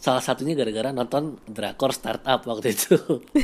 salah 0.00 0.24
satunya 0.24 0.56
gara-gara 0.56 0.96
nonton 0.96 1.36
drakor 1.44 1.92
startup 1.92 2.40
waktu 2.48 2.72
itu 2.72 2.96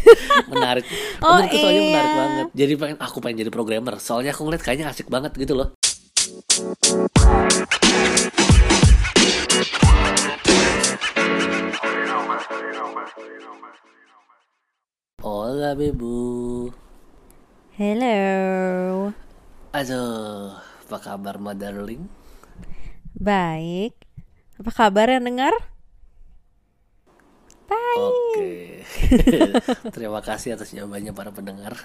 menarik 0.50 0.88
Oh, 1.20 1.36
menurutku 1.36 1.56
soalnya 1.60 1.82
iya. 1.84 1.90
menarik 1.92 2.12
banget 2.16 2.46
jadi 2.56 2.72
pengen 2.80 2.96
aku 2.96 3.16
pengen 3.20 3.36
jadi 3.44 3.50
programmer 3.52 3.94
soalnya 4.00 4.32
aku 4.32 4.48
ngeliat 4.48 4.64
kayaknya 4.64 4.88
asik 4.88 5.12
banget 5.12 5.36
gitu 5.36 5.52
loh 5.52 5.76
Hola 15.20 15.76
bebu 15.76 16.72
Hello. 17.76 18.16
Aduh, 19.76 20.56
apa 20.56 20.96
kabar 20.96 21.36
ma 21.36 21.52
darling? 21.52 22.08
Baik. 23.12 23.92
Apa 24.56 24.72
kabar 24.72 25.12
yang 25.12 25.28
dengar? 25.28 25.52
Oke. 27.98 28.50
Terima 29.94 30.20
kasih 30.20 30.52
atas 30.52 30.70
jawabannya 30.70 31.10
para 31.10 31.30
pendengar. 31.30 31.74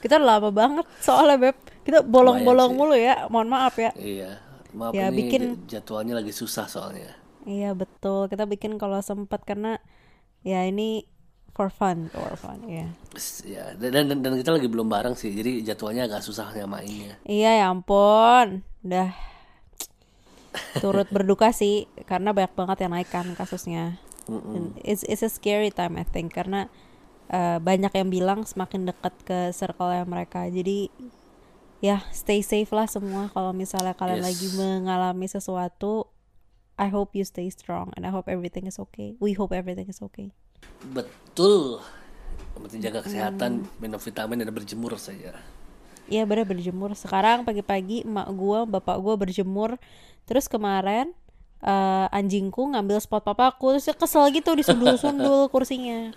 Kita 0.00 0.16
lama 0.16 0.48
banget 0.50 0.86
soalnya 0.98 1.36
Beb. 1.38 1.56
Kita 1.82 2.00
bolong-bolong 2.00 2.72
mulu 2.72 2.94
ya. 2.94 3.26
Mohon 3.28 3.48
maaf 3.50 3.74
ya. 3.76 3.90
iya. 3.94 4.38
Maaf 4.70 4.94
Ya, 4.94 5.10
ini 5.10 5.16
bikin- 5.20 5.66
jadwalnya 5.66 6.14
lagi 6.14 6.30
susah 6.30 6.64
soalnya. 6.64 7.10
Iya 7.42 7.72
betul. 7.72 8.26
Kita 8.26 8.46
bikin 8.46 8.76
kalau 8.76 9.00
sempat 9.00 9.42
karena 9.42 9.76
ya 10.40 10.62
ini 10.62 11.02
for 11.50 11.66
fun, 11.68 12.06
for 12.08 12.32
fun. 12.36 12.58
Iya. 12.64 12.86
S- 13.12 13.42
Ya, 13.42 13.74
dan, 13.74 14.06
dan 14.06 14.16
dan 14.22 14.32
kita 14.34 14.54
lagi 14.54 14.70
belum 14.70 14.86
bareng 14.86 15.12
sih. 15.12 15.28
Jadi 15.30 15.60
jadwalnya 15.60 16.06
agak 16.06 16.22
susah 16.22 16.46
nyamainnya. 16.54 17.18
Iya 17.26 17.50
ya 17.58 17.64
ampun. 17.68 18.62
Udah 18.80 19.10
turut 20.82 21.06
berduka 21.10 21.54
sih 21.54 21.86
karena 22.06 22.34
banyak 22.34 22.52
banget 22.54 22.78
yang 22.86 22.92
naik 22.94 23.10
kan 23.10 23.26
kasusnya. 23.38 23.98
It's, 24.86 25.02
it's 25.06 25.26
a 25.26 25.30
scary 25.30 25.74
time 25.74 25.98
I 25.98 26.06
think 26.06 26.30
karena 26.30 26.70
uh, 27.30 27.58
banyak 27.58 27.90
yang 27.90 28.08
bilang 28.10 28.46
semakin 28.46 28.86
dekat 28.86 29.14
ke 29.26 29.38
circle 29.50 29.90
yang 29.90 30.06
mereka. 30.06 30.46
Jadi 30.46 30.90
ya 31.80 32.04
stay 32.12 32.44
safe 32.44 32.68
lah 32.70 32.84
semua 32.86 33.32
kalau 33.32 33.56
misalnya 33.56 33.96
kalian 33.96 34.20
Yes. 34.20 34.26
lagi 34.28 34.46
mengalami 34.54 35.26
sesuatu. 35.26 36.10
I 36.80 36.88
hope 36.88 37.12
you 37.12 37.28
stay 37.28 37.52
strong 37.52 37.92
and 37.92 38.08
I 38.08 38.10
hope 38.14 38.24
everything 38.24 38.64
is 38.64 38.80
okay. 38.80 39.12
We 39.20 39.36
hope 39.36 39.52
everything 39.52 39.92
is 39.92 40.00
okay. 40.00 40.32
Betul. 40.80 41.84
Penting 42.56 42.80
jaga 42.80 43.04
kesehatan, 43.04 43.68
minum 43.80 44.00
vitamin 44.00 44.40
dan 44.40 44.52
berjemur 44.52 44.96
saja. 44.96 45.36
Iya 46.10 46.24
bener 46.26 46.48
berjemur. 46.48 46.96
Sekarang 46.96 47.44
pagi-pagi 47.44 48.02
emak 48.02 48.28
gua, 48.32 48.64
bapak 48.64 48.96
gua 48.98 49.14
berjemur. 49.14 49.76
Terus 50.28 50.46
kemarin 50.48 51.12
eh, 51.64 52.06
anjingku 52.16 52.72
ngambil 52.72 52.98
spot 53.00 53.24
papaku 53.24 53.76
terus 53.76 53.88
kesel 53.96 54.28
gitu 54.32 54.56
disundul-sundul 54.56 55.48
kursinya. 55.52 56.12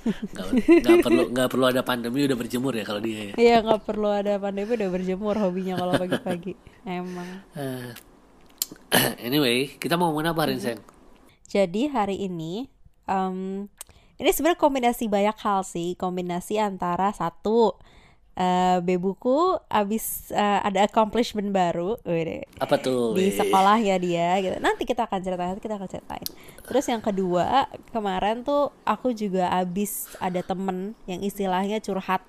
Gak, 0.00 0.46
nggak 0.64 0.98
perlu 1.04 1.22
nggak 1.28 1.48
perlu 1.52 1.64
ada 1.68 1.84
pandemi 1.84 2.24
udah 2.24 2.38
berjemur 2.40 2.72
ya 2.72 2.84
kalau 2.88 3.04
dia 3.04 3.20
ya. 3.20 3.32
Iya 3.36 3.56
nggak 3.60 3.82
perlu 3.84 4.08
ada 4.08 4.40
pandemi 4.40 4.72
udah 4.72 4.88
berjemur 4.88 5.36
hobinya 5.36 5.76
kalau 5.76 5.92
pagi-pagi. 6.00 6.56
Emang. 6.88 7.28
Eh, 7.52 7.92
anyway, 9.26 9.76
kita 9.76 10.00
mau 10.00 10.08
ngomongin 10.08 10.32
apa 10.32 10.40
hari 10.48 10.52
ini, 10.56 10.62
sayang? 10.64 10.82
Jadi 11.50 11.82
hari 11.92 12.16
ini 12.16 12.70
em, 13.10 13.66
ini 14.16 14.30
sebenarnya 14.32 14.60
kombinasi 14.60 15.04
banyak 15.10 15.36
hal 15.42 15.60
sih, 15.66 15.98
kombinasi 15.98 16.56
antara 16.56 17.12
satu 17.12 17.76
eh, 18.40 18.78
bebuku 18.80 19.60
abis 19.68 20.32
eh, 20.32 20.60
ada 20.64 20.88
accomplishment 20.88 21.52
baru, 21.52 22.00
Wede. 22.08 22.48
Apa 22.56 22.80
tuh? 22.80 23.12
di 23.12 23.28
weh? 23.28 23.36
sekolahnya 23.36 24.00
dia 24.00 24.40
gitu. 24.40 24.56
Nanti 24.64 24.88
kita 24.88 25.04
akan 25.04 25.20
ceritain, 25.20 25.48
nanti 25.52 25.62
kita 25.62 25.76
akan 25.76 25.88
ceritain. 25.90 26.28
Terus 26.64 26.84
yang 26.88 27.02
kedua, 27.04 27.68
kemarin 27.92 28.40
tuh 28.40 28.72
aku 28.88 29.12
juga 29.12 29.52
abis 29.52 30.08
ada 30.16 30.40
temen 30.40 30.96
yang 31.04 31.20
istilahnya 31.20 31.84
curhat 31.84 32.24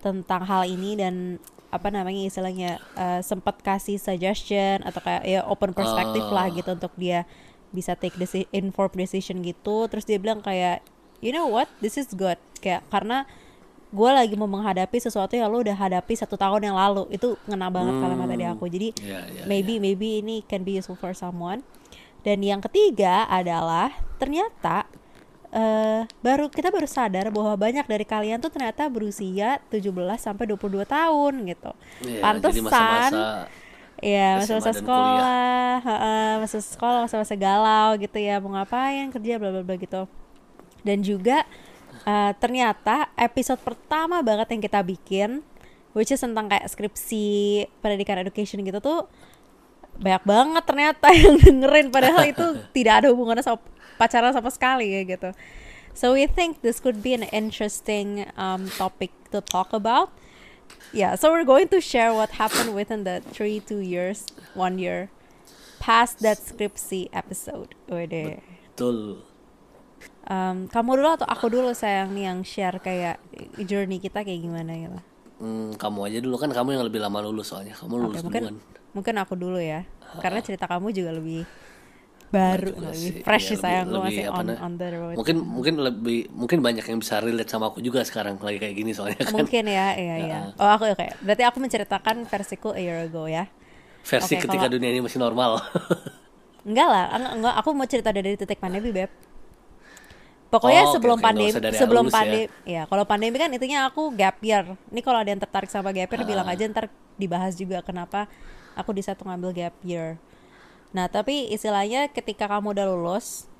tentang 0.00 0.44
hal 0.44 0.68
ini 0.68 0.96
dan 0.96 1.40
apa 1.68 1.90
namanya 1.90 2.30
istilahnya 2.30 2.78
eh, 2.96 3.20
sempat 3.20 3.60
kasih 3.60 3.98
suggestion 3.98 4.80
atau 4.86 5.02
kayak 5.02 5.22
ya 5.26 5.40
open 5.44 5.74
perspektif 5.74 6.22
lah 6.30 6.48
gitu 6.54 6.72
untuk 6.72 6.94
dia 6.96 7.26
bisa 7.74 7.98
take 7.98 8.14
deci- 8.14 8.48
informed 8.54 8.96
decision 8.96 9.42
gitu. 9.42 9.90
Terus 9.90 10.06
dia 10.06 10.16
bilang 10.16 10.40
kayak 10.40 10.86
you 11.18 11.34
know 11.34 11.50
what, 11.50 11.68
this 11.82 11.98
is 11.98 12.08
good 12.14 12.38
kayak 12.62 12.80
karena 12.88 13.28
gue 13.94 14.10
lagi 14.10 14.34
mau 14.34 14.50
menghadapi 14.50 14.98
sesuatu 14.98 15.38
yang 15.38 15.46
lo 15.46 15.62
udah 15.62 15.78
hadapi 15.78 16.18
satu 16.18 16.34
tahun 16.34 16.66
yang 16.66 16.76
lalu. 16.76 17.06
Itu 17.14 17.38
ngena 17.46 17.70
banget 17.70 17.94
kalimat 18.02 18.26
tadi 18.26 18.44
aku. 18.50 18.64
Jadi 18.66 18.88
Iya, 18.98 19.20
iya, 19.30 19.42
maybe 19.46 19.78
maybe 19.78 20.18
ini 20.18 20.42
can 20.50 20.66
be 20.66 20.74
useful 20.74 20.98
for 20.98 21.14
someone. 21.14 21.62
Dan 22.26 22.42
yang 22.42 22.58
ketiga 22.58 23.30
adalah 23.30 23.94
ternyata 24.18 24.90
eh 25.54 26.02
baru 26.18 26.50
kita 26.50 26.74
baru 26.74 26.90
sadar 26.90 27.30
bahwa 27.30 27.54
banyak 27.54 27.86
dari 27.86 28.02
kalian 28.02 28.42
tuh 28.42 28.50
ternyata 28.50 28.90
berusia 28.90 29.62
17 29.70 29.94
sampai 30.18 30.50
22 30.50 30.82
tahun 30.82 31.32
gitu. 31.46 31.70
Iya, 32.02 32.20
Pantesan 32.26 32.66
masa-masa 32.66 33.46
ya 34.02 34.42
masa-masa 34.42 34.74
dan 34.74 34.76
sekolah, 34.82 35.74
masa 36.42 36.58
sekolah, 36.58 37.00
masa-masa 37.06 37.34
galau 37.38 37.94
gitu 38.02 38.18
ya, 38.18 38.42
mau 38.42 38.50
ngapain 38.58 39.14
kerja 39.14 39.38
bla 39.38 39.54
bla 39.54 39.62
bla 39.62 39.78
gitu. 39.78 40.10
Dan 40.82 41.00
juga 41.06 41.46
eh, 42.04 42.32
ternyata 42.38 43.10
episode 43.16 43.60
pertama 43.60 44.20
banget 44.20 44.52
yang 44.52 44.62
kita 44.62 44.80
bikin, 44.84 45.40
which 45.96 46.12
is 46.12 46.20
tentang 46.20 46.48
kayak 46.48 46.68
skripsi 46.68 47.64
pendidikan 47.80 48.20
education 48.20 48.62
gitu 48.62 48.80
tuh 48.80 49.08
banyak 49.94 50.24
banget 50.26 50.64
ternyata 50.66 51.06
yang 51.16 51.38
dengerin 51.38 51.88
padahal 51.90 52.26
itu 52.26 52.44
tidak 52.76 53.04
ada 53.04 53.08
hubungannya 53.14 53.42
sama 53.46 53.62
pacaran 53.96 54.34
sama 54.34 54.50
sekali 54.50 54.90
ya 54.90 55.02
gitu. 55.06 55.30
So 55.94 56.18
we 56.18 56.26
think 56.26 56.66
this 56.66 56.82
could 56.82 57.06
be 57.06 57.14
an 57.14 57.22
interesting 57.30 58.26
um, 58.34 58.66
topic 58.74 59.14
to 59.30 59.38
talk 59.38 59.70
about. 59.70 60.10
Yeah, 60.90 61.14
so 61.14 61.30
we're 61.30 61.46
going 61.46 61.70
to 61.70 61.78
share 61.78 62.10
what 62.10 62.34
happened 62.34 62.74
within 62.74 63.06
the 63.06 63.22
three, 63.30 63.62
two 63.62 63.78
years, 63.78 64.26
one 64.58 64.78
year 64.82 65.14
past 65.78 66.18
that 66.24 66.38
skripsi 66.40 67.12
episode. 67.12 67.76
Wede. 67.86 68.40
betul. 68.74 69.22
Um, 70.24 70.72
kamu 70.72 71.04
dulu 71.04 71.08
atau 71.20 71.26
aku 71.28 71.46
dulu 71.52 71.76
sayang 71.76 72.16
nih 72.16 72.32
yang 72.32 72.40
share 72.40 72.80
kayak 72.80 73.20
journey 73.60 74.00
kita 74.00 74.24
kayak 74.24 74.40
gimana 74.40 74.72
gitu. 74.72 74.98
Hmm, 75.36 75.76
kamu 75.76 75.98
aja 76.08 76.18
dulu 76.24 76.36
kan 76.40 76.48
kamu 76.48 76.80
yang 76.80 76.84
lebih 76.88 77.00
lama 77.02 77.20
lulus 77.20 77.52
soalnya. 77.52 77.76
Kamu 77.76 77.94
lulus 78.00 78.24
mungkin 78.24 78.40
duluan. 78.40 78.56
mungkin 78.96 79.14
aku 79.20 79.34
dulu 79.36 79.60
ya. 79.60 79.84
Karena 80.24 80.40
cerita 80.40 80.64
kamu 80.64 80.96
juga 80.96 81.12
lebih 81.12 81.44
baru, 82.32 82.72
juga 82.72 82.90
lebih 82.90 83.10
sih. 83.12 83.22
fresh 83.22 83.46
sih 83.52 83.58
sayang 83.60 83.92
lebih- 83.92 84.24
masih 84.24 84.24
on 84.32 84.46
on 84.56 84.72
the 84.80 84.88
road. 84.90 85.14
Mungkin 85.20 85.36
mungkin 85.44 85.74
lebih 85.76 86.18
mungkin 86.32 86.58
banyak 86.64 86.84
yang 86.88 86.98
bisa 87.04 87.20
relate 87.20 87.50
sama 87.50 87.68
aku 87.68 87.84
juga 87.84 88.00
sekarang 88.00 88.40
lagi 88.40 88.58
kayak 88.58 88.74
gini 88.74 88.90
soalnya 88.96 89.20
kan. 89.20 89.34
Mungkin 89.36 89.64
ya, 89.68 89.86
iya 89.94 90.16
iya. 90.18 90.38
Oh 90.56 90.66
aku 90.66 90.88
oke. 90.88 91.06
Berarti 91.20 91.42
aku 91.44 91.58
menceritakan 91.60 92.24
versiku 92.24 92.72
a 92.72 92.80
year 92.80 93.04
ago 93.04 93.28
ya. 93.28 93.44
Versi 94.00 94.36
Oke, 94.36 94.48
ketika 94.48 94.64
kalau- 94.64 94.72
dunia 94.72 94.88
ini 94.88 95.04
masih 95.04 95.20
normal. 95.20 95.60
Enggak 96.64 96.88
lah, 96.88 97.04
enggak, 97.12 97.32
enggak. 97.36 97.54
Aku 97.60 97.68
mau 97.76 97.84
cerita 97.84 98.08
dari 98.08 98.36
titik 98.36 98.56
pandemi, 98.56 98.88
Beb. 98.88 99.12
Pokoknya 100.54 100.82
Oh, 100.86 100.92
sebelum 100.94 101.18
nggak 101.18 101.26
pandemi, 101.26 101.74
sebelum 101.74 102.06
ya. 102.06 102.14
pandemi, 102.14 102.46
ya. 102.62 102.82
kalau 102.86 103.02
pandemi 103.02 103.34
kan 103.42 103.50
intinya 103.50 103.90
aku 103.90 104.14
gap 104.14 104.38
year. 104.38 104.78
Ini 104.94 105.00
kalau 105.02 105.18
ada 105.18 105.34
yang 105.34 105.42
tertarik 105.42 105.66
sama 105.66 105.90
gap 105.90 106.06
year, 106.06 106.22
bilang 106.22 106.46
Ah. 106.46 106.54
aja 106.54 106.62
ntar 106.70 106.86
dibahas 107.18 107.58
juga 107.58 107.82
kenapa 107.82 108.30
aku 108.78 108.94
di 108.94 109.02
satu 109.02 109.26
ngambil 109.26 109.50
gap 109.50 109.74
year. 109.82 110.14
Nah, 110.94 111.10
tapi 111.10 111.50
istilahnya 111.50 112.06
ketika 112.06 112.46
kamu 112.46 112.70
udah 112.70 112.86
lulus, 112.86 113.50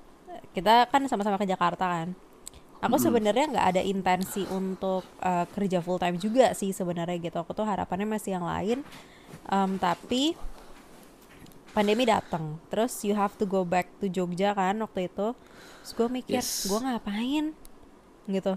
kita 0.54 0.86
kan 0.86 1.02
sama-sama 1.10 1.34
ke 1.34 1.50
Jakarta 1.50 1.82
kan. 1.82 2.14
Aku 2.78 3.00
sebenarnya 3.00 3.50
nggak 3.50 3.66
ada 3.74 3.82
intensi 3.82 4.46
untuk 4.52 5.02
uh, 5.18 5.48
kerja 5.50 5.82
full 5.82 5.98
time 5.98 6.14
juga 6.20 6.54
sih 6.54 6.70
sebenarnya 6.70 7.16
gitu. 7.18 7.42
Aku 7.42 7.56
tuh 7.56 7.66
harapannya 7.66 8.06
masih 8.06 8.38
yang 8.38 8.46
lain. 8.46 8.86
Em, 9.50 9.70
tapi 9.82 10.36
pandemi 11.74 12.06
datang 12.06 12.54
terus 12.70 13.02
you 13.02 13.18
have 13.18 13.34
to 13.34 13.42
go 13.42 13.66
back 13.66 13.90
to 13.98 14.06
Jogja 14.06 14.54
kan 14.54 14.78
waktu 14.78 15.10
itu 15.10 15.34
terus 15.84 15.92
gue 15.92 16.08
mikir 16.10 16.40
Yes. 16.40 16.64
gue 16.64 16.80
ngapain? 16.80 17.52
Gitu. 18.24 18.52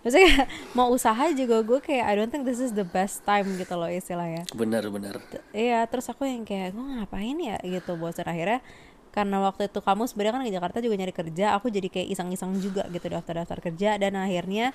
Kayak 0.00 0.48
mau 0.76 0.88
usaha 0.88 1.28
juga 1.30 1.60
gue 1.60 1.78
kayak 1.78 2.04
I 2.08 2.14
don't 2.16 2.32
think 2.32 2.48
this 2.48 2.56
is 2.56 2.72
the 2.72 2.82
best 2.82 3.20
time 3.22 3.44
gitu 3.54 3.76
loh 3.76 3.84
istilahnya. 3.86 4.48
Benar 4.50 4.88
benar. 4.88 5.20
T- 5.20 5.44
iya 5.52 5.84
terus 5.84 6.08
aku 6.08 6.24
yang 6.24 6.42
kayak 6.42 6.72
gue 6.72 6.80
ngapain 6.80 7.36
ya? 7.36 7.60
Gitu 7.60 7.92
bosan 7.94 8.24
akhirnya 8.24 8.64
karena 9.10 9.42
waktu 9.42 9.66
itu 9.66 9.82
kamu 9.82 10.06
sebenarnya 10.06 10.32
kan 10.32 10.42
ke 10.42 10.52
Jakarta 10.54 10.78
juga 10.78 10.94
nyari 10.94 11.10
kerja 11.10 11.46
aku 11.52 11.66
jadi 11.66 11.90
kayak 11.90 12.08
iseng-iseng 12.14 12.54
juga 12.56 12.86
gitu 12.88 13.10
daftar-daftar 13.10 13.58
kerja 13.60 13.98
dan 13.98 14.14
akhirnya 14.14 14.70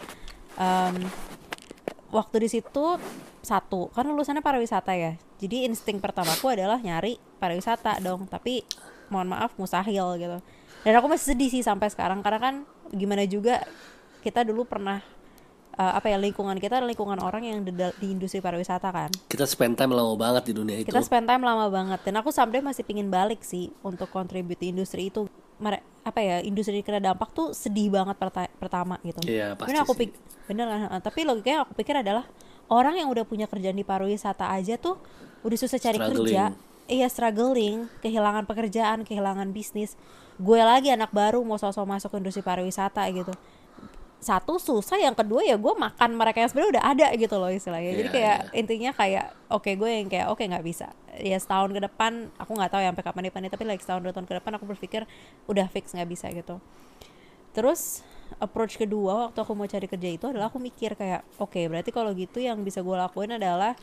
em, 0.60 1.08
waktu 2.12 2.44
di 2.44 2.50
situ 2.52 3.00
satu 3.42 3.90
kan 3.96 4.04
lulusannya 4.04 4.44
pariwisata 4.44 4.94
ya. 4.94 5.16
Jadi 5.40 5.66
insting 5.66 5.98
pertamaku 5.98 6.52
adalah 6.52 6.78
nyari 6.78 7.16
pariwisata 7.40 7.98
dong 8.00 8.28
tapi 8.28 8.62
mohon 9.08 9.32
maaf 9.32 9.54
mustahil 9.56 10.18
gitu 10.18 10.38
dan 10.86 10.94
aku 10.94 11.08
masih 11.08 11.34
sedih 11.34 11.50
sih 11.50 11.62
sampai 11.62 11.90
sekarang 11.90 12.22
karena 12.22 12.40
kan 12.40 12.56
gimana 12.90 13.26
juga 13.26 13.66
kita 14.22 14.42
dulu 14.42 14.64
pernah 14.64 15.02
eh, 15.74 15.92
apa 15.92 16.08
ya 16.08 16.18
lingkungan 16.18 16.56
kita 16.56 16.78
adalah 16.78 16.88
lingkungan 16.88 17.20
orang 17.20 17.44
yang 17.44 17.60
di, 17.60 17.72
di 17.74 18.08
industri 18.08 18.38
pariwisata 18.38 18.88
kan 18.88 19.10
Kita 19.26 19.44
spend 19.44 19.76
time 19.76 19.92
lama 19.92 20.14
banget 20.14 20.46
di 20.46 20.54
dunia 20.54 20.78
itu. 20.78 20.88
kita 20.88 21.02
spend 21.02 21.26
time 21.26 21.42
lama 21.42 21.68
banget 21.68 22.00
dan 22.02 22.14
aku 22.16 22.30
someday 22.30 22.62
masih 22.62 22.82
pingin 22.82 23.10
balik 23.10 23.42
sih 23.42 23.74
untuk 23.82 24.08
contribute 24.08 24.58
di 24.58 24.70
industri 24.70 25.10
itu 25.10 25.26
Mere- 25.56 25.82
apa 26.02 26.20
ya 26.20 26.38
industri 26.40 26.80
kena 26.80 27.00
dampak 27.02 27.32
tuh 27.32 27.50
sedih 27.50 27.88
banget 27.90 28.14
perta- 28.16 28.52
pertama 28.54 29.00
gitu 29.02 29.24
Iya, 29.26 29.56
pasti 29.56 29.72
Bener 29.72 29.82
aku 29.82 29.94
sih. 29.94 30.00
pik 30.02 30.12
bener 30.46 30.66
kan 30.68 31.02
tapi 31.02 31.20
logikanya 31.24 31.64
aku 31.64 31.74
pikir 31.74 31.96
adalah 31.98 32.28
orang 32.68 32.96
yang 32.96 33.10
udah 33.10 33.24
punya 33.24 33.46
kerjaan 33.46 33.74
di 33.74 33.82
pariwisata 33.82 34.46
aja 34.48 34.76
tuh 34.76 35.00
udah 35.42 35.56
susah 35.56 35.80
cari 35.80 35.98
kerja 35.98 36.52
Struggling. 36.52 36.54
iya 36.88 37.08
struggling 37.08 37.78
kehilangan 38.00 38.44
pekerjaan 38.44 39.02
kehilangan 39.02 39.50
bisnis 39.50 39.98
gue 40.36 40.60
lagi 40.60 40.92
anak 40.92 41.16
baru 41.16 41.40
mau 41.48 41.56
sosok 41.56 41.88
masuk 41.88 42.12
industri 42.20 42.44
pariwisata 42.44 43.08
gitu. 43.12 43.32
Satu 44.20 44.58
susah 44.58 44.98
yang 44.98 45.14
kedua 45.14 45.46
ya 45.46 45.54
gue 45.54 45.74
makan 45.78 46.18
mereka 46.18 46.42
yang 46.42 46.50
sebenarnya 46.50 46.72
udah 46.80 46.86
ada 46.98 47.08
gitu 47.14 47.36
loh 47.38 47.52
istilahnya. 47.54 47.92
Jadi 47.94 48.10
Iya, 48.10 48.16
kayak 48.16 48.38
intinya 48.58 48.92
kayak 48.92 49.26
oke 49.54 49.70
gue 49.70 49.90
yang 49.90 50.08
kayak 50.10 50.28
oke 50.34 50.42
nggak 50.42 50.66
bisa. 50.66 50.92
Ya 51.22 51.38
setahun 51.38 51.72
ke 51.72 51.80
depan 51.80 52.34
aku 52.36 52.52
nggak 52.58 52.72
tahu 52.74 52.82
ya 52.82 52.90
sampai 52.90 53.06
kapan 53.06 53.24
depannya 53.30 53.50
tapi 53.54 53.64
like 53.70 53.84
setahun 53.86 54.02
dua 54.02 54.12
tahun 54.12 54.28
ke 54.28 54.34
depan 54.42 54.52
aku 54.58 54.66
berpikir 54.66 55.02
udah 55.46 55.70
fix 55.70 55.94
nggak 55.94 56.10
bisa 56.10 56.28
gitu. 56.34 56.58
Terus 57.54 58.02
approach 58.42 58.82
kedua 58.82 59.30
waktu 59.30 59.40
aku 59.40 59.54
mau 59.54 59.70
cari 59.70 59.86
kerja 59.86 60.10
itu 60.10 60.26
adalah 60.26 60.50
aku 60.50 60.58
mikir 60.58 60.98
kayak 60.98 61.22
oke 61.38 61.62
berarti 61.70 61.94
kalau 61.94 62.12
gitu 62.18 62.42
yang 62.42 62.60
bisa 62.66 62.82
gue 62.82 62.98
lakuin 62.98 63.38
adalah 63.38 63.78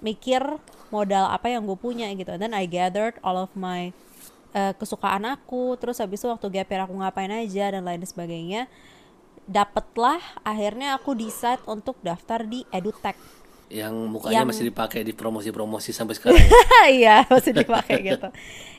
mikir 0.00 0.40
modal 0.88 1.28
apa 1.28 1.52
yang 1.52 1.68
gue 1.68 1.76
punya 1.76 2.08
gitu. 2.16 2.32
And 2.32 2.40
then 2.40 2.56
I 2.56 2.64
gathered 2.64 3.20
all 3.20 3.36
of 3.36 3.52
my 3.52 3.92
eh, 4.54 4.72
kesukaan 4.78 5.26
aku 5.26 5.74
terus 5.76 5.98
habis 5.98 6.22
itu 6.22 6.30
waktu 6.30 6.46
gap 6.48 6.70
year 6.70 6.82
aku 6.86 6.94
ngapain 6.94 7.28
aja 7.28 7.74
dan 7.74 7.82
lain 7.84 8.00
sebagainya 8.06 8.70
dapatlah 9.44 10.22
akhirnya 10.40 10.96
aku 10.96 11.12
decide 11.12 11.60
untuk 11.68 12.00
daftar 12.00 12.46
di 12.46 12.64
edutech. 12.72 13.18
Yang 13.68 13.94
mukanya 14.08 14.40
Yang- 14.40 14.48
masih 14.54 14.64
dipakai 14.72 15.00
di 15.04 15.12
promosi-promosi 15.12 15.90
sampai 15.92 16.14
sekarang. 16.16 16.40
iya 16.88 17.28
masih 17.28 17.52
dipakai 17.52 18.00
gitu. 18.00 18.28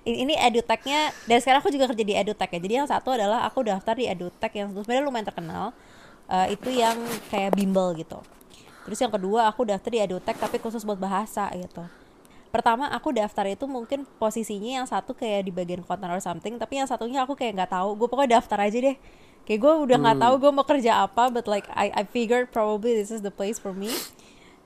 Ini, 0.08 0.18
ini 0.26 0.34
edutechnya 0.34 1.14
dan 1.30 1.38
sekarang 1.38 1.62
aku 1.62 1.70
juga 1.70 1.92
kerja 1.94 2.06
di 2.06 2.16
edutech 2.18 2.50
ya. 2.50 2.60
Jadi 2.64 2.74
yang 2.82 2.90
satu 2.90 3.14
adalah 3.14 3.46
aku 3.46 3.62
daftar 3.62 3.94
di 3.94 4.10
edutech 4.10 4.54
yang 4.58 4.74
sebenarnya 4.74 5.06
lumayan 5.06 5.28
terkenal 5.28 5.76
Eh, 6.26 6.58
itu 6.58 6.74
yang 6.74 6.98
kayak 7.30 7.54
bimbel 7.54 7.94
gitu. 7.94 8.18
Terus 8.86 8.98
yang 8.98 9.14
kedua 9.14 9.46
aku 9.46 9.62
daftar 9.62 9.94
di 9.94 10.02
edutech 10.02 10.38
tapi 10.42 10.58
khusus 10.58 10.82
buat 10.82 10.98
bahasa 10.98 11.50
gitu 11.54 11.86
pertama 12.56 12.88
aku 12.88 13.12
daftar 13.12 13.52
itu 13.52 13.68
mungkin 13.68 14.08
posisinya 14.16 14.80
yang 14.80 14.88
satu 14.88 15.12
kayak 15.12 15.44
di 15.44 15.52
bagian 15.52 15.84
content 15.84 16.08
or 16.08 16.24
something 16.24 16.56
tapi 16.56 16.80
yang 16.80 16.88
satunya 16.88 17.28
aku 17.28 17.36
kayak 17.36 17.60
nggak 17.60 17.72
tahu. 17.76 18.00
Gue 18.00 18.08
pokoknya 18.08 18.40
daftar 18.40 18.64
aja 18.64 18.78
deh. 18.80 18.96
Kayak 19.44 19.60
gue 19.60 19.74
udah 19.92 19.98
nggak 20.00 20.20
tahu 20.24 20.34
gue 20.40 20.52
mau 20.56 20.64
kerja 20.64 21.04
apa 21.04 21.28
but 21.28 21.46
like 21.52 21.68
I 21.76 21.92
I 21.92 22.04
figured 22.08 22.56
probably 22.56 22.96
this 22.96 23.12
is 23.12 23.20
the 23.20 23.34
place 23.34 23.60
for 23.60 23.76
me. 23.76 23.92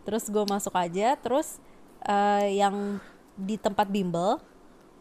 Terus 0.05 0.29
gue 0.29 0.45
masuk 0.45 0.77
aja 0.77 1.17
terus 1.17 1.57
eh, 2.05 2.61
yang 2.61 3.01
di 3.33 3.57
tempat 3.57 3.89
bimbel 3.89 4.37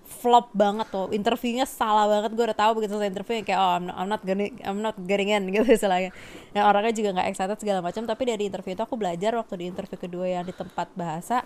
flop 0.08 0.48
banget 0.56 0.88
tuh. 0.88 1.12
Interviewnya 1.12 1.68
salah 1.68 2.08
banget 2.08 2.32
gue 2.32 2.44
udah 2.48 2.56
tahu 2.56 2.80
begitu 2.80 2.96
selesai 2.96 3.12
interview 3.12 3.34
yang 3.44 3.46
kayak 3.46 3.60
oh 3.60 3.72
I'm 3.76 3.84
not, 3.84 3.96
I'm 4.00 4.08
not 4.08 4.22
getting 4.24 4.52
I'm 4.64 4.80
not 4.80 4.96
getting 5.04 5.28
in 5.36 5.44
gitu 5.54 5.68
istilahnya. 5.68 6.10
Dan 6.56 6.64
orangnya 6.64 6.96
juga 6.96 7.08
nggak 7.20 7.28
excited 7.36 7.58
segala 7.60 7.84
macam 7.84 8.02
tapi 8.08 8.22
dari 8.24 8.48
interview 8.48 8.72
itu 8.72 8.82
aku 8.82 8.96
belajar 8.96 9.36
waktu 9.36 9.54
di 9.60 9.64
interview 9.68 10.00
kedua 10.00 10.26
yang 10.26 10.48
di 10.48 10.56
tempat 10.56 10.88
bahasa 10.96 11.44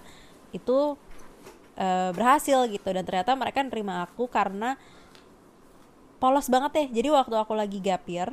itu 0.55 0.95
eh, 1.83 2.11
berhasil 2.15 2.71
gitu. 2.71 2.89
Dan 2.95 3.03
ternyata 3.03 3.35
mereka 3.35 3.67
nerima 3.67 4.07
aku 4.07 4.31
karena 4.31 4.79
polos 6.23 6.47
banget 6.47 6.71
deh 6.71 7.03
jadi 7.03 7.11
waktu 7.11 7.35
aku 7.35 7.51
lagi 7.59 7.83
gap 7.83 8.07
year 8.07 8.31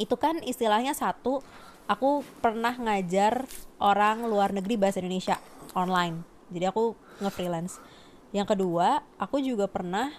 itu 0.00 0.16
kan 0.16 0.40
istilahnya 0.40 0.96
satu 0.96 1.44
aku 1.84 2.24
pernah 2.40 2.72
ngajar 2.72 3.44
orang 3.76 4.24
luar 4.24 4.54
negeri 4.56 4.80
bahasa 4.80 5.02
Indonesia 5.02 5.36
online. 5.74 6.22
Jadi 6.48 6.64
aku 6.70 6.94
nge-freelance. 7.18 7.82
Yang 8.30 8.54
kedua 8.56 9.02
aku 9.18 9.42
juga 9.42 9.66
pernah 9.66 10.14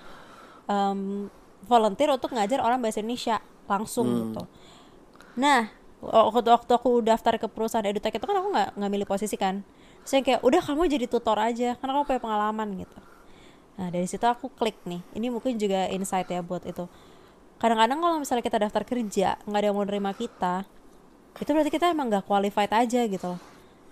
em, 0.68 1.32
volunteer 1.64 2.12
untuk 2.12 2.36
ngajar 2.36 2.60
orang 2.60 2.84
bahasa 2.84 3.00
Indonesia 3.00 3.40
langsung 3.66 4.06
gitu. 4.30 4.44
Nah 5.40 5.72
waktu 6.04 6.52
waktu 6.52 6.72
aku 6.76 7.00
daftar 7.02 7.40
ke 7.40 7.48
perusahaan 7.48 7.88
edutech 7.88 8.20
itu 8.20 8.26
kan 8.28 8.38
aku 8.38 8.50
nggak 8.52 8.70
nggak 8.76 8.92
milih 8.92 9.08
posisi 9.08 9.40
kan 9.40 9.64
saya 10.08 10.22
kayak 10.26 10.42
udah 10.42 10.62
kamu 10.64 10.90
jadi 10.90 11.06
tutor 11.06 11.38
aja 11.38 11.78
karena 11.78 11.92
kamu 11.96 12.06
punya 12.10 12.22
pengalaman 12.22 12.70
gitu 12.82 13.00
Nah 13.82 13.90
dari 13.90 14.06
situ 14.06 14.22
aku 14.30 14.54
klik 14.54 14.78
nih. 14.86 15.02
Ini 15.18 15.34
mungkin 15.34 15.58
juga 15.58 15.90
insight 15.90 16.30
ya 16.30 16.46
buat 16.46 16.62
itu. 16.70 16.86
Kadang-kadang 17.58 17.98
kalau 17.98 18.18
misalnya 18.22 18.46
kita 18.46 18.58
daftar 18.62 18.84
kerja 18.86 19.42
nggak 19.42 19.58
ada 19.58 19.68
yang 19.70 19.78
mau 19.78 19.86
nerima 19.86 20.14
kita, 20.14 20.66
itu 21.42 21.50
berarti 21.50 21.74
kita 21.74 21.90
emang 21.90 22.14
nggak 22.14 22.26
qualified 22.30 22.70
aja 22.70 23.02
gitu. 23.10 23.34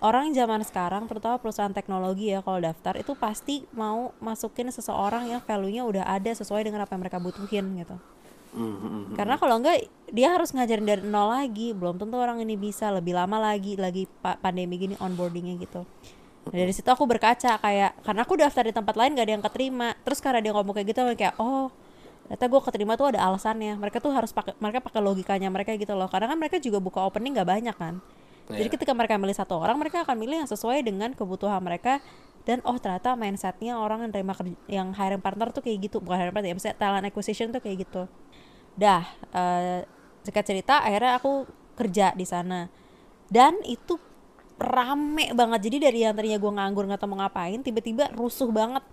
Orang 0.00 0.32
zaman 0.32 0.64
sekarang, 0.64 1.04
terutama 1.10 1.36
perusahaan 1.36 1.74
teknologi 1.74 2.32
ya 2.32 2.40
kalau 2.40 2.56
daftar 2.56 2.96
itu 2.96 3.12
pasti 3.18 3.68
mau 3.76 4.16
masukin 4.22 4.72
seseorang 4.72 5.28
yang 5.28 5.44
value-nya 5.44 5.84
udah 5.84 6.04
ada 6.08 6.32
sesuai 6.32 6.64
dengan 6.64 6.86
apa 6.86 6.96
yang 6.96 7.02
mereka 7.04 7.18
butuhin 7.20 7.66
gitu. 7.76 7.98
Karena 9.14 9.38
kalau 9.38 9.62
enggak 9.62 9.86
dia 10.10 10.28
harus 10.34 10.50
ngajarin 10.50 10.82
dari 10.82 11.02
nol 11.06 11.30
lagi, 11.30 11.70
belum 11.70 12.02
tentu 12.02 12.18
orang 12.18 12.42
ini 12.42 12.58
bisa 12.58 12.90
lebih 12.90 13.14
lama 13.14 13.38
lagi 13.38 13.78
lagi 13.78 14.10
pa- 14.20 14.38
pandemi 14.42 14.74
gini 14.74 14.94
onboardingnya 14.98 15.54
gitu. 15.62 15.86
Nah, 16.50 16.56
dari 16.56 16.72
situ 16.74 16.88
aku 16.90 17.06
berkaca 17.06 17.60
kayak 17.62 18.02
karena 18.02 18.20
aku 18.26 18.34
daftar 18.34 18.66
di 18.66 18.74
tempat 18.74 18.94
lain 18.98 19.14
gak 19.14 19.26
ada 19.28 19.34
yang 19.38 19.44
keterima. 19.44 19.94
Terus 20.02 20.18
karena 20.18 20.42
dia 20.42 20.50
ngomong 20.50 20.74
kayak 20.74 20.88
gitu 20.90 21.00
aku 21.04 21.14
kayak 21.14 21.34
oh 21.38 21.70
ternyata 22.26 22.44
gue 22.46 22.60
keterima 22.66 22.92
tuh 22.98 23.06
ada 23.14 23.20
alasannya. 23.22 23.78
Mereka 23.78 24.02
tuh 24.02 24.10
harus 24.10 24.34
pakai 24.34 24.58
mereka 24.58 24.82
pakai 24.82 24.98
logikanya 24.98 25.46
mereka 25.46 25.76
gitu 25.78 25.94
loh. 25.94 26.10
Karena 26.10 26.34
kan 26.34 26.38
mereka 26.40 26.56
juga 26.58 26.82
buka 26.82 27.06
opening 27.06 27.38
gak 27.38 27.46
banyak 27.46 27.76
kan. 27.78 28.02
Jadi 28.50 28.66
Iya. 28.66 28.74
ketika 28.74 28.90
mereka 28.98 29.14
milih 29.14 29.36
satu 29.36 29.62
orang, 29.62 29.78
mereka 29.78 30.02
akan 30.02 30.18
milih 30.18 30.42
yang 30.42 30.50
sesuai 30.50 30.82
dengan 30.82 31.14
kebutuhan 31.14 31.62
mereka 31.62 32.02
dan 32.48 32.64
oh 32.64 32.74
ternyata 32.80 33.14
mindsetnya 33.14 33.76
orang 33.76 34.08
yang 34.08 34.10
terima 34.10 34.32
kerja, 34.32 34.56
yang 34.66 34.96
hiring 34.96 35.20
partner 35.20 35.52
tuh 35.52 35.60
kayak 35.60 35.86
gitu 35.86 36.00
bukan 36.00 36.16
hiring 36.18 36.34
partner 36.34 36.50
ya 36.50 36.56
maksudnya 36.56 36.78
talent 36.80 37.04
acquisition 37.06 37.52
tuh 37.52 37.60
kayak 37.60 37.84
gitu 37.84 38.08
dah 38.76 39.02
singkat 40.20 40.44
cerita 40.44 40.84
akhirnya 40.84 41.16
aku 41.16 41.48
kerja 41.78 42.12
di 42.12 42.28
sana. 42.28 42.68
Dan 43.30 43.62
itu 43.64 43.96
rame 44.60 45.32
banget. 45.32 45.70
Jadi 45.70 45.76
dari 45.80 45.98
yang 46.04 46.12
tadinya 46.12 46.36
gue 46.36 46.52
nganggur 46.52 46.84
nggak 46.84 47.00
tahu 47.00 47.16
mau 47.16 47.24
ngapain 47.24 47.62
tiba-tiba 47.64 48.12
rusuh 48.12 48.52
banget. 48.52 48.84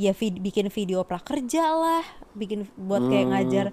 Ya 0.00 0.16
vid- 0.16 0.40
bikin 0.40 0.72
video 0.72 1.04
prakerja 1.04 1.76
lah 1.76 2.04
bikin 2.32 2.64
buat 2.80 3.04
kayak 3.04 3.26
ngajar 3.28 3.66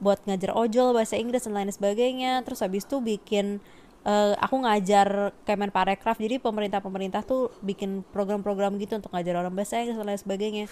buat 0.00 0.24
ngajar 0.24 0.56
ojol 0.56 0.96
bahasa 0.96 1.20
Inggris 1.20 1.44
dan 1.44 1.52
lain 1.52 1.68
sebagainya. 1.68 2.40
Terus 2.48 2.64
habis 2.64 2.88
itu 2.88 2.96
bikin 3.04 3.60
eh, 4.06 4.32
aku 4.38 4.62
ngajar 4.62 5.34
Kemenparekraf 5.42 6.16
jadi 6.16 6.38
pemerintah-pemerintah 6.38 7.26
tuh 7.26 7.50
bikin 7.60 8.06
program-program 8.14 8.78
gitu 8.78 8.94
untuk 9.02 9.10
ngajar 9.10 9.42
orang 9.42 9.50
bahasa 9.52 9.82
Inggris 9.82 9.98
dan 9.98 10.06
lain 10.06 10.20
sebagainya. 10.22 10.64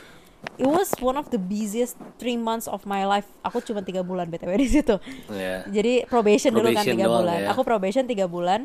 It 0.60 0.68
was 0.68 0.92
one 1.00 1.16
of 1.16 1.32
the 1.32 1.40
busiest 1.40 1.96
three 2.20 2.36
months 2.36 2.68
of 2.68 2.84
my 2.84 3.08
life. 3.08 3.26
Aku 3.42 3.64
cuma 3.64 3.80
tiga 3.80 4.04
bulan 4.04 4.28
btw 4.28 4.54
di 4.60 4.68
situ. 4.68 4.96
Iya. 5.32 5.64
jadi 5.66 6.04
probation, 6.06 6.52
dulu 6.52 6.68
kan 6.70 6.84
Probation 6.84 6.94
tiga 6.94 7.06
bulan. 7.08 7.36
ya. 7.40 7.48
aku 7.50 7.60
probation 7.64 8.04
tiga 8.04 8.26
bulan. 8.28 8.60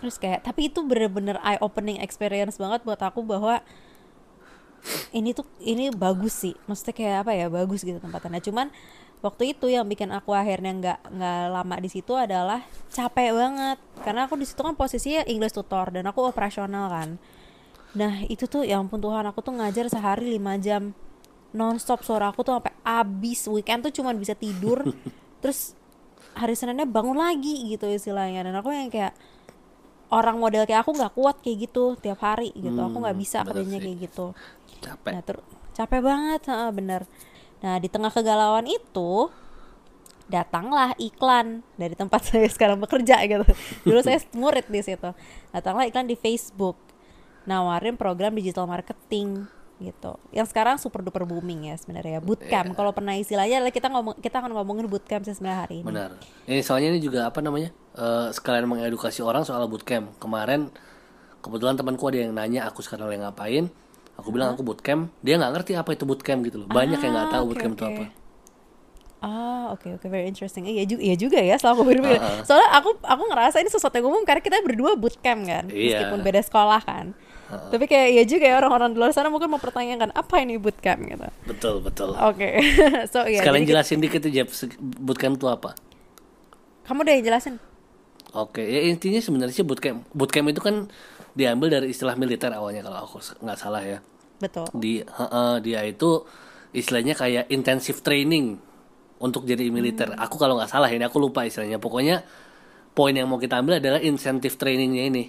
Terus 0.00 0.16
kayak 0.20 0.44
tapi 0.44 0.68
itu 0.68 0.80
bener-bener 0.84 1.40
eye 1.40 1.60
opening 1.60 2.00
experience 2.00 2.56
banget 2.60 2.84
buat 2.84 3.00
aku 3.00 3.24
bahwa 3.24 3.64
ini 5.12 5.32
tuh 5.36 5.44
ini 5.60 5.88
bagus 5.92 6.36
sih. 6.36 6.54
Maksudnya 6.68 6.94
kayak 6.96 7.16
apa 7.26 7.32
ya 7.36 7.46
bagus 7.48 7.80
gitu 7.84 7.96
tempatnya 8.00 8.40
cuman 8.44 8.68
waktu 9.20 9.52
itu 9.52 9.68
yang 9.68 9.84
bikin 9.84 10.08
aku 10.10 10.32
akhirnya 10.32 10.72
nggak 10.72 10.98
nggak 11.12 11.40
lama 11.52 11.76
di 11.80 11.88
situ 11.92 12.12
adalah 12.16 12.64
capek 12.88 13.30
banget. 13.36 13.78
Karena 14.00 14.24
aku 14.24 14.40
di 14.40 14.46
situ 14.48 14.60
kan 14.60 14.74
posisinya 14.74 15.28
English 15.28 15.54
tutor 15.54 15.92
dan 15.92 16.08
aku 16.08 16.24
operasional 16.24 16.88
kan. 16.88 17.08
Nah 17.96 18.22
itu 18.26 18.46
tuh 18.46 18.64
ya 18.64 18.78
ampun 18.80 18.98
Tuhan 18.98 19.26
aku 19.26 19.42
tuh 19.42 19.54
ngajar 19.56 19.86
sehari 19.90 20.38
5 20.38 20.56
jam 20.62 20.82
nonstop. 21.52 22.00
Suara 22.00 22.30
aku 22.32 22.40
tuh 22.42 22.56
sampai 22.56 22.72
abis 22.80 23.50
weekend 23.50 23.84
tuh 23.86 23.92
cuman 23.92 24.16
bisa 24.16 24.32
tidur. 24.32 24.82
Terus 25.44 25.74
hari 26.32 26.54
Seninnya 26.54 26.86
bangun 26.86 27.18
lagi 27.18 27.74
gitu 27.74 27.90
istilahnya. 27.90 28.46
Dan 28.46 28.54
aku 28.56 28.70
yang 28.72 28.88
kayak 28.88 29.12
orang 30.10 30.38
model 30.38 30.66
kayak 30.66 30.82
aku 30.82 30.94
nggak 30.94 31.12
kuat 31.14 31.36
kayak 31.42 31.70
gitu 31.70 31.94
tiap 31.98 32.18
hari 32.22 32.50
gitu. 32.56 32.78
Aku 32.78 32.98
nggak 32.98 33.14
Hmm, 33.14 33.22
bisa 33.22 33.42
kerjanya 33.44 33.78
kayak 33.78 33.98
gitu. 34.10 34.26
Capek. 34.80 35.10
Nah, 35.12 35.22
ter- 35.22 35.46
capek 35.76 36.00
banget, 36.00 36.40
bener. 36.72 37.02
Nah, 37.60 37.76
di 37.76 37.88
tengah 37.92 38.08
kegalauan 38.08 38.64
itu 38.68 39.28
datanglah 40.30 40.94
iklan 40.96 41.66
dari 41.74 41.98
tempat 41.98 42.22
saya 42.28 42.46
sekarang 42.46 42.78
bekerja 42.78 43.20
gitu. 43.26 43.44
Dulu 43.84 44.00
saya 44.00 44.22
murid 44.32 44.70
di 44.70 44.80
situ. 44.80 45.10
Datanglah 45.50 45.84
iklan 45.90 46.06
di 46.06 46.16
Facebook. 46.16 46.78
Nawarin 47.44 47.96
program 47.96 48.36
digital 48.36 48.68
marketing 48.68 49.48
gitu. 49.80 50.20
Yang 50.30 50.52
sekarang 50.52 50.76
super 50.76 51.00
duper 51.00 51.24
booming 51.24 51.72
ya 51.72 51.74
sebenarnya 51.80 52.20
ya. 52.20 52.22
Bootcamp. 52.22 52.76
Kalau 52.76 52.92
pernah 52.92 53.16
istilahnya 53.16 53.64
kita 53.72 53.88
ngomong 53.88 54.20
kita 54.20 54.44
akan 54.44 54.52
ngomongin 54.52 54.86
bootcamp 54.86 55.24
sih 55.24 55.34
sebenarnya 55.34 55.60
hari 55.66 55.74
ini. 55.80 55.88
Benar. 55.88 56.10
Ini 56.44 56.60
soalnya 56.60 56.88
ini 56.94 57.00
juga 57.00 57.26
apa 57.26 57.40
namanya? 57.40 57.72
eh, 57.96 58.28
sekalian 58.30 58.70
mengedukasi 58.70 59.24
orang 59.24 59.42
soal 59.42 59.66
bootcamp. 59.66 60.14
Kemarin 60.22 60.70
kebetulan 61.40 61.74
temanku 61.74 62.06
ada 62.06 62.18
yang 62.20 62.32
nanya 62.36 62.68
aku 62.68 62.84
sekarang 62.84 63.10
lagi 63.10 63.20
ngapain. 63.24 63.64
Aku 64.20 64.28
bilang 64.30 64.52
aku 64.52 64.62
bootcamp. 64.62 65.08
Dia 65.20 65.40
nggak 65.40 65.52
ngerti 65.56 65.72
apa 65.74 65.90
itu 65.92 66.04
bootcamp 66.04 66.40
gitu 66.44 66.56
loh. 66.60 66.68
Banyak 66.68 67.00
yang 67.00 67.12
nggak 67.12 67.28
tahu 67.28 67.40
Ah, 67.40 67.44
oke, 67.44 67.48
bootcamp 67.50 67.74
itu 67.74 67.84
oke. 67.84 67.92
apa. 67.92 68.04
Ah, 69.20 69.64
oke 69.76 70.00
oke 70.00 70.06
very 70.08 70.24
interesting. 70.24 70.64
Iya 70.64 70.88
juga, 70.88 71.02
iya 71.04 71.16
juga 71.16 71.38
ya 71.38 71.54
setelah 71.60 71.76
aku 71.76 71.84
berpikir. 71.84 72.20
Soalnya 72.44 72.68
aku 72.72 72.96
aku 73.00 73.22
ngerasa 73.28 73.56
ini 73.60 73.68
sesuatu 73.68 73.92
yang 73.92 74.08
umum 74.08 74.24
karena 74.24 74.40
kita 74.40 74.60
berdua 74.64 74.96
bootcamp 74.96 75.44
kan, 75.44 75.64
Iya. 75.68 76.08
meskipun 76.08 76.20
beda 76.20 76.40
sekolah 76.40 76.80
kan. 76.80 77.12
Tapi 77.50 77.84
kayak 77.84 78.08
iya 78.14 78.22
juga 78.24 78.46
ya 78.46 78.62
orang-orang 78.62 78.94
di 78.94 78.98
luar 79.02 79.10
sana 79.10 79.26
mungkin 79.26 79.50
mempertanyakan 79.50 80.14
apa 80.14 80.34
ini 80.38 80.54
bootcamp 80.56 81.02
gitu. 81.02 81.26
Betul, 81.44 81.74
betul. 81.82 82.14
Oke. 82.16 82.62
so 83.12 83.26
iya. 83.26 83.42
Sekalian 83.42 83.66
jadi 83.66 83.70
jelasin 83.74 83.98
dikit 83.98 84.20
tuh 84.22 84.32
Jeb, 84.32 84.48
bootcamp 84.80 85.36
itu 85.36 85.46
apa? 85.50 85.74
kamu 86.86 87.06
udah 87.06 87.16
jelasin. 87.22 87.54
Oke, 88.30 88.62
ya 88.62 88.86
intinya 88.86 89.18
sebenarnya 89.18 89.54
sih 89.54 89.66
bootcamp. 89.66 90.06
Bootcamp 90.10 90.48
itu 90.50 90.58
kan 90.58 90.86
diambil 91.34 91.70
dari 91.70 91.90
istilah 91.90 92.14
militer 92.14 92.50
awalnya 92.50 92.82
kalau 92.82 93.04
aku 93.04 93.18
nggak 93.42 93.58
salah 93.58 93.82
ya. 93.82 93.98
Betul. 94.40 94.66
Di 94.74 95.04
heeh, 95.04 95.54
dia 95.60 95.80
itu 95.84 96.24
istilahnya 96.72 97.12
kayak 97.14 97.52
intensive 97.52 98.00
training 98.00 98.56
untuk 99.20 99.44
jadi 99.44 99.68
militer. 99.68 100.16
Aku 100.16 100.40
kalau 100.40 100.56
nggak 100.56 100.72
salah 100.72 100.88
ini 100.88 101.04
aku 101.04 101.20
lupa 101.20 101.44
istilahnya. 101.44 101.76
Pokoknya 101.76 102.24
poin 102.96 103.12
yang 103.12 103.28
mau 103.28 103.36
kita 103.36 103.60
ambil 103.60 103.78
adalah 103.78 104.00
incentive 104.00 104.56
trainingnya 104.56 105.04
ini. 105.12 105.24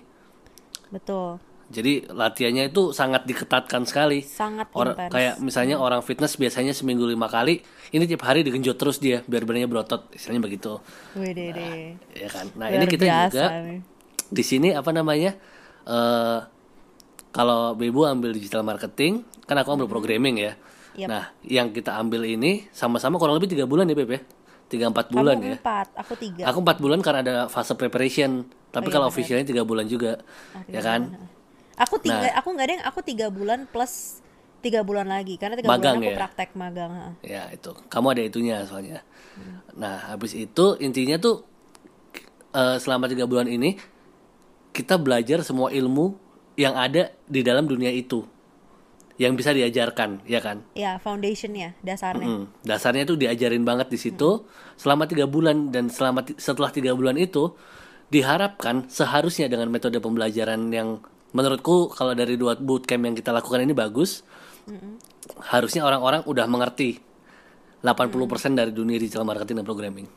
Betul. 0.89 1.39
Jadi 1.71 2.03
latihannya 2.03 2.67
itu 2.67 2.91
sangat 2.91 3.23
diketatkan 3.23 3.87
sekali. 3.87 4.19
Sangat 4.27 4.67
Orang 4.75 4.91
intens. 4.99 5.11
kayak 5.15 5.35
misalnya 5.39 5.79
orang 5.79 6.03
fitness 6.03 6.35
biasanya 6.35 6.75
seminggu 6.75 7.07
lima 7.07 7.31
kali, 7.31 7.63
ini 7.95 8.03
tiap 8.03 8.27
hari 8.27 8.43
digenjot 8.43 8.75
terus 8.75 8.99
dia 8.99 9.23
biar 9.23 9.47
badannya 9.47 9.71
berotot, 9.71 10.11
istilahnya 10.11 10.43
begitu. 10.43 10.83
Wih 11.15 11.31
deh 11.31 11.55
deh. 11.55 11.95
Ya 12.11 12.27
kan. 12.27 12.51
Nah, 12.59 12.67
Luar 12.67 12.75
ini 12.75 12.85
kita 12.91 13.03
biasa 13.07 13.31
juga 13.31 13.47
nih. 13.63 13.79
di 14.27 14.43
sini 14.43 14.69
apa 14.75 14.91
namanya? 14.91 15.31
eh 15.81 16.39
kalau 17.31 17.73
Bebu 17.73 18.03
ambil 18.03 18.31
digital 18.31 18.61
marketing, 18.61 19.23
kan 19.47 19.55
aku 19.57 19.71
ambil 19.73 19.88
programming 19.88 20.39
ya. 20.39 20.53
Yap. 20.93 21.07
Nah, 21.07 21.23
yang 21.41 21.71
kita 21.71 21.95
ambil 21.95 22.27
ini 22.27 22.67
sama-sama 22.69 23.15
kurang 23.15 23.39
lebih 23.39 23.47
tiga 23.47 23.63
bulan 23.63 23.88
ya, 23.88 23.95
Beb 23.95 24.11
ya? 24.11 24.21
Tiga 24.67 24.88
empat 24.88 25.11
bulan 25.11 25.39
Kamu 25.39 25.47
ya. 25.47 25.57
empat, 25.59 25.88
aku 25.95 26.13
tiga. 26.15 26.43
Aku 26.47 26.59
empat 26.59 26.77
bulan 26.79 27.00
karena 27.00 27.19
ada 27.23 27.35
fase 27.47 27.75
preparation. 27.75 28.43
Tapi 28.71 28.88
iya, 28.88 28.93
kalau 28.93 29.07
benar. 29.07 29.15
officialnya 29.15 29.45
tiga 29.47 29.63
bulan 29.63 29.83
juga, 29.88 30.19
ya 30.67 30.79
kan? 30.79 31.11
Aku 31.75 32.00
tiga, 32.00 32.27
Nah. 32.27 32.39
aku 32.39 32.47
nggak 32.51 32.65
ada 32.67 32.73
yang 32.79 32.85
aku 32.85 33.00
tiga 33.03 33.27
bulan 33.27 33.67
plus 33.67 34.19
tiga 34.61 34.85
bulan 34.85 35.09
lagi 35.09 35.35
karena 35.35 35.57
tiga 35.57 35.67
Magang 35.67 35.97
bulan 35.97 36.07
aku 36.07 36.11
ya? 36.13 36.17
praktek 36.23 36.50
magang. 36.53 36.91
ha. 36.93 37.07
Ya 37.19 37.43
itu, 37.51 37.71
kamu 37.88 38.07
ada 38.15 38.21
itunya 38.21 38.57
soalnya. 38.63 39.00
Nah 39.73 40.11
habis 40.11 40.35
itu 40.35 40.75
intinya 40.77 41.17
tuh 41.17 41.43
eh, 42.51 42.77
selama 42.77 43.07
tiga 43.07 43.25
bulan 43.25 43.47
ini 43.47 43.75
kita 44.71 44.95
belajar 44.95 45.43
semua 45.43 45.71
ilmu 45.71 46.15
yang 46.60 46.75
ada 46.75 47.13
di 47.27 47.41
dalam 47.41 47.67
dunia 47.67 47.89
itu, 47.91 48.24
yang 49.22 49.38
bisa 49.38 49.53
diajarkan, 49.53 50.25
ya 50.25 50.41
kan? 50.41 50.65
Ya 50.74 50.98
foundationnya, 50.98 51.77
dasarnya. 51.86 52.27
Mm, 52.27 52.43
dasarnya 52.65 53.03
tuh 53.05 53.17
diajarin 53.20 53.62
banget 53.62 53.93
di 53.93 54.00
situ 54.01 54.43
selama 54.75 55.05
tiga 55.05 55.29
bulan 55.29 55.70
dan 55.70 55.88
selama 55.88 56.25
setelah 56.36 56.74
tiga 56.74 56.98
bulan 56.98 57.15
itu 57.15 57.53
diharapkan 58.12 58.91
seharusnya 58.91 59.48
dengan 59.48 59.72
metode 59.72 60.01
pembelajaran 60.03 60.67
yang 60.74 61.00
menurutku 61.31 61.96
kalau 61.96 62.12
dari 62.12 62.36
dua 62.36 62.60
bootcamp 62.60 63.08
yang 63.08 63.15
kita 63.15 63.31
lakukan 63.31 63.63
ini 63.63 63.72
bagus, 63.72 64.27
harusnya 65.53 65.88
orang-orang 65.88 66.27
udah 66.27 66.46
mengerti 66.48 67.00
80% 67.81 68.53
dari 68.53 68.72
dunia 68.75 69.00
digital 69.01 69.25
marketing 69.25 69.63
dan 69.63 69.65
programming. 69.65 70.08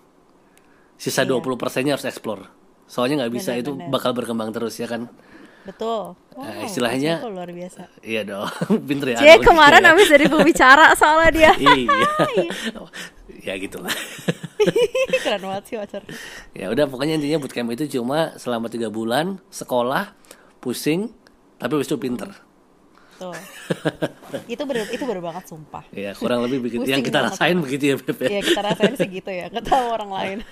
Sisa 1.00 1.24
20 1.24 1.42
persennya 1.56 1.96
harus 1.96 2.06
explore. 2.06 2.44
Soalnya 2.84 3.24
nggak 3.24 3.32
bisa 3.32 3.56
itu 3.56 3.72
bakal 3.88 4.12
berkembang 4.12 4.52
terus 4.52 4.76
ya 4.76 4.84
kan? 4.84 5.08
Betul. 5.64 6.12
Wow, 6.34 6.44
Nah, 6.44 6.68
istilahnya- 6.68 7.24
luar 7.24 7.48
biasa. 7.48 7.88
Iya 8.00 8.22
dong, 8.22 8.48
pinter 8.88 9.14
ya. 9.14 9.18
Cie 9.18 9.36
kemarin 9.40 9.80
ya. 9.80 9.88
habis 9.92 10.06
dari 10.06 10.26
pembicara 10.28 10.92
soalnya 10.92 11.30
dia. 11.30 11.52
iya. 11.64 12.10
ya 13.40 13.54
gitulah. 13.56 13.92
Keren 15.24 15.42
banget 15.42 15.64
sih 15.68 15.76
pacar. 15.76 16.02
Ya 16.52 16.68
udah 16.68 16.84
pokoknya 16.84 17.16
intinya 17.16 17.40
bootcamp 17.40 17.72
itu 17.72 17.98
cuma 17.98 18.36
selama 18.36 18.68
tiga 18.68 18.88
bulan 18.88 19.40
sekolah 19.48 20.12
pusing 20.60 21.12
tapi 21.56 21.72
habis 21.74 21.88
itu 21.88 21.96
pinter. 21.96 22.28
Tuh. 23.14 23.36
itu 24.52 24.62
bener 24.64 24.84
itu 24.88 25.02
bener 25.02 25.22
banget 25.22 25.44
sumpah. 25.46 25.84
Ya 25.90 26.12
kurang 26.12 26.42
lebih 26.42 26.58
begitu. 26.60 26.82
Yang 26.82 27.08
kita 27.08 27.18
banget. 27.20 27.32
rasain 27.34 27.56
begitu 27.58 27.84
ya 27.84 27.96
Beb. 27.96 28.18
ya. 28.18 28.28
Iya 28.28 28.40
kita 28.42 28.60
rasain 28.60 28.94
sih 28.94 29.08
gitu 29.08 29.30
ya, 29.30 29.46
tahu 29.52 29.86
orang 29.88 30.10
lain. 30.10 30.38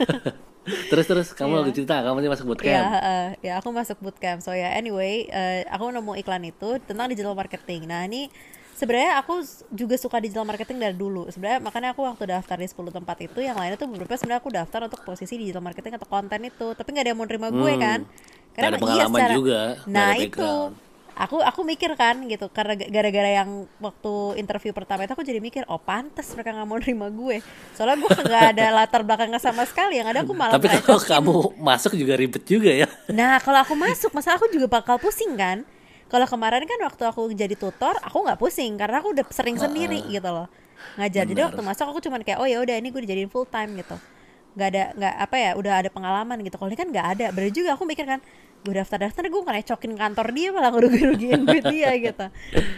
terus 0.63 1.11
terus 1.11 1.29
kamu 1.33 1.59
lagi 1.59 1.73
cerita 1.75 1.99
kamu 2.01 2.23
nih 2.23 2.31
masuk 2.31 2.47
Ya, 2.47 2.49
bootcamp. 2.49 2.87
eh, 3.03 3.29
ya 3.43 3.53
aku 3.59 3.69
masuk 3.71 3.97
bootcamp. 3.99 4.41
So 4.41 4.53
ya 4.53 4.71
anyway, 4.73 5.27
eh, 5.27 5.67
aku 5.67 5.91
nemu 5.91 6.13
iklan 6.17 6.45
itu 6.45 6.79
tentang 6.81 7.11
digital 7.11 7.35
marketing. 7.35 7.83
Nah 7.85 8.07
ini 8.07 8.31
sebenarnya 8.73 9.19
aku 9.19 9.43
juga 9.69 9.99
suka 9.99 10.23
digital 10.23 10.47
marketing 10.47 10.79
dari 10.79 10.95
dulu. 10.95 11.27
Sebenarnya 11.27 11.59
makanya 11.59 11.91
aku 11.91 12.07
waktu 12.07 12.31
daftar 12.31 12.57
di 12.57 12.65
10 12.65 12.79
tempat 12.93 13.17
itu, 13.21 13.39
yang 13.39 13.59
lainnya 13.59 13.75
tuh 13.75 13.91
beberapa 13.91 14.15
sebenarnya 14.15 14.39
aku 14.39 14.51
daftar 14.53 14.81
untuk 14.87 15.03
posisi 15.03 15.35
digital 15.35 15.61
marketing 15.61 15.99
atau 15.99 16.07
konten 16.07 16.41
itu. 16.41 16.67
Tapi 16.73 16.89
nggak 16.89 17.03
ada 17.03 17.11
yang 17.11 17.19
mau 17.19 17.27
nerima 17.27 17.49
gue 17.51 17.73
Hmm. 17.73 17.83
kan. 17.83 18.01
Nggak 18.53 18.61
ada 18.61 18.69
emang 18.69 18.81
pengalaman 18.81 19.21
juga, 19.35 19.61
nggak 19.81 19.89
Nah 19.89 20.07
ada 20.07 20.15
itu. 20.15 20.29
background. 20.31 20.75
Aku 21.13 21.37
aku 21.45 21.61
mikir 21.63 21.93
kan 22.01 22.25
gitu 22.25 22.49
karena 22.49 22.73
ga- 22.73 22.89
gara-gara 22.89 23.31
yang 23.45 23.69
waktu 23.77 24.41
interview 24.41 24.73
pertama 24.73 25.05
itu 25.05 25.13
aku 25.13 25.21
jadi 25.21 25.45
mikir 25.45 25.63
oh 25.69 25.77
pantas 25.77 26.33
mereka 26.33 26.57
nggak 26.57 26.69
mau 26.69 26.81
nerima 26.81 27.13
gue 27.13 27.45
soalnya 27.77 28.01
gue 28.01 28.11
nggak 28.33 28.45
ada 28.57 28.65
latar 28.73 29.01
belakangnya 29.05 29.37
sama 29.37 29.69
sekali 29.69 30.01
yang 30.01 30.09
ada 30.09 30.25
aku 30.25 30.33
malah 30.33 30.57
Tapi 30.57 30.69
kalau 30.85 31.01
kamu 31.01 31.33
masuk 31.61 31.93
juga 31.97 32.15
ribet 32.21 32.45
juga 32.45 32.71
ya. 32.73 32.89
Nah, 33.13 33.39
kalau 33.45 33.59
aku 33.65 33.75
masuk, 33.85 34.11
masa 34.17 34.37
aku 34.39 34.47
juga 34.53 34.67
bakal 34.71 34.97
pusing 35.03 35.35
kan? 35.37 35.65
Kalau 36.11 36.27
kemarin 36.29 36.65
kan 36.69 36.79
waktu 36.85 37.03
aku 37.09 37.33
jadi 37.33 37.57
tutor, 37.57 37.97
aku 38.05 38.17
nggak 38.25 38.39
pusing 38.41 38.77
karena 38.77 39.01
aku 39.01 39.17
udah 39.17 39.25
sering 39.33 39.57
sendiri 39.57 40.05
gitu 40.05 40.29
loh 40.29 40.49
ngajar. 40.99 41.25
Jadi 41.25 41.41
waktu 41.41 41.61
masuk 41.65 41.87
aku 41.89 42.01
cuman 42.05 42.21
kayak 42.27 42.39
oh 42.43 42.49
ya 42.49 42.61
udah 42.61 42.77
ini 42.77 42.89
gue 42.93 43.01
dijadiin 43.05 43.31
full 43.33 43.49
time 43.49 43.73
gitu. 43.81 43.97
Nggak 44.57 44.69
ada 44.73 44.83
nggak 44.99 45.15
apa 45.25 45.37
ya 45.41 45.51
udah 45.61 45.73
ada 45.85 45.91
pengalaman 45.93 46.37
gitu. 46.47 46.57
Kalau 46.61 46.71
ini 46.73 46.79
kan 46.81 46.89
nggak 46.93 47.07
ada. 47.19 47.27
Bener 47.37 47.51
juga 47.55 47.71
aku 47.77 47.85
mikir 47.89 48.05
kan 48.09 48.21
gue 48.63 48.75
daftar-daftar 48.79 49.27
gue 49.27 49.43
ngerecokin 49.43 49.93
kantor 49.99 50.27
dia 50.31 50.49
malah 50.55 50.71
ngerugi-rugiin 50.71 51.43
duit 51.43 51.65
dia 51.75 51.91
gitu. 51.99 52.27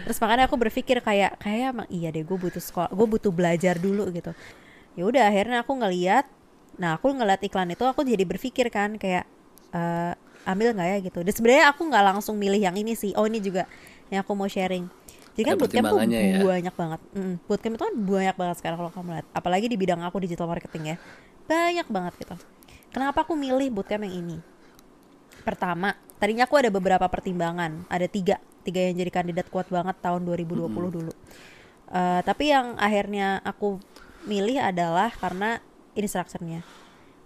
Terus 0.09 0.19
makanya 0.21 0.49
aku 0.49 0.57
berpikir 0.57 1.05
kayak 1.05 1.37
kayak 1.39 1.77
emang 1.77 1.89
iya 1.93 2.09
deh 2.09 2.25
gue 2.25 2.39
butuh 2.41 2.61
sekolah, 2.61 2.89
gue 2.89 3.07
butuh 3.07 3.33
belajar 3.33 3.77
dulu 3.77 4.09
gitu. 4.13 4.33
Ya 4.97 5.05
udah 5.05 5.23
akhirnya 5.29 5.61
aku 5.61 5.77
ngeliat 5.77 6.25
Nah 6.79 6.99
aku 6.99 7.15
ngeliat 7.15 7.41
iklan 7.43 7.71
itu 7.71 7.85
aku 7.87 8.03
jadi 8.03 8.25
berpikir 8.27 8.67
kan 8.71 8.99
kayak 8.99 9.25
eh, 9.75 10.13
ambil 10.45 10.75
nggak 10.75 10.89
ya 10.89 10.99
gitu. 11.11 11.19
Dan 11.23 11.33
sebenarnya 11.35 11.65
aku 11.71 11.83
nggak 11.87 12.05
langsung 12.15 12.35
milih 12.37 12.61
yang 12.61 12.77
ini 12.77 12.99
sih. 12.99 13.15
Oh 13.15 13.27
ini 13.27 13.39
juga 13.39 13.69
yang 14.11 14.27
aku 14.27 14.33
mau 14.35 14.51
sharing. 14.51 14.87
Jadi 15.35 15.43
kan 15.51 15.55
bootcamp 15.59 15.91
tuh 15.91 15.99
ya. 16.07 16.39
banyak 16.39 16.75
banget. 16.79 17.01
Mm, 17.15 17.35
bootcamp 17.47 17.75
itu 17.75 17.83
kan 17.83 17.95
banyak 17.99 18.37
banget 18.39 18.57
sekarang 18.63 18.77
kalau 18.79 18.91
kamu 18.95 19.09
lihat. 19.19 19.27
Apalagi 19.35 19.67
di 19.67 19.77
bidang 19.79 20.01
aku 20.07 20.23
digital 20.23 20.47
marketing 20.47 20.95
ya, 20.95 20.97
banyak 21.51 21.87
banget 21.91 22.13
gitu. 22.23 22.35
Kenapa 22.95 23.27
aku 23.27 23.35
milih 23.35 23.75
bootcamp 23.75 24.07
yang 24.07 24.15
ini? 24.15 24.39
Pertama, 25.45 25.93
tadinya 26.17 26.49
aku 26.49 26.57
ada 26.57 26.73
beberapa 26.73 27.05
pertimbangan. 27.07 27.85
Ada 27.93 28.09
tiga, 28.09 28.41
tiga 28.65 28.81
yang 28.81 28.97
jadi 28.97 29.13
kandidat 29.13 29.47
kuat 29.53 29.69
banget 29.69 30.01
tahun 30.01 30.25
2020 30.25 30.73
dulu. 30.73 31.13
Eh, 31.95 32.21
tapi 32.25 32.51
yang 32.51 32.75
akhirnya 32.81 33.45
aku 33.45 33.79
milih 34.25 34.59
adalah 34.59 35.13
karena 35.13 35.61
instructionnya. 35.95 36.65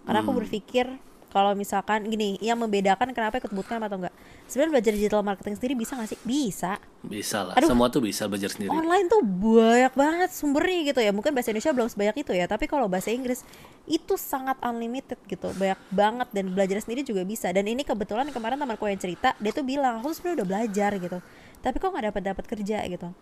Karena 0.04 0.20
aku 0.24 0.32
berpikir 0.34 0.88
kalau 1.38 1.54
misalkan 1.54 2.10
gini, 2.10 2.34
yang 2.42 2.58
membedakan 2.58 3.14
kenapa 3.14 3.38
ikut 3.38 3.54
bootcamp 3.54 3.86
atau 3.86 3.94
enggak. 4.02 4.14
Sebenarnya 4.50 4.72
belajar 4.74 4.92
digital 4.98 5.22
marketing 5.22 5.54
sendiri 5.54 5.74
bisa 5.78 5.94
nggak 5.94 6.10
sih? 6.10 6.18
Bisa. 6.26 6.82
Bisa 7.06 7.38
lah. 7.46 7.54
Aduh. 7.54 7.70
Semua 7.70 7.86
tuh 7.86 8.02
bisa 8.02 8.26
belajar 8.26 8.50
sendiri. 8.50 8.74
Online 8.74 9.06
tuh 9.06 9.22
banyak 9.22 9.94
banget 9.94 10.30
sumbernya 10.34 10.90
gitu 10.90 10.98
ya. 10.98 11.14
Mungkin 11.14 11.30
bahasa 11.30 11.54
Indonesia 11.54 11.70
belum 11.70 11.88
sebanyak 11.94 12.16
itu 12.26 12.32
ya, 12.34 12.50
tapi 12.50 12.66
kalau 12.66 12.90
bahasa 12.90 13.14
Inggris 13.14 13.46
itu 13.86 14.18
sangat 14.18 14.58
unlimited 14.66 15.22
gitu. 15.30 15.46
Banyak 15.54 15.78
banget 15.94 16.28
dan 16.34 16.44
belajar 16.50 16.82
sendiri 16.82 17.06
juga 17.06 17.22
bisa. 17.22 17.54
Dan 17.54 17.70
ini 17.70 17.86
kebetulan 17.86 18.26
kemarin 18.34 18.58
temanku 18.58 18.90
yang 18.90 18.98
cerita, 18.98 19.38
dia 19.38 19.54
tuh 19.54 19.62
bilang, 19.62 20.02
"Aku 20.02 20.10
sebenarnya 20.10 20.42
udah 20.42 20.48
belajar 20.50 20.90
gitu. 20.98 21.18
Tapi 21.62 21.76
kok 21.78 21.88
nggak 21.94 22.06
dapat 22.10 22.22
dapat 22.34 22.44
kerja 22.50 22.82
gitu." 22.90 23.14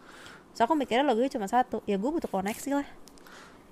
So 0.56 0.64
aku 0.64 0.72
mikirnya 0.72 1.04
logonya 1.04 1.36
cuma 1.36 1.44
satu, 1.52 1.84
ya 1.84 2.00
gue 2.00 2.08
butuh 2.08 2.32
koneksi 2.32 2.80
lah. 2.80 2.88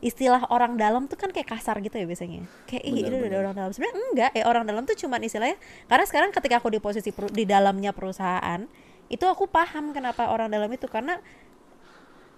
Istilah 0.04 0.52
orang 0.52 0.76
dalam 0.76 1.08
tuh 1.08 1.16
kan 1.16 1.32
kayak 1.32 1.48
kasar 1.48 1.80
gitu 1.80 1.96
ya 1.96 2.04
biasanya. 2.04 2.44
Kayak 2.68 2.82
ih 2.84 2.92
itu 3.00 3.08
udah 3.08 3.38
orang 3.40 3.54
dalam. 3.56 3.70
Sebenarnya 3.72 3.96
enggak, 4.12 4.30
ya 4.36 4.44
orang 4.44 4.64
dalam 4.68 4.84
tuh 4.84 4.92
cuman 4.94 5.24
istilahnya 5.24 5.56
karena 5.88 6.04
sekarang 6.04 6.28
ketika 6.28 6.60
aku 6.60 6.68
di 6.68 6.76
posisi 6.76 7.08
peru- 7.08 7.32
di 7.32 7.48
dalamnya 7.48 7.96
perusahaan, 7.96 8.68
itu 9.08 9.24
aku 9.24 9.48
paham 9.48 9.96
kenapa 9.96 10.28
orang 10.28 10.52
dalam 10.52 10.68
itu 10.68 10.84
karena 10.86 11.16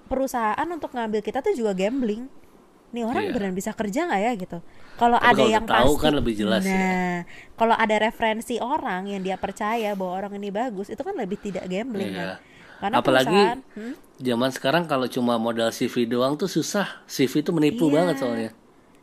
perusahaan 0.07 0.69
untuk 0.71 0.95
ngambil 0.95 1.21
kita 1.21 1.43
tuh 1.43 1.53
juga 1.53 1.75
gambling. 1.75 2.31
Nih 2.95 3.03
orang 3.03 3.29
Iya. 3.29 3.33
beneran 3.35 3.55
bisa 3.59 3.75
kerja 3.75 4.07
nggak 4.07 4.21
ya 4.23 4.33
gitu. 4.39 4.59
Kalau 4.95 5.19
ada 5.19 5.35
kalau 5.35 5.51
yang 5.51 5.67
tahu 5.67 5.93
pasti, 5.99 6.05
kan 6.07 6.13
lebih 6.15 6.35
jelas 6.39 6.63
ya. 6.63 6.71
nah, 6.71 7.17
kalau 7.59 7.75
ada 7.75 7.97
referensi 7.99 8.57
orang 8.57 9.11
yang 9.11 9.21
dia 9.21 9.35
percaya 9.37 9.93
bahwa 9.93 10.15
orang 10.15 10.39
ini 10.39 10.49
bagus, 10.49 10.87
itu 10.89 11.03
kan 11.03 11.13
lebih 11.13 11.37
tidak 11.37 11.67
gambling 11.67 12.15
Iya. 12.15 12.39
kan. 12.39 12.55
Karena 12.77 12.95
Apalagi 12.99 13.41
hmm? 13.75 13.95
zaman 14.19 14.51
sekarang 14.51 14.85
kalau 14.85 15.07
cuma 15.07 15.37
modal 15.37 15.69
CV 15.71 16.05
doang 16.05 16.37
tuh 16.37 16.47
susah. 16.47 17.05
CV 17.07 17.41
itu 17.41 17.51
menipu 17.53 17.89
Iya. 17.89 17.95
banget 17.95 18.17
soalnya. 18.21 18.51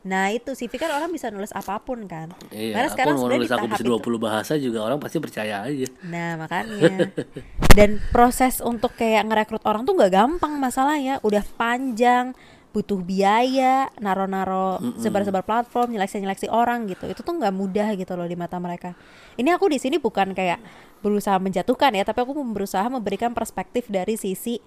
Nah 0.04 0.28
itu 0.30 0.52
CV 0.52 0.76
kan 0.76 0.92
orang 0.92 1.10
bisa 1.10 1.32
nulis 1.32 1.56
apa 1.56 1.80
pun 1.80 2.04
kan. 2.06 2.28
Iya, 2.52 2.76
Karena 2.76 2.88
aku 2.88 2.94
sekarang 2.94 3.14
mau 3.16 3.20
sebenarnya 3.24 3.40
nulis 3.40 3.52
aku 3.56 3.66
bisa 3.72 3.84
itu. 3.84 3.92
20 4.04 4.20
bahasa 4.20 4.54
juga 4.60 4.80
orang 4.84 5.00
pasti 5.00 5.18
percaya 5.18 5.64
aja. 5.64 5.88
Nah 6.04 6.30
makanya 6.36 7.08
Dan 7.78 8.04
proses 8.12 8.60
untuk 8.60 8.94
kayak 8.94 9.26
ngerekrut 9.26 9.64
orang 9.64 9.82
tuh 9.82 9.96
gak 9.98 10.14
gampang 10.14 10.60
masalahnya 10.60 11.18
Udah 11.24 11.42
panjang 11.56 12.36
butuh 12.74 12.98
biaya 13.06 13.88
naro-naro 14.02 14.82
sebar-sebar 14.98 15.46
platform 15.46 15.94
nyeleksi-nyeleksi 15.94 16.50
orang 16.50 16.90
gitu. 16.90 17.06
Itu 17.06 17.22
tuh 17.22 17.38
nggak 17.38 17.54
mudah 17.54 17.94
gitu 17.94 18.18
loh 18.18 18.26
di 18.26 18.34
mata 18.34 18.58
mereka. 18.58 18.98
Ini 19.38 19.54
aku 19.54 19.70
di 19.70 19.78
sini 19.78 20.02
bukan 20.02 20.34
kayak 20.34 20.58
berusaha 21.06 21.38
menjatuhkan 21.38 21.94
ya 21.94 22.02
tapi 22.02 22.26
aku 22.26 22.34
berusaha 22.34 22.84
memberikan 22.90 23.32
perspektif 23.38 23.86
dari 23.94 24.18
sisi 24.18 24.58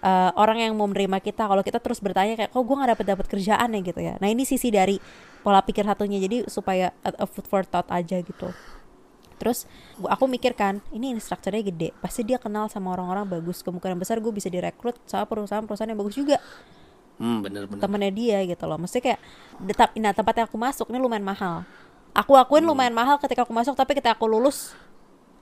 eh, 0.00 0.30
orang 0.34 0.64
yang 0.64 0.72
mau 0.72 0.88
menerima 0.88 1.20
kita. 1.20 1.44
Kalau 1.44 1.60
kita 1.60 1.76
terus 1.78 2.00
bertanya 2.00 2.40
kayak 2.40 2.50
kok 2.56 2.62
gue 2.64 2.76
nggak 2.80 2.90
dapet 2.96 3.06
dapet 3.12 3.26
kerjaan 3.28 3.68
ya? 3.68 3.80
gitu 3.84 4.00
ya. 4.00 4.14
Nah 4.16 4.32
ini 4.32 4.48
sisi 4.48 4.72
dari 4.72 4.96
pola 5.44 5.60
pikir 5.60 5.84
satunya. 5.84 6.16
Jadi 6.24 6.48
supaya 6.48 6.96
a 7.04 7.12
a 7.20 7.26
food 7.28 7.44
for 7.44 7.68
thought 7.68 7.92
aja 7.92 8.16
gitu. 8.16 8.48
Terus 9.42 9.66
aku 10.06 10.30
mikir 10.30 10.54
kan, 10.54 10.78
ini 10.94 11.18
strukturnya 11.18 11.66
gede, 11.66 11.90
pasti 11.98 12.22
dia 12.22 12.38
kenal 12.38 12.70
sama 12.70 12.94
orang-orang 12.94 13.26
bagus. 13.26 13.58
Kemungkinan 13.66 13.98
besar 13.98 14.22
gue 14.22 14.30
bisa 14.30 14.46
direkrut 14.46 14.94
sama 15.02 15.26
perusahaan-perusahaan 15.26 15.90
yang 15.90 15.98
bagus 15.98 16.14
juga. 16.14 16.38
Hmm, 17.20 17.44
bener-bener. 17.44 17.80
Temennya 17.80 18.12
dia 18.12 18.38
gitu 18.44 18.64
loh. 18.66 18.78
Mesti 18.80 18.98
kayak, 19.00 19.20
tetap, 19.68 19.88
nah 19.96 20.12
tempat 20.12 20.34
yang 20.42 20.46
aku 20.48 20.58
masuk 20.58 20.86
ini 20.90 20.98
lumayan 20.98 21.24
mahal. 21.24 21.64
Aku 22.12 22.36
akuin 22.36 22.64
lumayan 22.64 22.92
mahal 22.92 23.16
ketika 23.20 23.44
aku 23.44 23.52
masuk, 23.56 23.72
tapi 23.72 23.96
ketika 23.96 24.12
aku 24.12 24.28
lulus 24.28 24.76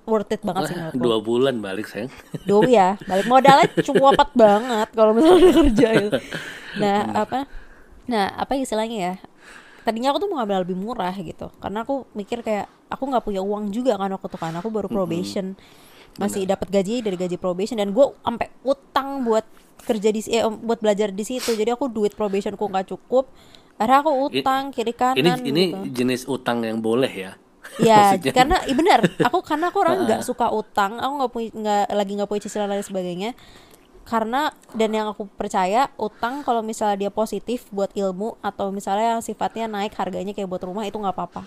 worth 0.09 0.33
it 0.33 0.43
banget 0.43 0.71
sih 0.71 0.75
menurutku. 0.77 1.03
Dua 1.03 1.19
bulan 1.23 1.55
balik 1.62 1.87
sayang. 1.87 2.11
Duh 2.47 2.65
ya, 2.67 2.99
balik 3.07 3.27
modalnya 3.31 3.69
cukup 3.87 4.17
banget 4.35 4.89
kalau 4.95 5.12
misalnya 5.15 5.50
kerja 5.55 5.89
gitu. 6.09 6.21
Nah, 6.71 7.27
apa? 7.27 7.50
Nah, 8.07 8.31
apa 8.39 8.55
istilahnya 8.55 8.99
ya? 9.03 9.15
Tadinya 9.83 10.15
aku 10.15 10.23
tuh 10.23 10.29
mau 10.31 10.39
ngambil 10.39 10.62
lebih 10.62 10.79
murah 10.79 11.11
gitu. 11.19 11.50
Karena 11.59 11.83
aku 11.83 12.07
mikir 12.15 12.47
kayak 12.47 12.71
aku 12.87 13.11
nggak 13.11 13.27
punya 13.27 13.43
uang 13.43 13.75
juga 13.75 13.99
kan 13.99 14.07
waktu 14.15 14.31
itu 14.31 14.39
kan. 14.39 14.55
Aku 14.55 14.71
baru 14.71 14.87
probation. 14.87 15.59
Masih 16.19 16.43
dapat 16.49 16.69
gaji 16.69 17.05
dari 17.05 17.17
gaji 17.17 17.37
probation 17.38 17.79
dan 17.79 17.95
gue 17.95 18.07
sampai 18.25 18.49
utang 18.67 19.23
buat 19.23 19.47
kerja 19.81 20.09
di 20.11 20.21
eh, 20.29 20.45
buat 20.45 20.81
belajar 20.81 21.14
di 21.14 21.25
situ. 21.25 21.55
Jadi 21.55 21.71
aku 21.73 21.88
duit 21.88 22.12
probationku 22.12 22.61
nggak 22.61 22.90
cukup. 22.90 23.31
Akhirnya 23.81 23.99
aku 24.05 24.11
utang 24.29 24.62
kiri 24.75 24.93
Ini 24.93 24.99
kanan 24.99 25.40
ini 25.40 25.64
gitu. 25.73 26.05
jenis 26.05 26.29
utang 26.29 26.61
yang 26.61 26.85
boleh 26.85 27.09
ya. 27.09 27.33
Ya, 27.81 28.12
Maksudnya. 28.19 28.33
karena 28.37 28.57
i, 28.69 28.73
benar. 28.76 29.00
Aku 29.25 29.40
karena 29.40 29.73
aku 29.73 29.79
orang 29.81 29.97
nggak 30.05 30.23
suka 30.26 30.52
utang. 30.52 31.00
Aku 31.00 31.12
nggak 31.17 31.33
punya 31.33 31.50
nggak 31.57 31.85
lagi 31.97 32.12
nggak 32.19 32.29
punya 32.29 32.43
cicilan 32.45 32.69
dan 32.69 32.76
lain 32.76 32.85
sebagainya. 32.85 33.31
Karena 34.05 34.50
dan 34.75 34.90
yang 34.90 35.07
aku 35.09 35.25
percaya 35.33 35.87
utang 35.95 36.43
kalau 36.43 36.61
misalnya 36.67 37.09
dia 37.09 37.11
positif 37.14 37.71
buat 37.71 37.95
ilmu 37.95 38.43
atau 38.43 38.75
misalnya 38.75 39.17
yang 39.17 39.23
sifatnya 39.23 39.71
naik 39.71 39.95
harganya 39.95 40.35
kayak 40.35 40.50
buat 40.50 40.61
rumah 40.67 40.85
itu 40.85 40.99
nggak 40.99 41.14
apa-apa. 41.14 41.47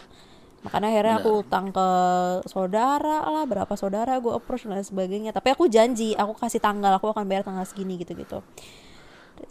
Makanya 0.64 0.88
akhirnya 0.96 1.16
aku 1.20 1.44
utang 1.44 1.76
ke 1.76 1.88
saudara 2.48 3.28
lah, 3.28 3.44
berapa 3.44 3.74
saudara 3.76 4.16
gue 4.24 4.32
approach 4.32 4.64
dan 4.64 4.80
sebagainya. 4.80 5.36
Tapi 5.36 5.52
aku 5.52 5.68
janji, 5.68 6.16
aku 6.16 6.40
kasih 6.40 6.64
tanggal, 6.64 6.96
aku 6.96 7.12
akan 7.12 7.28
bayar 7.28 7.44
tanggal 7.44 7.68
segini 7.68 8.00
gitu-gitu. 8.00 8.40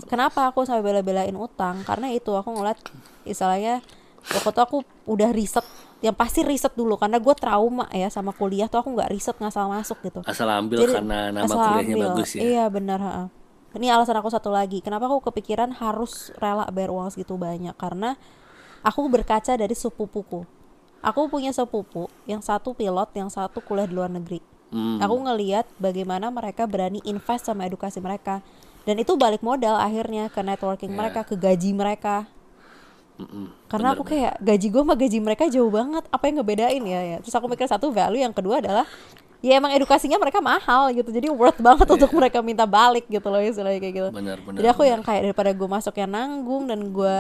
Kenapa 0.09 0.49
aku 0.49 0.65
sampai 0.65 0.81
bela-belain 0.81 1.37
utang? 1.37 1.85
Karena 1.85 2.09
itu 2.09 2.33
aku 2.33 2.49
ngeliat 2.57 2.81
istilahnya 3.29 3.85
waktu 4.23 4.51
itu 4.55 4.61
aku 4.63 4.77
udah 5.11 5.31
riset 5.35 5.67
yang 6.03 6.15
pasti 6.19 6.43
riset 6.43 6.75
dulu 6.75 6.99
karena 6.99 7.23
gue 7.23 7.35
trauma 7.35 7.87
ya 7.95 8.11
sama 8.11 8.35
kuliah 8.35 8.67
tuh 8.67 8.83
aku 8.83 8.91
nggak 8.95 9.11
riset 9.11 9.37
ngasal 9.39 9.71
masuk 9.71 9.99
gitu 10.03 10.21
Asal 10.27 10.51
ambil 10.51 10.83
Jadi, 10.83 10.95
karena 10.99 11.19
nama 11.31 11.47
asal 11.47 11.59
kuliahnya 11.59 11.95
ambil. 11.95 12.07
bagus 12.11 12.31
ya. 12.35 12.41
iya 12.43 12.65
benar 12.67 12.99
ha. 13.03 13.27
ini 13.79 13.87
alasan 13.91 14.19
aku 14.19 14.31
satu 14.31 14.51
lagi 14.51 14.83
kenapa 14.83 15.07
aku 15.07 15.31
kepikiran 15.31 15.71
harus 15.79 16.35
rela 16.43 16.67
bayar 16.75 16.91
uang 16.91 17.15
segitu 17.15 17.39
banyak 17.39 17.75
karena 17.79 18.19
aku 18.83 19.07
berkaca 19.07 19.55
dari 19.55 19.75
sepupuku 19.79 20.43
aku 21.03 21.29
punya 21.29 21.51
sepupu 21.51 22.07
yang 22.25 22.41
satu 22.41 22.73
pilot 22.73 23.11
yang 23.13 23.29
satu 23.29 23.59
kuliah 23.61 23.85
di 23.85 23.95
luar 23.99 24.09
negeri. 24.09 24.41
Hmm. 24.73 24.97
aku 25.05 25.21
ngeliat 25.21 25.69
bagaimana 25.77 26.33
mereka 26.33 26.65
berani 26.65 27.05
invest 27.05 27.45
sama 27.45 27.69
edukasi 27.69 28.01
mereka. 28.01 28.41
Dan 28.89 28.97
itu 28.97 29.15
balik 29.21 29.45
modal 29.45 29.77
akhirnya 29.77 30.33
ke 30.33 30.41
networking 30.41 30.97
Iya. 30.97 30.99
mereka 30.99 31.21
ke 31.29 31.37
gaji 31.37 31.71
mereka. 31.77 32.25
Mm-mm. 33.21 33.53
karena 33.69 33.93
Bener, 33.93 34.01
aku 34.01 34.05
kayak 34.09 34.35
gaji 34.41 34.67
gue 34.73 34.83
sama 34.83 34.95
gaji 34.97 35.19
mereka 35.21 35.45
jauh 35.53 35.69
banget. 35.69 36.09
Apa 36.09 36.25
yang 36.33 36.41
ngebedain 36.41 36.83
ya 36.89 37.01
ya? 37.05 37.17
Terus 37.21 37.37
aku 37.37 37.47
mikir 37.53 37.69
satu 37.69 37.93
value 37.93 38.25
yang 38.25 38.33
kedua 38.33 38.65
adalah 38.65 38.89
ya 39.45 39.61
emang 39.61 39.77
edukasinya 39.77 40.17
mereka 40.17 40.41
mahal 40.41 40.89
gitu. 40.97 41.13
Jadi 41.13 41.29
worth 41.29 41.61
banget 41.61 41.85
untuk 41.93 42.09
mereka 42.17 42.41
minta 42.41 42.65
balik 42.65 43.05
gitu 43.13 43.29
loh 43.29 43.45
istilahnya 43.45 43.79
kayak 43.79 43.95
gitu. 43.95 44.09
Benar, 44.17 44.41
benar, 44.41 44.57
jadi 44.57 44.69
aku 44.73 44.83
yang 44.89 45.05
kayak 45.05 45.29
daripada 45.29 45.53
gue 45.53 45.69
masuk 45.69 45.95
yang 46.01 46.11
nanggung 46.11 46.65
dan 46.65 46.81
gue 46.89 47.15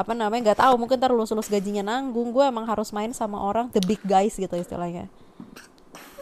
apa 0.00 0.16
namanya 0.16 0.50
nggak 0.50 0.60
tahu 0.64 0.74
mungkin 0.80 0.96
ntar 0.96 1.12
lulus 1.12 1.28
lulus 1.28 1.52
gajinya 1.52 1.84
nanggung 1.84 2.32
gue 2.32 2.44
emang 2.48 2.64
harus 2.64 2.88
main 2.90 3.12
sama 3.12 3.36
orang 3.36 3.68
the 3.76 3.84
big 3.84 4.00
guys 4.00 4.32
gitu 4.32 4.56
istilahnya 4.56 5.12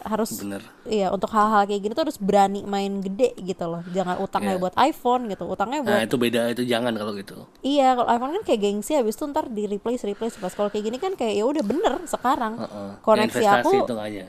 harus 0.02 0.40
Bener. 0.40 0.62
iya 0.86 1.10
untuk 1.10 1.28
hal-hal 1.30 1.66
kayak 1.66 1.82
gini 1.84 1.92
tuh 1.92 2.06
harus 2.06 2.18
berani 2.18 2.62
main 2.64 3.02
gede 3.02 3.34
gitu 3.38 3.66
loh 3.66 3.82
jangan 3.90 4.16
utangnya 4.18 4.56
Iya. 4.56 4.62
buat 4.62 4.74
iPhone 4.78 5.22
gitu 5.28 5.44
utangnya 5.44 5.80
buat 5.84 5.94
Nah, 5.94 6.02
itu 6.06 6.16
beda 6.16 6.40
itu 6.54 6.62
jangan 6.64 6.94
kalau 6.94 7.12
gitu. 7.18 7.34
Iya, 7.60 7.98
kalau 7.98 8.08
iPhone 8.08 8.32
kan 8.40 8.42
kayak 8.46 8.60
gengsi 8.62 8.92
habis 8.94 9.18
itu 9.18 9.24
ntar 9.28 9.50
di 9.50 9.66
replace 9.66 10.06
replace 10.06 10.38
pas 10.38 10.54
kalau 10.54 10.70
kayak 10.70 10.84
gini 10.86 10.98
kan 11.02 11.12
kayak 11.18 11.34
ya 11.36 11.44
udah 11.44 11.64
bener 11.66 11.94
sekarang. 12.06 12.56
Heeh. 12.62 12.90
Koneksi 13.04 13.42
Ya, 13.42 13.60
aku 13.60 13.68
investasi 13.68 13.76
hitungannya. 13.84 14.26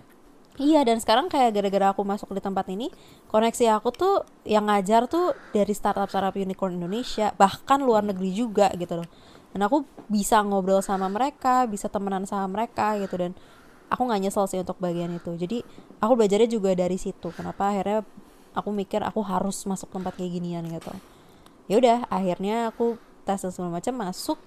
Iya 0.60 0.84
dan 0.84 1.00
sekarang 1.00 1.32
kayak 1.32 1.56
gara-gara 1.56 1.96
aku 1.96 2.04
masuk 2.04 2.36
di 2.36 2.44
tempat 2.44 2.68
ini, 2.68 2.92
koneksi 3.32 3.80
aku 3.80 3.96
tuh 3.96 4.16
yang 4.44 4.68
ngajar 4.68 5.08
tuh 5.08 5.32
dari 5.56 5.72
startup 5.72 6.12
startup 6.12 6.36
unicorn 6.36 6.76
Indonesia, 6.76 7.32
bahkan 7.40 7.80
luar 7.80 8.04
negeri 8.04 8.36
juga 8.36 8.68
gitu 8.76 9.00
loh. 9.00 9.08
Dan 9.50 9.66
aku 9.66 9.86
bisa 10.06 10.42
ngobrol 10.46 10.82
sama 10.86 11.10
mereka, 11.10 11.66
bisa 11.66 11.90
temenan 11.90 12.26
sama 12.30 12.46
mereka 12.50 12.94
gitu 13.02 13.18
dan 13.18 13.32
aku 13.90 14.06
nggak 14.06 14.22
nyesel 14.22 14.46
sih 14.46 14.62
untuk 14.62 14.78
bagian 14.78 15.10
itu. 15.18 15.34
Jadi 15.34 15.66
aku 15.98 16.14
belajarnya 16.14 16.50
juga 16.50 16.72
dari 16.78 16.96
situ. 17.02 17.34
Kenapa 17.34 17.74
akhirnya 17.74 18.06
aku 18.54 18.70
mikir 18.70 19.02
aku 19.02 19.26
harus 19.26 19.66
masuk 19.66 19.90
tempat 19.90 20.16
kayak 20.16 20.38
ginian 20.38 20.64
gitu. 20.70 20.94
Ya 21.70 21.76
udah, 21.78 21.98
akhirnya 22.10 22.74
aku 22.74 22.98
tes 23.26 23.42
dan 23.42 23.54
segala 23.54 23.78
macam 23.78 23.94
masuk. 23.94 24.38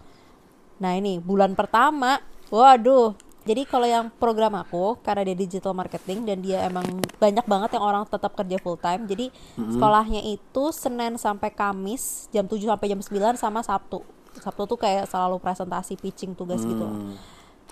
Nah 0.82 0.98
ini 0.98 1.22
bulan 1.22 1.54
pertama, 1.54 2.22
waduh. 2.50 3.14
Jadi 3.42 3.66
kalau 3.66 3.90
yang 3.90 4.06
program 4.22 4.54
aku 4.54 5.02
karena 5.02 5.26
dia 5.26 5.34
digital 5.34 5.74
marketing 5.74 6.22
dan 6.22 6.38
dia 6.38 6.62
emang 6.62 6.86
banyak 7.18 7.42
banget 7.42 7.74
yang 7.74 7.82
orang 7.82 8.06
tetap 8.06 8.38
kerja 8.38 8.54
full 8.62 8.78
time. 8.78 9.02
Jadi 9.10 9.34
sekolahnya 9.58 10.22
itu 10.22 10.70
Senin 10.70 11.18
sampai 11.18 11.50
Kamis 11.50 12.30
jam 12.30 12.46
7 12.46 12.62
sampai 12.70 12.86
jam 12.86 13.02
9 13.02 13.34
sama 13.34 13.66
Sabtu. 13.66 14.06
Sabtu 14.34 14.64
tuh 14.64 14.78
kayak 14.78 15.04
selalu 15.04 15.36
presentasi 15.36 15.96
pitching 15.96 16.32
tugas 16.32 16.62
gitu. 16.62 16.84
Hmm. 16.84 17.16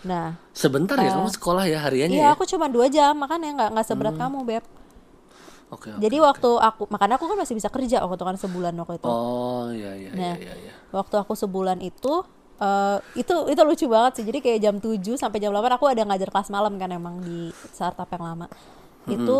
Nah, 0.01 0.33
Sebentar 0.51 0.96
ya 0.96 1.12
kamu 1.12 1.29
sekolah 1.31 1.64
ya 1.64 1.79
hariannya 1.81 2.16
iya 2.16 2.29
ya? 2.29 2.35
aku 2.35 2.44
cuma 2.44 2.66
dua 2.66 2.88
jam 2.88 3.12
makanya 3.14 3.53
nggak 3.53 3.70
nggak 3.77 3.87
seberat 3.87 4.14
kamu 4.16 4.38
beb. 4.42 4.64
Oke. 5.70 5.92
oke. 5.92 6.01
Jadi 6.01 6.16
waktu 6.18 6.51
aku 6.57 6.83
makanya 6.88 7.14
aku 7.14 7.29
kan 7.29 7.37
masih 7.37 7.55
bisa 7.55 7.68
kerja 7.68 8.03
waktu 8.03 8.18
kan 8.18 8.37
sebulan 8.37 8.73
waktu 8.75 8.96
itu. 8.96 9.07
Oh, 9.07 9.68
iya 9.70 9.92
iya 9.94 10.11
Nah. 10.11 10.35
iya 10.37 10.55
iya. 10.57 10.73
waktu 10.90 11.14
aku 11.14 11.33
sebulan 11.33 11.79
itu 11.81 12.25
eh 12.61 12.99
itu 13.16 13.33
itu 13.49 13.61
lucu 13.64 13.87
banget 13.88 14.20
sih 14.20 14.25
jadi 14.29 14.38
kayak 14.44 14.59
jam 14.61 14.77
7 14.77 15.01
sampai 15.16 15.40
jam 15.40 15.49
8 15.49 15.64
aku 15.81 15.88
ada 15.88 16.05
ngajar 16.05 16.29
kelas 16.29 16.53
malam 16.53 16.77
kan 16.77 16.92
emang 16.92 17.16
di 17.25 17.49
startup 17.73 18.05
yang 18.05 18.20
lama 18.20 18.46
itu 19.09 19.38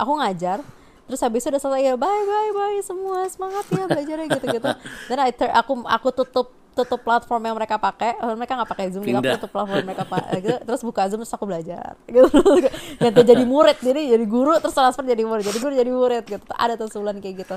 aku 0.00 0.12
ngajar 0.16 0.64
terus 1.04 1.20
habis 1.20 1.44
itu 1.44 1.52
udah 1.52 1.60
selesai 1.60 1.82
ya 1.84 1.94
bye 2.00 2.08
bye 2.24 2.50
bye 2.56 2.78
semua 2.80 3.28
semangat 3.28 3.64
ya 3.70 3.84
belajarnya 3.84 4.26
gitu 4.40 4.46
gitu 4.56 4.70
dan 5.12 5.18
I 5.20 5.32
aku 5.32 5.72
aku 5.84 6.08
tutup 6.16 6.48
tutup 6.74 7.00
platform 7.06 7.42
yang 7.46 7.54
mereka 7.54 7.78
pakai 7.78 8.18
eh, 8.18 8.34
mereka 8.34 8.58
nggak 8.58 8.70
pakai 8.74 8.86
zoom 8.90 9.06
Pindah. 9.06 9.22
aku 9.22 9.30
tutup 9.38 9.50
platform 9.54 9.84
mereka 9.86 10.04
pakai 10.08 10.36
gitu. 10.42 10.58
terus 10.66 10.80
buka 10.82 11.06
zoom 11.06 11.22
terus 11.22 11.34
aku 11.36 11.46
belajar 11.46 11.94
gitu 12.10 13.20
jadi 13.22 13.44
murid 13.46 13.78
jadi 13.78 14.00
jadi 14.18 14.24
guru 14.26 14.58
terus 14.58 14.74
transfer 14.74 15.06
jadi 15.06 15.22
murid 15.22 15.44
jadi 15.46 15.58
guru 15.62 15.72
jadi 15.76 15.90
murid 15.92 16.24
gitu 16.26 16.44
ada 16.56 16.74
tuh 16.74 16.90
sebulan 16.90 17.22
kayak 17.22 17.46
gitu 17.46 17.56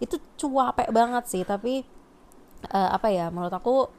itu 0.00 0.16
cuapek 0.40 0.88
banget 0.90 1.24
sih 1.28 1.42
tapi 1.44 1.84
eh, 2.72 2.88
apa 2.94 3.12
ya 3.12 3.28
menurut 3.28 3.52
aku 3.52 3.90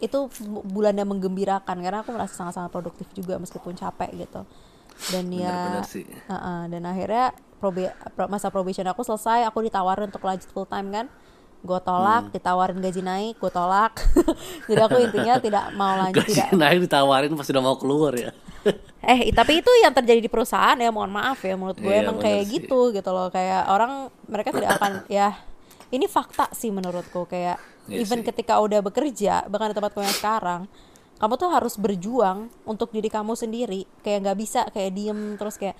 itu 0.00 0.32
bu- 0.48 0.64
bulan 0.64 0.96
yang 0.96 1.08
menggembirakan 1.12 1.76
karena 1.76 2.00
aku 2.00 2.14
merasa 2.16 2.32
sangat-sangat 2.32 2.72
produktif 2.72 3.08
juga 3.12 3.36
meskipun 3.36 3.76
capek 3.76 4.28
gitu 4.28 4.40
dan 5.12 5.24
ya 5.32 5.80
sih. 5.84 6.04
uh-uh, 6.28 6.68
dan 6.72 6.82
akhirnya 6.88 7.32
probe- 7.60 7.92
pro- 8.10 8.26
masa 8.26 8.48
probation 8.48 8.82
aku 8.84 9.02
selesai 9.02 9.44
aku 9.44 9.60
ditawarin 9.62 10.08
untuk 10.08 10.20
lanjut 10.20 10.48
full 10.48 10.64
time 10.64 10.88
kan 10.90 11.06
gue 11.60 11.80
tolak 11.82 12.22
Hmm. 12.22 12.32
ditawarin 12.32 12.78
gaji 12.78 13.00
naik 13.00 13.34
gue 13.36 13.50
tolak 13.50 13.92
jadi 14.68 14.80
aku 14.82 14.96
intinya 14.98 15.36
tidak 15.36 15.64
mau 15.74 15.92
lanjut 15.94 16.24
Gaji 16.24 16.32
tidak 16.32 16.50
naik 16.54 16.78
ditawarin 16.80 17.30
pas 17.30 17.44
udah 17.46 17.62
mau 17.62 17.76
keluar 17.76 18.12
ya. 18.12 18.32
eh 19.02 19.28
tapi 19.30 19.60
itu 19.60 19.70
yang 19.78 19.88
terjadi 19.90 20.20
di 20.20 20.28
perusahaan 20.28 20.72
ya 20.74 20.88
mohon 20.88 21.08
maaf 21.10 21.36
ya 21.38 21.54
menurut 21.54 21.76
gue 21.76 21.88
Iya, 21.90 22.00
emang 22.02 22.16
kayak 22.16 22.42
sih. 22.42 22.50
gitu 22.58 22.90
gitu 22.90 23.10
loh 23.10 23.28
kayak 23.28 23.68
orang 23.68 23.92
mereka 24.24 24.50
tidak 24.50 24.72
akan 24.74 25.04
ya 25.12 25.36
ini 25.90 26.04
fakta 26.06 26.48
sih 26.50 26.68
menurutku 26.68 27.24
kayak 27.24 27.60
Iya 27.86 28.00
even 28.00 28.20
sih. 28.20 28.26
ketika 28.26 28.56
udah 28.56 28.80
bekerja 28.80 29.44
bahkan 29.44 29.68
di 29.68 29.76
tempatku 29.76 29.98
yang 29.98 30.12
sekarang 30.12 30.64
kamu 31.16 31.34
tuh 31.36 31.50
harus 31.50 31.76
berjuang 31.76 32.48
untuk 32.64 32.88
diri 32.88 33.08
kamu 33.08 33.32
sendiri 33.32 33.84
kayak 34.00 34.18
nggak 34.22 34.38
bisa 34.38 34.60
kayak 34.66 34.92
diem 34.92 35.36
terus 35.36 35.56
kayak 35.56 35.76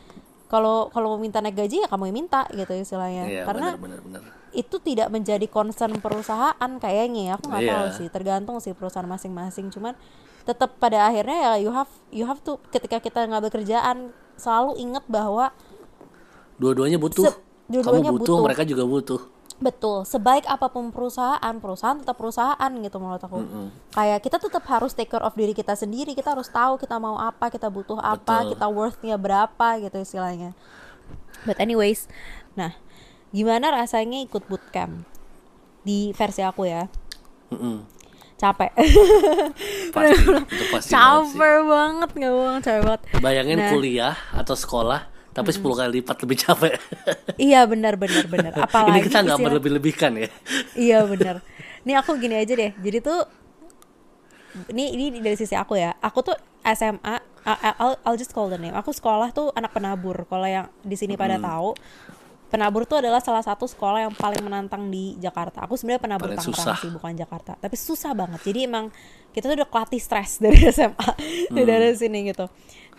kalau 0.50 0.90
kalau 0.90 1.14
mau 1.14 1.20
minta 1.20 1.38
naik 1.38 1.54
gaji 1.56 1.80
ya 1.80 1.88
kamu 1.88 2.10
yang 2.10 2.16
minta 2.20 2.42
gitu 2.50 2.72
istilahnya 2.74 3.24
Iya, 3.24 3.42
karena 3.46 3.78
benar 3.78 4.02
benar 4.02 4.20
benar. 4.20 4.22
itu 4.50 4.76
tidak 4.76 5.08
menjadi 5.08 5.46
concern 5.46 5.94
perusahaan 5.96 6.70
kayaknya 6.76 7.22
ya 7.22 7.32
aku 7.38 7.46
nggak 7.46 7.62
Iya. 7.62 7.70
tahu 7.70 7.86
sih 7.94 8.06
tergantung 8.10 8.56
sih 8.58 8.74
perusahaan 8.74 9.06
masing-masing 9.06 9.70
cuman 9.70 9.94
tetap 10.42 10.74
pada 10.76 11.06
akhirnya 11.06 11.38
ya 11.38 11.52
you 11.60 11.70
have 11.70 11.86
you 12.10 12.26
have 12.26 12.42
to 12.42 12.58
ketika 12.68 12.98
kita 12.98 13.24
ngambil 13.24 13.48
kerjaan 13.48 14.10
selalu 14.34 14.74
ingat 14.76 15.06
bahwa 15.06 15.54
Dua-duanya 16.56 16.98
butuh. 16.98 17.24
Dua-duanya 17.66 18.10
Kamu 18.10 18.18
butuh, 18.20 18.36
butuh. 18.36 18.44
mereka 18.44 18.62
juga 18.64 18.84
butuh. 18.84 19.20
Betul, 19.60 20.08
sebaik 20.08 20.48
apa 20.48 20.72
pun 20.72 20.88
perusahaan, 20.88 21.54
perusahaan 21.60 21.92
tetap 21.94 22.16
perusahaan 22.16 22.70
gitu 22.72 22.96
menurut 22.96 23.20
aku. 23.20 23.44
Kayak 23.92 24.24
kita 24.24 24.40
tetap 24.40 24.64
harus 24.66 24.96
take 24.96 25.06
care 25.06 25.20
of 25.20 25.36
diri 25.36 25.52
kita 25.52 25.76
sendiri, 25.76 26.16
kita 26.16 26.32
harus 26.32 26.48
tahu 26.48 26.80
kita 26.80 26.96
mau 26.96 27.20
apa, 27.20 27.52
kita 27.52 27.68
butuh 27.68 28.00
apa, 28.00 28.40
Betul. 28.40 28.56
kita 28.56 28.66
worthnya 28.66 29.16
berapa 29.16 29.68
gitu 29.78 30.00
istilahnya. 30.00 30.56
But 31.44 31.60
anyways, 31.60 32.08
nah 32.52 32.72
gimana 33.30 33.68
rasanya 33.70 34.24
ikut 34.24 34.48
bootcamp 34.48 35.04
di 35.82 36.16
versi 36.16 36.40
aku 36.40 36.64
ya? 36.64 36.88
Mm-mm. 37.52 37.84
Capek, 38.36 38.72
Pasti, 39.92 40.16
itu 40.48 40.64
pasti 40.72 40.88
banget 40.88 41.28
capek 41.36 41.56
banget 41.68 42.10
nggak 42.16 42.32
bohong, 42.32 42.58
capek 42.64 42.80
banget. 42.80 43.02
Bayangin 43.20 43.58
Nah. 43.60 43.68
kuliah 43.68 44.16
atau 44.32 44.56
sekolah, 44.56 45.09
tapi 45.30 45.50
10 45.50 45.62
kali 45.62 45.90
lipat 45.98 46.16
lebih 46.20 46.36
capek. 46.38 46.72
Iya 47.50 47.64
benar 47.64 47.94
benar 47.96 48.24
benar. 48.26 48.52
Apalagi 48.66 48.90
Ini 48.92 49.00
kita 49.06 49.18
nggak 49.20 49.32
istilah- 49.32 49.46
berlebih-lebihkan 49.46 50.12
ya. 50.16 50.28
iya 50.74 50.98
bener 51.04 51.40
nih 51.80 51.96
aku 51.96 52.16
gini 52.16 52.36
aja 52.36 52.52
deh. 52.52 52.72
Jadi 52.76 52.98
tuh 53.00 53.20
ini 54.68 54.92
ini 54.92 55.18
dari 55.18 55.36
sisi 55.38 55.54
aku 55.54 55.78
ya. 55.78 55.94
Aku 55.98 56.20
tuh 56.20 56.34
SMA 56.66 57.16
I'll, 57.40 57.96
I'll 58.04 58.18
just 58.18 58.36
call 58.36 58.52
the 58.52 58.60
name. 58.60 58.76
Aku 58.76 58.92
sekolah 58.92 59.32
tuh 59.32 59.48
anak 59.56 59.72
penabur. 59.72 60.28
Kalau 60.28 60.44
yang 60.44 60.68
di 60.82 60.92
sini 60.92 61.16
pada 61.16 61.40
tahu 61.40 61.72
penabur 62.50 62.82
tuh 62.84 62.98
adalah 63.00 63.22
salah 63.22 63.40
satu 63.40 63.64
sekolah 63.64 64.04
yang 64.04 64.12
paling 64.12 64.42
menantang 64.42 64.90
di 64.90 65.16
Jakarta. 65.16 65.64
Aku 65.64 65.78
sebenarnya 65.78 66.02
penabur 66.02 66.28
Tangerang 66.34 66.50
susah. 66.52 66.76
sih 66.76 66.90
bukan 66.92 67.16
Jakarta. 67.16 67.56
Tapi 67.56 67.76
susah 67.78 68.12
banget. 68.12 68.44
Jadi 68.44 68.68
emang 68.68 68.92
kita 69.32 69.48
tuh 69.48 69.56
udah 69.56 69.70
kelatih 69.70 70.02
stres 70.02 70.36
dari 70.44 70.58
SMA 70.68 71.08
dari 71.48 71.94
sini 71.96 72.28
gitu 72.28 72.44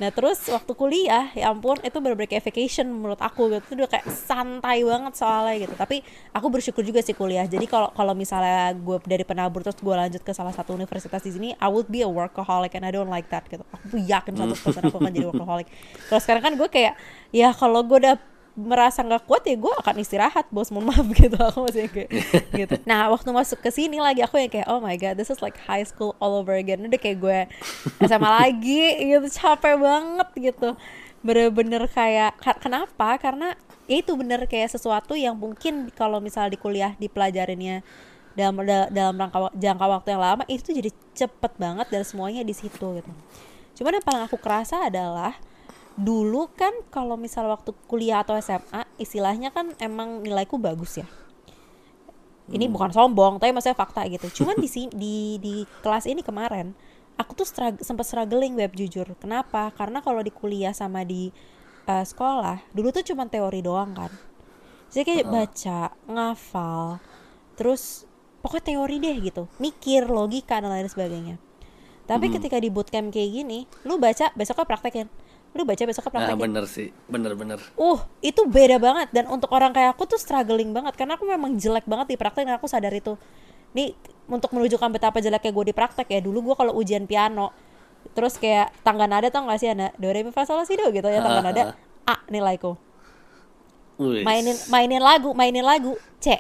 nah 0.02 0.10
terus 0.10 0.42
waktu 0.50 0.74
kuliah 0.74 1.30
ya 1.38 1.54
ampun 1.54 1.78
itu 1.86 1.94
bener-bener 2.02 2.26
kayak 2.26 2.42
vacation 2.42 2.90
menurut 2.90 3.22
aku 3.22 3.54
gitu. 3.54 3.78
Udah 3.78 3.86
kayak 3.86 4.10
santai 4.10 4.82
banget 4.82 5.14
soalnya 5.14 5.70
gitu. 5.70 5.78
Tapi 5.78 6.02
aku 6.34 6.48
bersyukur 6.50 6.82
juga 6.82 7.06
sih 7.06 7.14
kuliah. 7.14 7.46
Jadi 7.46 7.70
kalau 7.70 7.94
kalau 7.94 8.18
misalnya 8.18 8.74
gue 8.74 8.98
dari 9.06 9.22
penabur 9.22 9.62
terus 9.62 9.78
gue 9.78 9.94
lanjut 9.94 10.26
ke 10.26 10.34
salah 10.34 10.50
satu 10.50 10.74
universitas 10.74 11.22
di 11.22 11.30
sini 11.30 11.50
I 11.62 11.70
would 11.70 11.86
be 11.94 12.02
a 12.02 12.10
workaholic 12.10 12.74
and 12.74 12.82
I 12.82 12.90
don't 12.90 13.14
like 13.14 13.30
that 13.30 13.46
gitu. 13.46 13.62
Aku 13.62 14.02
yakin 14.02 14.34
satu 14.34 14.58
persen 14.58 14.82
aku 14.90 14.98
akan 14.98 15.14
jadi 15.14 15.28
workaholic. 15.30 15.70
Kalau 16.10 16.22
sekarang 16.26 16.42
kan 16.42 16.54
gue 16.58 16.70
kayak 16.74 16.98
ya 17.30 17.54
kalau 17.54 17.86
gue 17.86 18.02
udah 18.02 18.18
merasa 18.52 19.00
nggak 19.00 19.24
kuat 19.26 19.48
ya 19.48 19.56
gue 19.56 19.74
akan 19.80 19.96
istirahat 20.04 20.46
bos. 20.52 20.70
Mohon 20.70 20.92
maaf 20.92 21.08
gitu. 21.22 21.38
Aku 21.40 21.60
masih 21.68 21.88
kayak 21.88 22.10
gitu. 22.60 22.76
Nah 22.84 23.08
waktu 23.10 23.30
masuk 23.32 23.60
ke 23.64 23.72
sini 23.72 23.98
lagi 24.04 24.22
aku 24.22 24.38
yang 24.40 24.52
kayak 24.52 24.68
oh 24.68 24.84
my 24.84 24.96
god 25.00 25.16
this 25.16 25.32
is 25.32 25.40
like 25.40 25.56
high 25.66 25.84
school 25.84 26.14
all 26.20 26.36
over 26.40 26.56
again. 26.56 26.84
Udah 26.84 27.00
kayak 27.00 27.18
gue 27.24 27.40
SMA 28.04 28.30
lagi 28.44 28.84
gitu 29.16 29.28
capek 29.32 29.76
banget 29.80 30.30
gitu. 30.36 30.70
Bener-bener 31.22 31.86
kayak 31.86 32.38
ka- 32.42 32.60
kenapa? 32.60 33.16
Karena 33.22 33.54
ya 33.86 34.00
itu 34.02 34.14
bener 34.16 34.46
kayak 34.50 34.72
sesuatu 34.74 35.14
yang 35.14 35.36
mungkin 35.38 35.92
kalau 35.94 36.18
misal 36.24 36.50
di 36.50 36.58
kuliah 36.58 36.96
dipelajarinnya 36.98 37.84
dalam 38.32 38.64
da- 38.64 38.88
dalam 38.88 39.20
rangka 39.20 39.52
jangka 39.54 39.86
waktu 39.86 40.08
yang 40.16 40.24
lama 40.24 40.44
itu 40.48 40.72
jadi 40.72 40.90
cepet 41.12 41.52
banget 41.60 41.88
dan 41.92 42.02
semuanya 42.08 42.42
di 42.48 42.56
situ 42.56 43.00
gitu. 43.00 43.12
Cuman 43.76 44.00
yang 44.00 44.06
paling 44.06 44.24
aku 44.28 44.40
kerasa 44.40 44.88
adalah 44.88 45.36
dulu 46.00 46.48
kan 46.56 46.72
kalau 46.88 47.20
misal 47.20 47.48
waktu 47.52 47.76
kuliah 47.86 48.24
atau 48.24 48.36
SMA 48.40 48.88
istilahnya 48.96 49.52
kan 49.52 49.76
emang 49.78 50.24
nilaiku 50.24 50.56
bagus 50.56 51.00
ya. 51.02 51.08
Ini 52.52 52.68
bukan 52.68 52.92
sombong 52.92 53.40
tapi 53.40 53.56
maksudnya 53.56 53.80
fakta 53.80 54.04
gitu. 54.12 54.44
Cuman 54.44 54.60
di 54.60 54.68
sini 54.68 54.92
di 54.92 55.16
di 55.40 55.56
kelas 55.80 56.04
ini 56.08 56.20
kemarin 56.20 56.76
aku 57.16 57.32
tuh 57.38 57.48
strugg- 57.48 57.80
sempat 57.80 58.04
struggling 58.08 58.60
web 58.60 58.76
jujur. 58.76 59.08
Kenapa? 59.20 59.72
Karena 59.76 60.04
kalau 60.04 60.20
di 60.20 60.34
kuliah 60.34 60.76
sama 60.76 61.08
di 61.08 61.32
eh, 61.88 62.06
sekolah 62.06 62.60
dulu 62.76 62.92
tuh 62.92 63.08
cuman 63.08 63.28
teori 63.32 63.60
doang 63.64 63.96
kan. 63.96 64.12
Jadi 64.92 65.04
kayak 65.08 65.28
baca 65.32 65.80
ngafal 66.12 67.00
terus 67.56 68.04
pokoknya 68.44 68.64
teori 68.76 68.96
deh 69.00 69.16
gitu. 69.24 69.44
Mikir 69.62 70.12
logika 70.12 70.60
dan 70.60 70.76
lain 70.76 70.92
sebagainya. 70.92 71.36
Tapi 72.10 72.28
ketika 72.28 72.60
di 72.60 72.68
bootcamp 72.68 73.14
kayak 73.14 73.32
gini 73.32 73.64
lu 73.88 73.96
baca 73.96 74.36
besoknya 74.36 74.68
praktekin 74.68 75.08
lu 75.52 75.68
baca 75.68 75.84
besoknya 75.84 76.12
Nah, 76.12 76.20
praktekin 76.32 76.44
bener 76.48 76.66
sih, 76.68 76.88
bener-bener. 77.12 77.60
Uh, 77.76 78.00
itu 78.24 78.48
beda 78.48 78.80
banget. 78.80 79.12
Dan 79.12 79.28
untuk 79.28 79.52
orang 79.52 79.76
kayak 79.76 80.00
aku 80.00 80.08
tuh 80.08 80.20
struggling 80.20 80.72
banget. 80.72 80.96
Karena 80.96 81.20
aku 81.20 81.28
memang 81.28 81.60
jelek 81.60 81.84
banget 81.84 82.16
di 82.16 82.18
praktek 82.18 82.48
dan 82.48 82.56
aku 82.56 82.72
sadar 82.72 82.92
itu. 82.96 83.20
Nih 83.76 83.92
untuk 84.32 84.56
menunjukkan 84.56 84.90
betapa 84.96 85.20
jeleknya 85.20 85.52
gue 85.52 85.66
di 85.72 85.76
praktek 85.76 86.08
ya 86.08 86.20
dulu 86.24 86.52
gue 86.52 86.56
kalau 86.56 86.72
ujian 86.80 87.04
piano 87.04 87.52
terus 88.16 88.40
kayak 88.40 88.72
tangga 88.82 89.06
nada 89.06 89.28
tau 89.28 89.44
gak 89.44 89.60
sih 89.60 89.70
ada 89.70 89.92
do 90.00 90.08
re 90.08 90.24
mi 90.24 90.32
fa 90.32 90.48
sol 90.48 90.64
si 90.64 90.80
do 90.80 90.88
gitu 90.90 91.08
ya 91.12 91.20
tangga 91.20 91.44
nada. 91.44 91.64
A 92.08 92.16
nilaiku. 92.32 92.80
Mainin 94.02 94.58
mainin 94.72 95.04
lagu 95.04 95.36
mainin 95.36 95.68
lagu 95.68 96.00
C. 96.18 96.40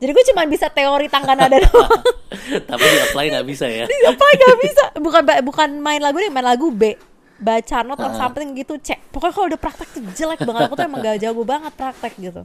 Jadi 0.00 0.10
gue 0.16 0.24
cuma 0.32 0.48
bisa 0.48 0.72
teori 0.72 1.12
tangga 1.12 1.36
nada 1.36 1.60
doang. 1.60 2.00
Tapi 2.70 2.84
di 2.86 2.98
apply 3.10 3.26
nggak 3.36 3.46
bisa 3.50 3.66
ya. 3.68 3.84
apa 3.84 4.24
gak 4.24 4.58
bisa. 4.64 4.84
Bukan 4.96 5.22
bukan 5.44 5.68
main 5.82 6.00
lagu 6.00 6.22
nih 6.22 6.32
main 6.32 6.46
lagu 6.46 6.72
B 6.72 7.09
baca 7.40 7.76
not 7.82 7.98
or 7.98 8.12
something 8.12 8.52
gitu 8.52 8.76
cek. 8.76 9.00
Pokoknya 9.08 9.32
kalau 9.32 9.46
udah 9.48 9.60
praktek 9.60 9.88
tuh 9.96 10.02
jelek 10.12 10.44
banget. 10.44 10.60
Aku 10.68 10.74
tuh 10.76 10.84
emang 10.84 11.00
gak 11.00 11.18
jago 11.18 11.42
banget 11.42 11.72
praktek 11.72 12.12
gitu. 12.20 12.44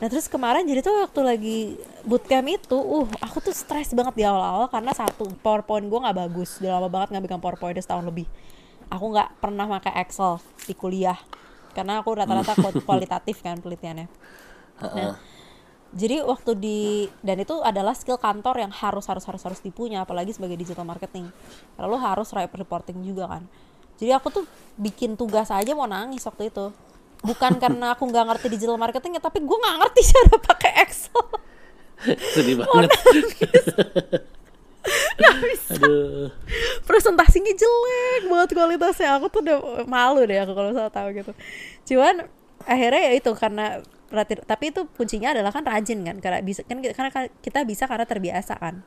Nah 0.00 0.06
terus 0.10 0.26
kemarin 0.26 0.66
jadi 0.66 0.82
tuh 0.82 1.06
waktu 1.06 1.20
lagi 1.22 1.58
bootcamp 2.02 2.48
itu 2.50 2.74
uh 2.74 3.06
aku 3.22 3.38
tuh 3.38 3.54
stres 3.54 3.94
banget 3.94 4.18
di 4.18 4.24
awal-awal 4.26 4.66
karena 4.66 4.90
satu 4.90 5.30
powerpoint 5.44 5.86
gue 5.86 6.00
nggak 6.00 6.16
bagus. 6.26 6.58
Udah 6.58 6.80
lama 6.80 6.88
banget 6.88 7.14
nggak 7.14 7.24
pegang 7.28 7.42
powerpoint 7.44 7.76
udah 7.76 7.84
setahun 7.84 8.04
lebih. 8.08 8.26
Aku 8.90 9.04
nggak 9.12 9.38
pernah 9.38 9.68
pakai 9.78 10.02
excel 10.02 10.40
di 10.66 10.74
kuliah. 10.74 11.20
Karena 11.76 12.00
aku 12.02 12.16
rata-rata 12.16 12.56
kual- 12.56 12.82
kualitatif 12.88 13.44
kan 13.44 13.60
penelitiannya. 13.60 14.08
Heeh. 14.82 15.14
jadi 15.92 16.24
waktu 16.24 16.56
di 16.56 17.04
dan 17.20 17.36
itu 17.36 17.60
adalah 17.60 17.92
skill 17.92 18.16
kantor 18.16 18.64
yang 18.64 18.72
harus 18.72 19.04
harus 19.04 19.22
harus 19.28 19.44
harus 19.44 19.60
dipunya 19.60 20.00
apalagi 20.00 20.32
sebagai 20.32 20.56
digital 20.56 20.88
marketing. 20.88 21.28
Lo 21.78 22.00
harus 22.00 22.32
reporting 22.32 23.04
juga 23.04 23.28
kan 23.28 23.44
jadi 24.00 24.18
aku 24.18 24.28
tuh 24.32 24.44
bikin 24.76 25.14
tugas 25.14 25.52
aja 25.52 25.72
mau 25.76 25.86
nangis 25.86 26.24
waktu 26.24 26.48
itu. 26.48 26.72
Bukan 27.22 27.62
karena 27.62 27.94
aku 27.94 28.08
nggak 28.10 28.24
ngerti 28.34 28.46
digital 28.50 28.74
marketing 28.80 29.18
ya 29.18 29.22
tapi 29.22 29.38
gue 29.38 29.56
nggak 29.56 29.76
ngerti 29.78 30.00
cara 30.10 30.36
pakai 30.42 30.72
Excel. 30.86 31.22
Sedih 32.34 32.56
banget. 32.58 32.90
Aduh. 35.70 36.34
presentasinya 36.82 37.54
jelek 37.54 38.22
banget 38.26 38.48
kualitasnya. 38.58 39.22
Aku 39.22 39.30
tuh 39.30 39.46
udah 39.46 39.86
malu 39.86 40.26
deh 40.26 40.42
aku 40.42 40.52
kalau 40.58 40.74
salah 40.74 40.90
tahu 40.90 41.14
gitu. 41.14 41.32
Cuman 41.94 42.26
akhirnya 42.66 43.00
ya 43.10 43.12
itu 43.14 43.30
karena 43.38 43.82
tapi 44.44 44.74
itu 44.74 44.84
kuncinya 44.92 45.32
adalah 45.32 45.48
kan 45.48 45.64
rajin 45.64 46.04
kan 46.04 46.20
karena 46.20 46.44
bisa 46.44 46.60
kan 46.68 46.78
karena 46.84 47.10
kita 47.40 47.64
bisa 47.64 47.84
karena 47.88 48.04
terbiasa 48.04 48.60
kan 48.60 48.84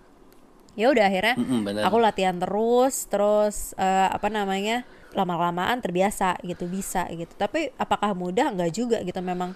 ya 0.76 0.92
udah 0.92 1.08
akhirnya 1.08 1.36
Mm-mm, 1.40 1.60
benar. 1.64 1.82
aku 1.88 1.98
latihan 2.04 2.36
terus 2.36 3.08
terus 3.08 3.72
eh, 3.80 4.10
apa 4.12 4.28
namanya 4.28 4.84
lama-lamaan 5.16 5.80
terbiasa 5.80 6.36
gitu 6.44 6.68
bisa 6.68 7.08
gitu. 7.08 7.32
Tapi 7.40 7.72
apakah 7.80 8.12
mudah? 8.12 8.52
Nggak 8.52 8.72
juga 8.76 9.00
gitu. 9.02 9.16
Memang 9.24 9.56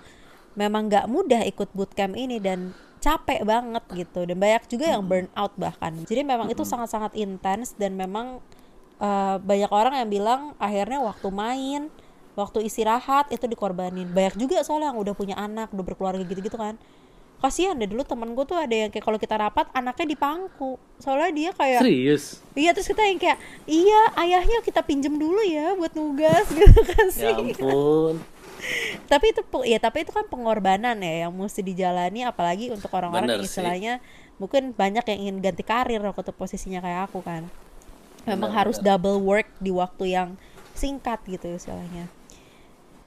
memang 0.56 0.88
nggak 0.88 1.06
mudah 1.12 1.44
ikut 1.46 1.70
bootcamp 1.76 2.16
ini 2.16 2.40
dan 2.40 2.72
capek 3.04 3.44
banget 3.44 3.84
gitu. 3.92 4.24
Dan 4.24 4.40
banyak 4.40 4.64
juga 4.72 4.86
yang 4.96 5.04
burn 5.04 5.28
out 5.36 5.52
bahkan. 5.60 5.92
Jadi 6.08 6.24
memang 6.24 6.48
itu 6.48 6.64
sangat-sangat 6.64 7.12
intens 7.20 7.76
dan 7.76 8.00
memang 8.00 8.40
eh, 9.04 9.36
banyak 9.38 9.70
orang 9.70 10.00
yang 10.00 10.10
bilang 10.10 10.42
akhirnya 10.58 11.04
waktu 11.04 11.28
main 11.28 11.92
waktu 12.40 12.64
istirahat 12.64 13.28
itu 13.36 13.44
dikorbanin. 13.52 14.08
Banyak 14.16 14.40
juga 14.40 14.64
soalnya 14.64 14.96
yang 14.96 15.00
udah 15.04 15.12
punya 15.12 15.36
anak 15.36 15.76
udah 15.76 15.84
berkeluarga 15.84 16.24
gitu-gitu 16.24 16.56
kan 16.56 16.80
kasihan 17.40 17.76
deh 17.76 17.88
dulu 17.88 18.04
temen 18.04 18.36
gue 18.36 18.44
tuh 18.44 18.60
ada 18.60 18.76
yang 18.76 18.92
kayak 18.92 19.02
kalau 19.02 19.16
kita 19.16 19.40
rapat 19.40 19.72
anaknya 19.72 20.12
dipangku 20.12 20.76
soalnya 21.00 21.32
dia 21.32 21.52
kayak 21.56 21.82
Serius. 21.82 22.44
Iya 22.52 22.76
terus 22.76 22.88
kita 22.92 23.00
yang 23.08 23.16
kayak 23.16 23.40
iya 23.64 24.02
ayahnya 24.20 24.60
kita 24.60 24.84
pinjem 24.84 25.16
dulu 25.16 25.40
ya 25.42 25.72
buat 25.74 25.96
nugas 25.96 26.52
gitu 26.60 26.82
kan 26.84 27.08
sih. 27.08 27.32
Ya 27.32 27.40
ampun. 27.40 28.20
tapi 29.12 29.32
itu 29.32 29.42
ya 29.64 29.80
tapi 29.80 30.04
itu 30.04 30.12
kan 30.12 30.28
pengorbanan 30.28 31.00
ya 31.00 31.26
yang 31.28 31.32
mesti 31.32 31.64
dijalani 31.64 32.28
apalagi 32.28 32.76
untuk 32.76 32.92
orang-orang 32.92 33.32
Bener 33.32 33.36
yang 33.40 33.48
sih. 33.48 33.56
istilahnya 33.56 33.94
mungkin 34.36 34.76
banyak 34.76 35.08
yang 35.08 35.20
ingin 35.32 35.38
ganti 35.40 35.64
karir 35.64 36.04
waktu 36.04 36.22
itu 36.28 36.34
posisinya 36.36 36.84
kayak 36.84 37.08
aku 37.08 37.24
kan. 37.24 37.48
Memang 38.28 38.52
Bener, 38.52 38.60
harus 38.68 38.78
double 38.84 39.16
work 39.24 39.48
di 39.64 39.72
waktu 39.72 40.12
yang 40.12 40.30
singkat 40.76 41.24
gitu 41.24 41.48
istilahnya. 41.56 42.12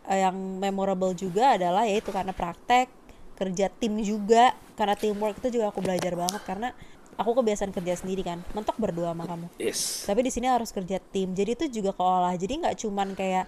Eh, 0.09 0.25
Yang 0.25 0.37
memorable 0.57 1.13
juga 1.13 1.55
adalah 1.61 1.85
yaitu 1.85 2.11
karena 2.11 2.33
praktek 2.33 2.89
kerja 3.37 3.67
tim 3.73 3.99
juga 4.01 4.55
karena 4.77 4.95
teamwork 4.97 5.41
itu 5.45 5.61
juga 5.61 5.71
aku 5.71 5.81
belajar 5.85 6.13
banget 6.17 6.43
karena 6.45 6.69
aku 7.17 7.39
kebiasaan 7.41 7.73
kerja 7.73 7.95
sendiri 8.01 8.23
kan. 8.25 8.41
Mentok 8.57 8.77
berdua 8.81 9.13
sama 9.13 9.25
kamu. 9.29 9.47
Yes. 9.61 10.09
tapi 10.09 10.25
di 10.25 10.33
sini 10.33 10.49
harus 10.49 10.73
kerja 10.73 10.99
tim. 11.01 11.37
Jadi 11.37 11.51
itu 11.55 11.83
juga 11.83 11.93
keolah. 11.97 12.35
Jadi 12.37 12.53
nggak 12.65 12.77
cuman 12.83 13.09
kayak 13.13 13.45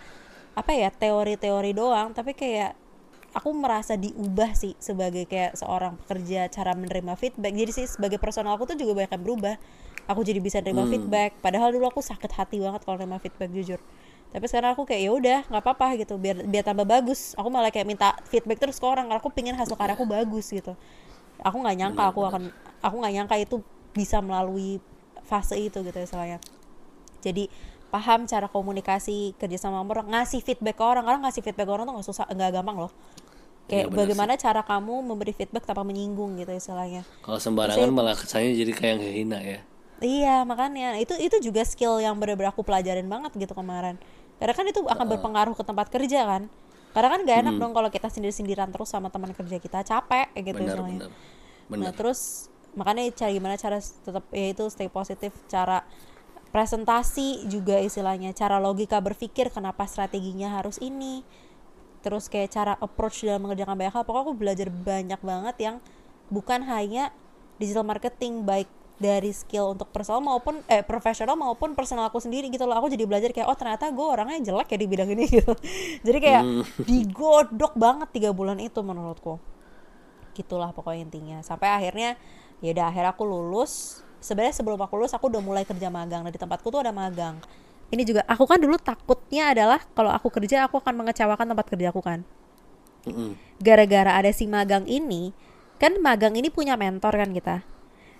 apa 0.54 0.70
ya 0.70 0.86
teori-teori 0.94 1.74
doang 1.74 2.14
tapi 2.14 2.30
kayak 2.30 2.78
aku 3.34 3.50
merasa 3.50 3.98
diubah 3.98 4.54
sih 4.54 4.78
sebagai 4.78 5.26
kayak 5.26 5.58
seorang 5.58 5.98
pekerja 6.04 6.46
cara 6.52 6.72
menerima 6.78 7.18
feedback. 7.18 7.52
Jadi 7.52 7.70
sih 7.74 7.86
sebagai 7.90 8.22
personal 8.22 8.54
aku 8.54 8.70
tuh 8.70 8.78
juga 8.78 9.02
banyak 9.02 9.12
yang 9.18 9.24
berubah. 9.24 9.56
Aku 10.04 10.20
jadi 10.20 10.38
bisa 10.38 10.60
nerima 10.60 10.84
feedback. 10.84 11.40
Padahal 11.40 11.72
dulu 11.72 11.88
aku 11.88 12.04
sakit 12.04 12.30
hati 12.36 12.60
banget 12.60 12.84
kalau 12.84 13.00
nerima 13.00 13.16
feedback 13.16 13.50
jujur 13.50 13.80
tapi 14.34 14.50
sekarang 14.50 14.74
aku 14.74 14.82
kayak 14.82 15.02
ya 15.06 15.10
udah 15.14 15.38
nggak 15.46 15.62
apa-apa 15.62 15.94
gitu. 15.94 16.18
Biar 16.18 16.42
biar 16.42 16.66
tambah 16.66 16.82
bagus. 16.82 17.38
Aku 17.38 17.54
malah 17.54 17.70
kayak 17.70 17.86
minta 17.86 18.18
feedback 18.26 18.58
terus 18.58 18.82
ke 18.82 18.86
orang. 18.86 19.06
Karena 19.06 19.22
aku 19.22 19.30
pingin 19.30 19.54
hasil 19.54 19.78
karya 19.78 19.94
aku 19.94 20.10
bagus 20.10 20.50
gitu. 20.50 20.74
Aku 21.38 21.62
nggak 21.62 21.76
nyangka 21.78 22.10
aku 22.10 22.26
akan 22.26 22.50
aku 22.82 22.94
nggak 22.98 23.14
nyangka 23.14 23.36
itu 23.38 23.62
bisa 23.94 24.18
melalui 24.18 24.82
fase 25.22 25.54
itu 25.54 25.78
gitu 25.86 25.94
ya 25.94 26.08
soalnya 26.10 26.38
jadi 27.24 27.48
paham 27.88 28.28
cara 28.28 28.50
komunikasi 28.50 29.38
kerja 29.40 29.56
sama 29.56 29.80
orang 29.80 30.10
ngasih 30.12 30.44
feedback 30.44 30.76
ke 30.76 30.84
orang. 30.84 31.06
Karena 31.08 31.30
ngasih 31.30 31.40
feedback 31.40 31.64
ke 31.64 31.72
orang 31.72 31.84
tuh 31.88 31.94
nggak 31.96 32.06
susah 32.10 32.24
nggak 32.28 32.50
gampang 32.60 32.76
loh. 32.84 32.92
Kayak 33.64 33.88
Iya, 33.88 33.88
benar 33.88 33.98
bagaimana 34.04 34.32
cara 34.36 34.60
kamu 34.60 34.94
memberi 35.08 35.32
feedback 35.32 35.64
tanpa 35.64 35.86
menyinggung 35.88 36.36
gitu 36.36 36.52
istilahnya. 36.52 37.06
Kalau 37.24 37.40
sembarangan 37.40 37.88
malah 37.88 38.12
kesannya 38.12 38.52
jadi 38.52 38.72
kayak 38.76 38.96
ngehina 39.00 39.38
ya. 39.40 39.58
Iya 40.04 40.36
makanya. 40.44 41.00
Itu 41.00 41.16
itu 41.16 41.40
juga 41.40 41.64
skill 41.64 41.96
yang 42.02 42.18
bener-bener 42.20 42.52
aku 42.52 42.60
pelajarin 42.60 43.08
banget 43.08 43.32
gitu 43.38 43.56
kemarin. 43.56 43.96
Karena 44.38 44.54
kan 44.54 44.66
itu 44.66 44.80
akan 44.82 45.06
berpengaruh 45.16 45.54
ke 45.54 45.64
tempat 45.64 45.86
kerja 45.88 46.26
kan. 46.26 46.42
Karena 46.94 47.08
kan 47.10 47.20
gak 47.26 47.38
enak 47.42 47.54
dong 47.58 47.72
kalau 47.74 47.90
kita 47.90 48.06
sendiri-sendirian 48.06 48.70
terus 48.70 48.86
sama 48.90 49.10
teman 49.10 49.34
kerja 49.34 49.58
kita 49.58 49.82
capek 49.82 50.30
gitu 50.38 50.62
Benar, 50.62 50.76
soalnya. 50.78 50.98
benar. 51.06 51.10
Nah 51.10 51.74
Benar. 51.90 51.92
terus 51.94 52.20
makanya 52.74 53.02
cara 53.14 53.30
gimana 53.30 53.54
cara 53.54 53.78
tetap 53.78 54.24
ya 54.34 54.46
itu 54.50 54.64
stay 54.70 54.90
positif 54.90 55.30
cara 55.46 55.86
presentasi 56.50 57.50
juga 57.50 57.82
istilahnya 57.82 58.30
cara 58.30 58.62
logika 58.62 59.02
berpikir 59.02 59.50
kenapa 59.50 59.86
strateginya 59.90 60.54
harus 60.54 60.78
ini 60.78 61.26
terus 62.02 62.30
kayak 62.30 62.50
cara 62.54 62.72
approach 62.78 63.26
dalam 63.26 63.42
mengerjakan 63.42 63.74
banyak 63.74 63.94
hal 63.94 64.04
pokoknya 64.06 64.24
aku 64.26 64.34
belajar 64.38 64.68
banyak 64.70 65.20
banget 65.22 65.56
yang 65.58 65.76
bukan 66.30 66.62
hanya 66.66 67.10
digital 67.58 67.82
marketing 67.82 68.46
baik 68.46 68.70
dari 68.94 69.34
skill 69.34 69.74
untuk 69.74 69.90
personal 69.90 70.22
maupun 70.22 70.62
eh 70.70 70.86
profesional 70.86 71.34
maupun 71.34 71.74
personal 71.74 72.08
aku 72.08 72.22
sendiri 72.22 72.46
gitu 72.48 72.64
loh. 72.64 72.78
Aku 72.78 72.86
jadi 72.86 73.04
belajar 73.04 73.34
kayak 73.34 73.50
oh 73.50 73.58
ternyata 73.58 73.90
gue 73.90 74.06
orangnya 74.06 74.52
jelek 74.52 74.70
ya 74.70 74.78
di 74.78 74.86
bidang 74.86 75.08
ini 75.12 75.24
gitu. 75.40 75.52
Jadi 76.06 76.18
kayak 76.22 76.42
digodok 76.88 77.74
banget 77.74 78.08
tiga 78.14 78.30
bulan 78.30 78.62
itu 78.62 78.80
menurutku. 78.80 79.42
Gitulah 80.34 80.70
pokoknya 80.70 81.10
intinya. 81.10 81.38
Sampai 81.42 81.70
akhirnya 81.70 82.14
ya 82.62 82.70
udah 82.70 82.86
akhirnya 82.90 83.10
aku 83.12 83.24
lulus. 83.26 84.02
Sebenarnya 84.22 84.56
sebelum 84.56 84.80
aku 84.80 84.94
lulus 84.96 85.12
aku 85.12 85.28
udah 85.28 85.42
mulai 85.42 85.66
kerja 85.66 85.90
magang. 85.90 86.22
Nah 86.22 86.32
di 86.32 86.40
tempatku 86.40 86.70
tuh 86.70 86.80
ada 86.80 86.94
magang. 86.94 87.36
Ini 87.92 88.02
juga 88.06 88.22
aku 88.24 88.48
kan 88.48 88.58
dulu 88.58 88.80
takutnya 88.80 89.52
adalah 89.52 89.82
kalau 89.92 90.10
aku 90.10 90.32
kerja 90.32 90.64
aku 90.64 90.80
akan 90.80 91.04
mengecewakan 91.04 91.52
tempat 91.52 91.66
kerja 91.68 91.92
aku 91.92 92.00
kan. 92.00 92.24
Mm-mm. 93.04 93.36
gara-gara 93.60 94.16
ada 94.16 94.32
si 94.32 94.48
magang 94.48 94.88
ini 94.88 95.36
kan 95.76 96.00
magang 96.00 96.32
ini 96.40 96.48
punya 96.48 96.72
mentor 96.80 97.12
kan 97.12 97.30
kita 97.36 97.60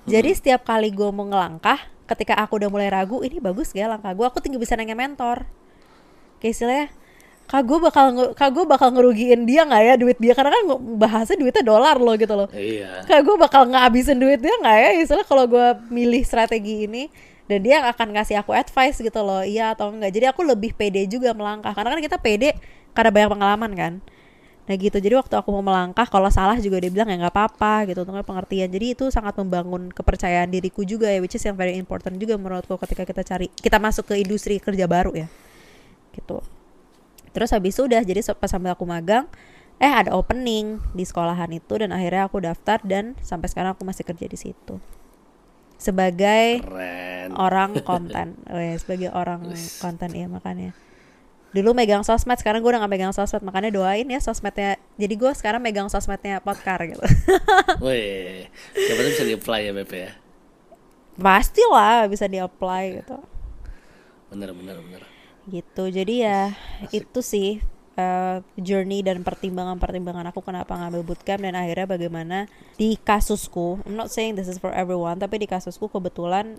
jadi 0.05 0.31
setiap 0.37 0.69
kali 0.69 0.93
gue 0.93 1.09
mau 1.09 1.25
ngelangkah 1.25 1.81
ketika 2.05 2.37
aku 2.37 2.61
udah 2.61 2.69
mulai 2.69 2.93
ragu 2.93 3.25
ini 3.25 3.41
bagus 3.41 3.73
gak 3.73 3.89
langkah 3.89 4.13
gue 4.13 4.27
aku 4.29 4.39
tinggal 4.45 4.61
bisa 4.61 4.77
nanya 4.77 4.93
mentor. 4.93 5.49
Kayak 6.41 6.53
istilahnya 6.53 6.87
kak 7.45 7.63
gue 7.65 7.79
bakal 7.81 8.05
kak 8.33 8.51
gue 8.57 8.65
bakal 8.65 8.89
ngerugiin 8.93 9.45
dia 9.45 9.65
nggak 9.65 9.83
ya 9.85 9.95
duit 9.97 10.19
dia? 10.21 10.37
Karena 10.37 10.53
kan 10.53 10.65
bahasnya 11.01 11.37
duitnya 11.41 11.65
dolar 11.65 11.97
loh 11.97 12.15
gitu 12.21 12.35
loh. 12.37 12.49
Iya. 12.53 13.09
kak 13.09 13.21
gue 13.25 13.37
bakal 13.41 13.65
ngabisin 13.69 14.21
duit 14.21 14.41
dia 14.45 14.55
nggak 14.61 14.77
ya? 14.77 14.91
Istilah 15.01 15.27
kalau 15.29 15.49
gue 15.49 15.67
milih 15.89 16.21
strategi 16.25 16.85
ini 16.85 17.09
dan 17.45 17.61
dia 17.61 17.85
akan 17.89 18.17
kasih 18.17 18.41
aku 18.41 18.57
advice 18.57 19.01
gitu 19.01 19.21
loh 19.25 19.41
iya 19.41 19.73
atau 19.73 19.89
enggak. 19.89 20.13
Jadi 20.13 20.27
aku 20.29 20.45
lebih 20.45 20.77
pede 20.77 21.09
juga 21.09 21.33
melangkah 21.33 21.73
karena 21.73 21.97
kan 21.97 22.01
kita 22.05 22.17
pede 22.21 22.53
karena 22.93 23.11
banyak 23.11 23.31
pengalaman 23.33 23.73
kan 23.73 23.93
nah 24.65 24.75
gitu. 24.81 24.97
Jadi 24.97 25.13
waktu 25.13 25.35
aku 25.37 25.53
mau 25.53 25.61
melangkah 25.61 26.09
kalau 26.09 26.33
salah 26.33 26.57
juga 26.57 26.81
dia 26.81 26.89
bilang 26.89 27.05
ya 27.13 27.21
nggak 27.21 27.35
apa-apa 27.37 27.85
gitu 27.85 28.01
untuk 28.09 28.17
pengertian. 28.25 28.73
Jadi 28.73 28.97
itu 28.97 29.05
sangat 29.13 29.37
membangun 29.37 29.93
kepercayaan 29.93 30.49
diriku 30.49 30.89
juga 30.89 31.13
ya 31.13 31.21
which 31.21 31.37
is 31.37 31.45
yang 31.45 31.57
very 31.57 31.77
important 31.77 32.17
juga 32.17 32.41
menurutku 32.41 32.81
ketika 32.81 33.05
kita 33.05 33.23
cari 33.25 33.53
kita 33.61 33.77
masuk 33.77 34.09
ke 34.09 34.25
industri 34.25 34.57
kerja 34.57 34.89
baru 34.89 35.13
ya 35.13 35.29
gitu. 36.17 36.41
Terus 37.37 37.51
habis 37.53 37.77
itu 37.77 37.85
udah 37.85 38.01
jadi 38.01 38.21
pas 38.39 38.49
sampai 38.49 38.73
aku 38.73 38.89
magang 38.89 39.29
eh 39.83 39.91
ada 39.91 40.15
opening 40.15 40.79
di 40.95 41.03
sekolahan 41.05 41.51
itu 41.51 41.75
dan 41.77 41.91
akhirnya 41.91 42.31
aku 42.31 42.39
daftar 42.41 42.79
dan 42.87 43.19
sampai 43.21 43.51
sekarang 43.51 43.75
aku 43.77 43.85
masih 43.85 44.07
kerja 44.07 44.25
di 44.25 44.39
situ. 44.39 44.81
Sebagai 45.77 46.65
Keren. 46.65 47.37
orang 47.37 47.77
konten. 47.91 48.39
Oh 48.49 48.57
ya, 48.57 48.79
sebagai 48.81 49.13
orang 49.13 49.45
konten 49.83 50.09
ya 50.15 50.31
makanya 50.31 50.73
dulu 51.55 51.71
megang 51.71 52.03
sosmed 52.03 52.35
sekarang 52.35 52.59
gue 52.61 52.71
udah 52.75 52.83
gak 52.83 52.91
megang 52.91 53.15
sosmed 53.15 53.47
makanya 53.47 53.71
doain 53.71 54.03
ya 54.11 54.19
sosmednya 54.19 54.75
jadi 54.99 55.15
gue 55.15 55.33
sekarang 55.39 55.63
megang 55.63 55.87
sosmednya 55.87 56.43
podcast 56.43 56.83
gitu 56.83 57.05
Wih, 57.87 58.51
siapa 58.75 59.01
tuh 59.01 59.11
bisa 59.15 59.25
di-apply 59.25 59.61
ya 59.71 59.73
BP 59.73 59.93
ya. 59.95 60.13
pasti 61.15 61.63
lah 61.71 62.11
bisa 62.11 62.27
di 62.27 62.43
apply 62.43 62.85
gitu 62.99 63.23
Bener, 64.35 64.51
bener, 64.51 64.83
bener. 64.83 65.03
gitu 65.47 65.87
jadi 65.95 66.15
ya 66.27 66.41
itu 66.91 67.23
sih 67.23 67.63
uh, 67.95 68.43
journey 68.59 69.07
dan 69.07 69.23
pertimbangan-pertimbangan 69.23 70.35
aku 70.35 70.43
kenapa 70.43 70.75
ngambil 70.75 71.07
bootcamp 71.07 71.47
dan 71.47 71.55
akhirnya 71.55 71.87
bagaimana 71.87 72.39
di 72.75 72.99
kasusku 72.99 73.79
I'm 73.87 73.95
not 73.95 74.11
saying 74.11 74.35
this 74.35 74.51
is 74.51 74.59
for 74.59 74.75
everyone 74.75 75.23
tapi 75.23 75.39
di 75.39 75.47
kasusku 75.47 75.87
kebetulan 75.87 76.59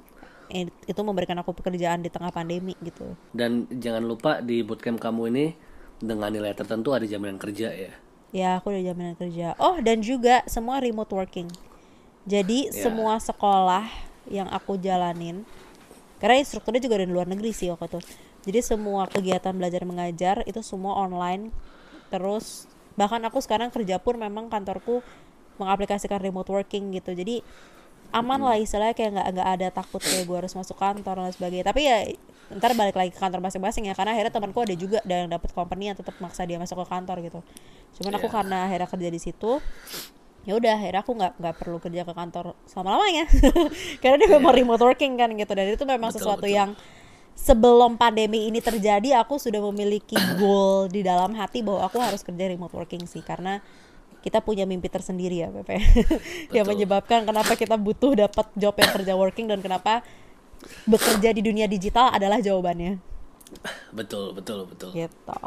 itu 0.86 1.02
memberikan 1.02 1.38
aku 1.42 1.52
pekerjaan 1.58 2.06
di 2.06 2.10
tengah 2.14 2.30
pandemi 2.30 2.78
gitu. 2.82 3.18
Dan 3.34 3.66
jangan 3.70 4.06
lupa 4.06 4.40
di 4.40 4.62
bootcamp 4.62 5.02
kamu 5.02 5.22
ini 5.34 5.46
dengan 5.98 6.30
nilai 6.30 6.54
tertentu 6.54 6.92
ada 6.92 7.08
jaminan 7.08 7.40
kerja 7.40 7.72
ya. 7.72 7.92
ya 8.36 8.60
aku 8.60 8.70
udah 8.70 8.84
jaminan 8.84 9.16
kerja. 9.16 9.56
Oh 9.58 9.80
dan 9.80 10.04
juga 10.04 10.44
semua 10.46 10.84
remote 10.84 11.10
working. 11.16 11.48
Jadi 12.28 12.68
Ya. 12.70 12.90
semua 12.90 13.16
sekolah 13.22 13.86
yang 14.28 14.50
aku 14.50 14.76
jalanin 14.76 15.46
karena 16.18 16.42
instrukturnya 16.42 16.82
juga 16.82 16.98
dari 17.00 17.12
luar 17.12 17.30
negeri 17.30 17.54
sih 17.54 17.70
waktu 17.70 17.96
itu. 17.96 18.00
Jadi 18.46 18.60
semua 18.62 19.10
kegiatan 19.10 19.54
belajar 19.56 19.82
mengajar 19.86 20.36
itu 20.46 20.62
semua 20.62 20.94
online. 21.00 21.50
Terus 22.14 22.70
bahkan 22.94 23.22
aku 23.26 23.42
sekarang 23.42 23.74
kerja 23.74 23.98
pun 23.98 24.18
memang 24.20 24.50
kantorku 24.50 25.02
mengaplikasikan 25.56 26.20
remote 26.20 26.52
working 26.52 26.92
gitu. 26.94 27.16
Jadi 27.16 27.40
aman 28.16 28.40
lah 28.40 28.56
istilahnya 28.56 28.96
kayak 28.96 29.12
nggak 29.12 29.28
nggak 29.36 29.50
ada 29.60 29.68
takut 29.76 30.00
kayak 30.00 30.24
gue 30.24 30.38
harus 30.40 30.54
masuk 30.56 30.80
kantor 30.80 31.16
dan 31.28 31.34
sebagainya. 31.36 31.66
Tapi 31.68 31.82
ya 31.84 31.98
ntar 32.56 32.72
balik 32.78 32.96
lagi 32.96 33.12
ke 33.12 33.20
kantor 33.20 33.42
masing-masing 33.42 33.90
ya 33.90 33.94
karena 33.98 34.16
akhirnya 34.16 34.32
temanku 34.32 34.62
ada 34.64 34.76
juga 34.78 35.02
yang 35.04 35.28
dapat 35.28 35.50
company 35.52 35.90
yang 35.92 35.98
tetap 35.98 36.16
maksa 36.24 36.48
dia 36.48 36.56
masuk 36.56 36.80
ke 36.82 36.88
kantor 36.88 37.18
gitu. 37.26 37.40
Cuman 38.00 38.14
aku 38.16 38.28
Iya. 38.32 38.36
karena 38.40 38.58
akhirnya 38.70 38.88
kerja 38.88 39.10
di 39.12 39.20
situ 39.20 39.52
ya 40.46 40.54
udah 40.54 40.78
akhirnya 40.78 41.02
aku 41.02 41.12
nggak 41.18 41.34
nggak 41.42 41.56
perlu 41.58 41.78
kerja 41.82 42.02
ke 42.06 42.14
kantor 42.14 42.54
selama 42.70 43.02
lamanya 43.02 43.26
karena 44.02 44.16
dia 44.22 44.30
memang 44.30 44.54
remote 44.54 44.78
working 44.86 45.18
kan 45.18 45.34
gitu 45.34 45.52
dan 45.58 45.66
itu 45.74 45.86
memang 45.90 46.14
Betul, 46.14 46.22
sesuatu 46.22 46.46
betul. 46.46 46.54
yang 46.54 46.70
sebelum 47.36 48.00
pandemi 48.00 48.48
ini 48.48 48.64
terjadi 48.64 49.20
aku 49.20 49.36
sudah 49.36 49.60
memiliki 49.60 50.16
goal 50.40 50.88
di 50.88 51.04
dalam 51.04 51.36
hati 51.36 51.60
bahwa 51.62 51.84
aku 51.84 52.00
harus 52.00 52.24
kerja 52.24 52.48
remote 52.48 52.72
working 52.72 53.04
sih. 53.06 53.20
Karena 53.22 53.60
kita 54.26 54.42
punya 54.42 54.66
mimpi 54.66 54.90
tersendiri 54.90 55.46
ya 55.46 55.54
Pepe 55.54 55.78
yang 56.56 56.66
menyebabkan 56.66 57.30
kenapa 57.30 57.54
kita 57.54 57.78
butuh 57.78 58.18
dapat 58.18 58.50
job 58.58 58.74
yang 58.74 58.90
kerja 58.90 59.14
working 59.14 59.46
dan 59.46 59.62
kenapa 59.62 60.02
bekerja 60.90 61.30
di 61.30 61.46
dunia 61.46 61.70
digital 61.70 62.10
adalah 62.10 62.42
jawabannya 62.42 62.98
Betul, 63.94 64.34
betul, 64.34 64.66
betul. 64.66 64.90
gitu 64.98 65.38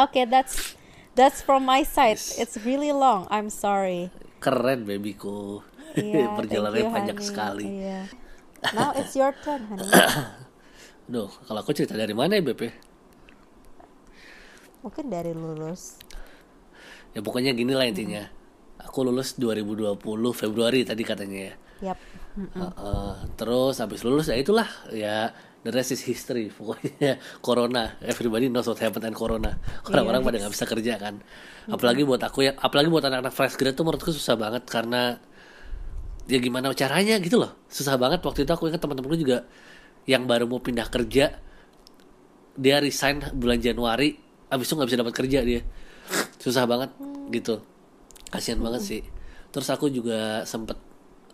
Oke, 0.00 0.24
that's 0.28 0.76
that's 1.12 1.44
from 1.44 1.64
my 1.64 1.84
side. 1.84 2.20
It's 2.40 2.56
really 2.64 2.92
long. 2.92 3.28
I'm 3.28 3.52
sorry. 3.52 4.08
Keren 4.40 4.88
babyku. 4.88 5.60
Iya, 5.96 6.32
Perjalanannya 6.38 6.88
you, 6.88 6.92
panjang 6.92 7.18
honey. 7.20 7.28
sekali. 7.28 7.64
Iya. 7.68 8.00
Now 8.76 8.92
it's 8.96 9.16
your 9.16 9.32
turn, 9.44 9.64
honey. 9.68 9.88
Duh, 11.08 11.28
kalau 11.44 11.60
aku 11.60 11.72
cerita 11.76 11.96
dari 11.96 12.12
mana 12.16 12.38
ya 12.38 12.42
BP? 12.44 12.62
Mungkin 14.80 15.12
dari 15.12 15.36
lulus. 15.36 16.00
Ya 17.16 17.20
pokoknya 17.20 17.52
gini 17.56 17.74
lah 17.74 17.86
intinya. 17.86 18.26
Aku 18.80 19.04
lulus 19.04 19.36
2020 19.36 20.00
Februari 20.32 20.86
tadi 20.86 21.02
katanya 21.04 21.38
ya. 21.52 21.54
Yap. 21.80 21.98
Heeh. 22.30 23.14
terus 23.34 23.82
habis 23.82 24.06
lulus 24.06 24.30
ya 24.30 24.38
itulah 24.38 24.68
ya 24.94 25.34
the 25.66 25.70
rest 25.74 25.92
is 25.92 26.02
history. 26.04 26.48
Pokoknya 26.56 27.20
corona. 27.44 27.96
Everybody 28.00 28.48
knows 28.48 28.68
what 28.70 28.80
happened 28.80 29.08
in 29.08 29.16
corona. 29.16 29.58
Orang-orang 29.88 30.24
pada 30.24 30.36
nggak 30.40 30.52
bisa 30.54 30.66
kerja 30.68 30.94
kan. 30.96 31.20
Apalagi 31.68 32.06
buat 32.06 32.22
aku 32.22 32.46
ya 32.48 32.52
apalagi 32.56 32.88
buat 32.88 33.04
anak-anak 33.04 33.34
fresh 33.34 33.56
grade 33.58 33.76
tuh 33.76 33.84
menurutku 33.84 34.12
susah 34.12 34.36
banget 34.38 34.64
karena 34.68 35.18
ya 36.30 36.38
gimana 36.38 36.72
caranya 36.72 37.18
gitu 37.20 37.40
loh. 37.40 37.52
Susah 37.68 37.96
banget. 38.00 38.22
Waktu 38.22 38.46
itu 38.46 38.52
aku 38.52 38.70
ingat 38.70 38.80
teman-temanku 38.80 39.16
juga 39.18 39.44
yang 40.08 40.24
baru 40.24 40.48
mau 40.48 40.62
pindah 40.62 40.88
kerja 40.88 41.36
dia 42.60 42.76
resign 42.82 43.22
bulan 43.36 43.60
Januari 43.60 44.16
abis 44.50 44.66
itu 44.66 44.74
nggak 44.74 44.88
bisa 44.90 44.98
dapat 45.00 45.14
kerja 45.14 45.38
dia 45.46 45.60
susah 46.40 46.64
banget 46.64 46.90
gitu. 47.30 47.60
Kasihan 48.32 48.58
banget 48.58 48.82
sih. 48.82 49.02
Terus 49.52 49.68
aku 49.68 49.92
juga 49.92 50.42
sempet 50.48 50.80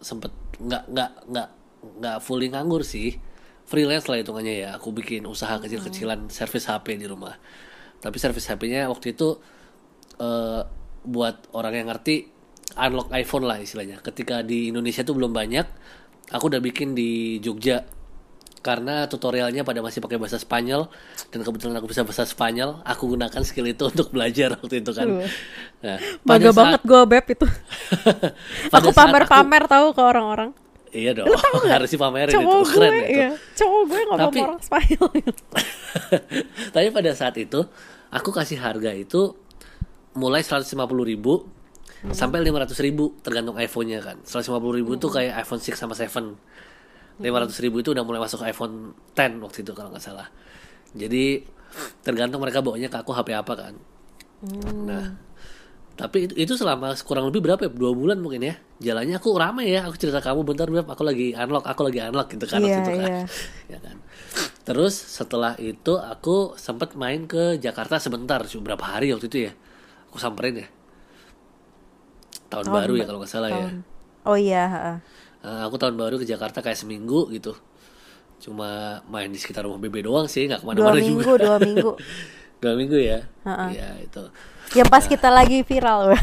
sempet 0.02 0.34
nggak 0.60 0.84
nggak 0.92 1.10
nggak 1.30 1.48
nggak 2.02 2.16
fully 2.20 2.50
nganggur 2.50 2.82
sih. 2.82 3.16
Freelance 3.66 4.10
lah 4.10 4.18
hitungannya 4.20 4.54
ya. 4.66 4.68
Aku 4.76 4.90
bikin 4.90 5.24
usaha 5.24 5.56
kecil-kecilan 5.62 6.28
servis 6.28 6.66
HP 6.66 6.98
di 6.98 7.06
rumah. 7.06 7.38
Tapi 8.02 8.16
servis 8.18 8.46
HP-nya 8.50 8.90
waktu 8.90 9.14
itu 9.16 9.38
eh, 10.20 10.62
buat 11.06 11.36
orang 11.54 11.74
yang 11.82 11.88
ngerti 11.94 12.28
unlock 12.74 13.14
iPhone 13.14 13.46
lah 13.46 13.58
istilahnya. 13.62 14.02
Ketika 14.02 14.42
di 14.42 14.74
Indonesia 14.74 15.06
tuh 15.06 15.14
belum 15.14 15.30
banyak 15.30 15.66
aku 16.30 16.50
udah 16.50 16.62
bikin 16.62 16.94
di 16.98 17.38
Jogja 17.38 17.86
karena 18.64 19.06
tutorialnya 19.06 19.62
pada 19.62 19.78
masih 19.78 20.02
pakai 20.02 20.18
bahasa 20.18 20.40
Spanyol 20.42 20.90
dan 21.30 21.40
kebetulan 21.46 21.78
aku 21.78 21.86
bisa 21.90 22.02
bahasa 22.02 22.26
Spanyol, 22.26 22.82
aku 22.82 23.14
gunakan 23.14 23.42
skill 23.46 23.66
itu 23.70 23.86
untuk 23.92 24.10
belajar 24.10 24.58
waktu 24.58 24.82
itu 24.82 24.90
kan. 24.90 25.06
Uh. 25.06 25.28
Nah, 25.84 25.98
Bangga 26.26 26.50
saat- 26.50 26.58
banget 26.58 26.80
gue 26.82 27.02
beb 27.06 27.26
itu. 27.30 27.46
aku 28.76 28.88
pamer-pamer 28.90 29.64
tahu 29.70 29.94
ke 29.94 30.02
orang-orang. 30.02 30.50
Iya 30.96 31.12
dong, 31.12 31.28
harus 31.68 31.92
dipamerin 31.92 32.32
itu 32.32 32.40
Cowok 32.40 32.62
keren 32.72 32.88
gue, 32.88 32.96
ya 32.96 33.04
itu. 33.04 33.18
iya. 33.20 33.28
Cowok 33.58 33.82
gue 33.84 34.00
ngomong 34.08 34.32
Tapi- 34.32 34.42
orang 34.42 34.60
Spanyol. 34.64 35.08
Tapi 36.74 36.88
pada 36.90 37.10
saat 37.12 37.36
itu 37.36 37.60
aku 38.08 38.30
kasih 38.32 38.58
harga 38.58 38.90
itu 38.96 39.34
mulai 40.16 40.40
150.000 40.40 40.72
ribu 41.04 41.44
sampai 42.14 42.40
500.000 42.40 42.86
ribu 42.86 43.04
tergantung 43.20 43.58
iPhone-nya 43.58 44.00
kan. 44.00 44.16
150.000 44.24 44.78
ribu 44.78 44.90
itu 44.96 45.08
kayak 45.10 45.42
iPhone 45.44 45.60
6 45.60 45.74
sama 45.76 45.92
7. 45.92 46.08
500.000 47.16 47.64
ribu 47.64 47.76
itu 47.80 47.90
udah 47.96 48.04
mulai 48.04 48.20
masuk 48.20 48.44
iPhone 48.44 48.92
10 49.16 49.40
waktu 49.40 49.58
itu 49.64 49.72
kalau 49.72 49.88
nggak 49.88 50.04
salah. 50.04 50.28
Jadi 50.92 51.44
tergantung 52.04 52.40
mereka 52.40 52.60
bawanya 52.60 52.88
ke 52.92 52.98
aku 53.00 53.12
HP 53.16 53.32
apa 53.32 53.52
kan. 53.56 53.74
Nah, 54.84 55.16
tapi 55.96 56.28
itu, 56.28 56.34
itu 56.36 56.52
selama 56.60 56.92
kurang 57.08 57.32
lebih 57.32 57.40
berapa 57.40 57.66
ya? 57.66 57.70
Dua 57.72 57.96
bulan 57.96 58.20
mungkin 58.20 58.44
ya. 58.44 58.54
Jalannya 58.84 59.16
aku 59.16 59.32
rame 59.32 59.64
ya. 59.64 59.88
Aku 59.88 59.96
cerita 59.96 60.20
kamu 60.20 60.44
bentar 60.44 60.68
Beb, 60.68 60.84
aku 60.84 61.02
lagi 61.08 61.32
unlock, 61.32 61.64
aku 61.64 61.88
lagi 61.88 62.04
unlock 62.04 62.28
gitu 62.36 62.44
kan 62.44 62.60
waktu 62.60 62.76
Iya, 62.76 62.80
itu 62.84 62.92
kan. 62.92 63.08
iya. 63.08 63.22
ya 63.72 63.78
kan. 63.80 63.96
Terus 64.68 64.92
setelah 64.92 65.56
itu 65.56 65.96
aku 65.96 66.52
sempat 66.60 66.92
main 67.00 67.24
ke 67.24 67.56
Jakarta 67.56 67.96
sebentar, 67.96 68.44
cuma 68.44 68.72
berapa 68.72 68.84
hari 68.84 69.08
waktu 69.16 69.32
itu 69.32 69.38
ya. 69.48 69.52
Aku 70.12 70.20
samperin 70.20 70.60
ya. 70.60 70.68
Tahun, 72.52 72.68
Tahun 72.68 72.76
baru 72.76 72.92
ya 73.00 73.04
kalau 73.08 73.18
nggak 73.24 73.32
salah 73.32 73.50
ya. 73.50 73.56
Tahun. 73.72 73.76
Oh 74.26 74.36
iya, 74.36 74.64
Eh, 75.46 75.62
aku 75.62 75.78
tahun 75.78 75.94
baru 75.94 76.18
ke 76.18 76.26
Jakarta 76.26 76.58
kayak 76.58 76.74
seminggu 76.74 77.30
gitu. 77.30 77.54
Cuma 78.42 78.98
main 79.06 79.30
di 79.30 79.38
sekitar 79.38 79.62
rumah 79.62 79.78
Bebe 79.78 80.02
doang 80.02 80.26
sih, 80.26 80.50
nggak 80.50 80.66
dua 80.66 80.74
ke 80.74 80.74
mana-mana 80.74 80.98
minggu, 80.98 81.22
juga. 81.22 81.38
dua 81.38 81.56
minggu. 81.62 81.90
dua 82.58 82.72
minggu 82.74 82.96
ya. 83.14 83.18
Ha-ha. 83.46 83.66
Iya 83.70 83.88
itu. 84.02 84.22
Yang 84.74 84.88
pas 84.90 85.04
kita 85.06 85.28
lagi 85.30 85.62
viral, 85.62 86.18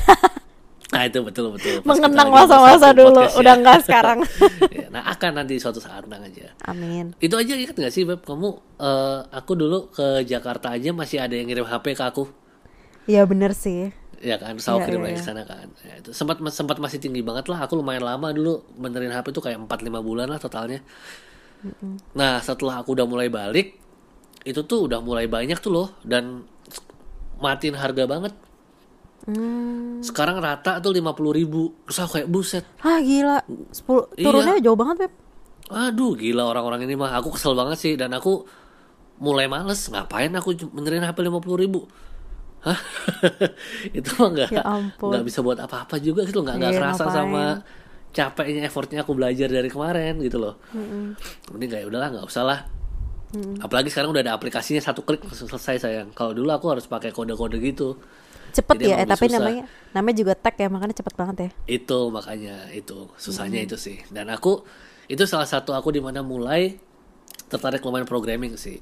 Nah 0.91 1.01
itu 1.09 1.23
betul 1.23 1.55
betul. 1.55 1.79
Pas 1.87 1.95
mengenang 1.95 2.29
masa-masa 2.35 2.91
dulu, 2.91 3.23
ya. 3.23 3.31
udah 3.39 3.53
enggak 3.55 3.79
sekarang. 3.87 4.19
Ya, 4.75 4.91
nah 4.91 5.07
akan 5.07 5.39
nanti 5.39 5.55
suatu 5.55 5.79
saat 5.79 6.03
tenang 6.03 6.27
aja. 6.27 6.51
Amin. 6.67 7.15
Itu 7.23 7.39
aja 7.39 7.55
ingat 7.55 7.79
gak 7.79 7.93
sih 7.95 8.03
Beb? 8.03 8.27
Kamu 8.27 8.49
eh, 8.83 9.19
aku 9.31 9.55
dulu 9.55 9.87
ke 9.87 10.27
Jakarta 10.27 10.75
aja 10.75 10.91
masih 10.91 11.23
ada 11.23 11.31
yang 11.31 11.47
ngirim 11.47 11.63
HP 11.63 11.95
ke 11.95 12.03
aku. 12.03 12.27
Iya 13.07 13.23
bener 13.23 13.55
sih. 13.55 14.02
Ya 14.23 14.39
kan, 14.39 14.55
aku 14.55 14.79
Iya, 14.79 14.85
kirim 14.87 14.99
iya, 15.03 15.05
lagi 15.11 15.15
ke 15.15 15.19
iya. 15.19 15.27
sana 15.27 15.43
kan. 15.43 15.67
Ya, 15.83 15.93
itu 15.99 16.15
sempat 16.15 16.39
sempat 16.55 16.79
masih 16.79 17.03
tinggi 17.03 17.19
banget 17.19 17.51
lah. 17.51 17.67
Aku 17.67 17.75
lumayan 17.75 18.07
lama 18.07 18.31
dulu 18.31 18.63
benerin 18.79 19.11
HP 19.11 19.35
itu 19.35 19.43
kayak 19.43 19.59
4 19.67 19.83
5 19.83 19.99
bulan 19.99 20.31
lah 20.31 20.39
totalnya. 20.39 20.79
Nah, 22.15 22.39
setelah 22.39 22.79
aku 22.79 22.95
udah 22.95 23.03
mulai 23.03 23.27
balik, 23.27 23.75
itu 24.47 24.63
tuh 24.63 24.87
udah 24.87 25.03
mulai 25.03 25.27
banyak 25.27 25.59
tuh 25.59 25.71
loh 25.71 25.87
dan 26.07 26.47
matiin 27.39 27.75
harga 27.75 28.07
banget. 28.07 28.31
Hmm. 29.23 30.03
Sekarang 30.03 30.39
rata 30.39 30.79
tuh 30.79 30.91
50 30.91 31.31
ribu. 31.31 31.71
Terus 31.87 31.99
aku 32.03 32.11
kayak 32.19 32.29
buset. 32.31 32.63
Ah 32.79 32.99
gila, 32.99 33.43
10 33.71 34.11
Iya. 34.15 34.23
turunnya 34.23 34.55
jauh 34.59 34.79
banget, 34.79 34.95
Beb. 35.07 35.13
Aduh, 35.71 36.15
gila 36.19 36.43
orang-orang 36.47 36.83
ini 36.83 36.95
mah. 36.95 37.15
Aku 37.19 37.31
kesel 37.31 37.55
banget 37.55 37.79
sih 37.79 37.93
dan 37.95 38.11
aku 38.11 38.43
mulai 39.23 39.47
males. 39.47 39.87
Ngapain 39.87 40.31
aku 40.35 40.55
benerin 40.71 41.03
HP 41.03 41.23
50 41.23 41.55
ribu? 41.55 41.87
Hah? 42.63 42.79
itu 43.97 44.09
mah 44.15 44.29
nggak 44.31 44.49
Ya 44.49 44.63
nggak 44.97 45.23
bisa 45.23 45.39
buat 45.39 45.59
apa-apa 45.59 45.99
juga 45.99 46.23
gitu 46.23 46.39
nggak 46.39 46.55
nggak 46.57 46.71
Iya, 46.71 46.79
kerasa 46.79 47.03
ngapain. 47.03 47.17
sama 47.17 47.43
capeknya 48.09 48.61
effortnya 48.63 48.99
aku 49.01 49.11
belajar 49.13 49.47
dari 49.47 49.67
kemarin 49.67 50.21
gitu 50.21 50.37
loh. 50.37 50.55
Ini 51.49 51.65
kayak 51.65 51.85
udahlah 51.87 52.09
nggak 52.09 52.25
usah 52.25 52.43
lah. 52.43 52.59
Apalagi 53.59 53.89
sekarang 53.89 54.13
udah 54.13 54.21
ada 54.21 54.33
aplikasinya 54.33 54.77
satu 54.77 55.01
klik 55.01 55.19
langsung 55.19 55.49
selesai 55.49 55.81
sayang. 55.81 56.13
Kalau 56.13 56.31
dulu 56.31 56.47
aku 56.47 56.69
harus 56.69 56.85
pakai 56.85 57.09
kode-kode 57.09 57.57
gitu. 57.57 57.97
Cepet 58.53 58.77
Jadi 58.77 58.85
ya, 58.85 58.95
eh, 58.95 59.07
tapi 59.09 59.25
susah. 59.25 59.41
namanya 59.41 59.63
namanya 59.91 60.15
juga 60.15 60.33
tag 60.37 60.53
ya, 60.53 60.69
makanya 60.69 60.93
cepet 60.93 61.13
banget 61.17 61.35
ya. 61.35 61.49
itu 61.67 61.99
makanya 62.07 62.69
itu 62.69 63.09
susahnya 63.17 63.65
itu 63.65 63.73
sih 63.75 63.97
dan 64.07 64.29
aku 64.29 64.61
itu 65.03 65.25
salah 65.25 65.49
satu 65.49 65.73
aku 65.73 65.89
di 65.89 65.97
mana 65.97 66.21
mulai 66.21 66.77
tertarik 67.49 67.81
lumayan 67.81 68.05
programming 68.05 68.53
sih 68.53 68.77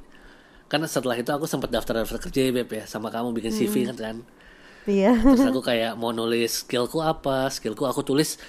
karena 0.71 0.87
setelah 0.87 1.19
itu 1.19 1.27
aku 1.35 1.43
sempat 1.51 1.67
daftar 1.67 1.99
daftar 1.99 2.15
kerja 2.15 2.47
ya 2.47 2.51
Beb 2.55 2.71
ya. 2.71 2.87
Sama 2.87 3.11
kamu 3.11 3.35
bikin 3.35 3.51
CV 3.51 3.91
kan 3.91 3.97
kan? 3.99 4.17
Iya. 4.87 5.19
terus 5.19 5.43
aku 5.43 5.59
kayak 5.69 5.99
mau 5.99 6.15
nulis 6.15 6.63
skillku 6.63 7.03
apa? 7.03 7.51
Skillku 7.51 7.83
aku 7.83 8.07
tulis 8.07 8.39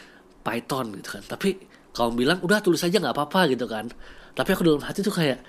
Python 0.46 0.94
gitu 1.02 1.18
kan. 1.18 1.26
Tapi 1.26 1.58
kamu 1.90 2.10
bilang 2.14 2.38
udah 2.46 2.62
tulis 2.62 2.78
aja 2.86 2.94
nggak 3.02 3.10
apa-apa 3.10 3.50
gitu 3.50 3.66
kan. 3.66 3.90
Tapi 4.38 4.48
aku 4.54 4.62
dalam 4.62 4.86
hati 4.86 5.02
tuh 5.02 5.10
kayak 5.10 5.42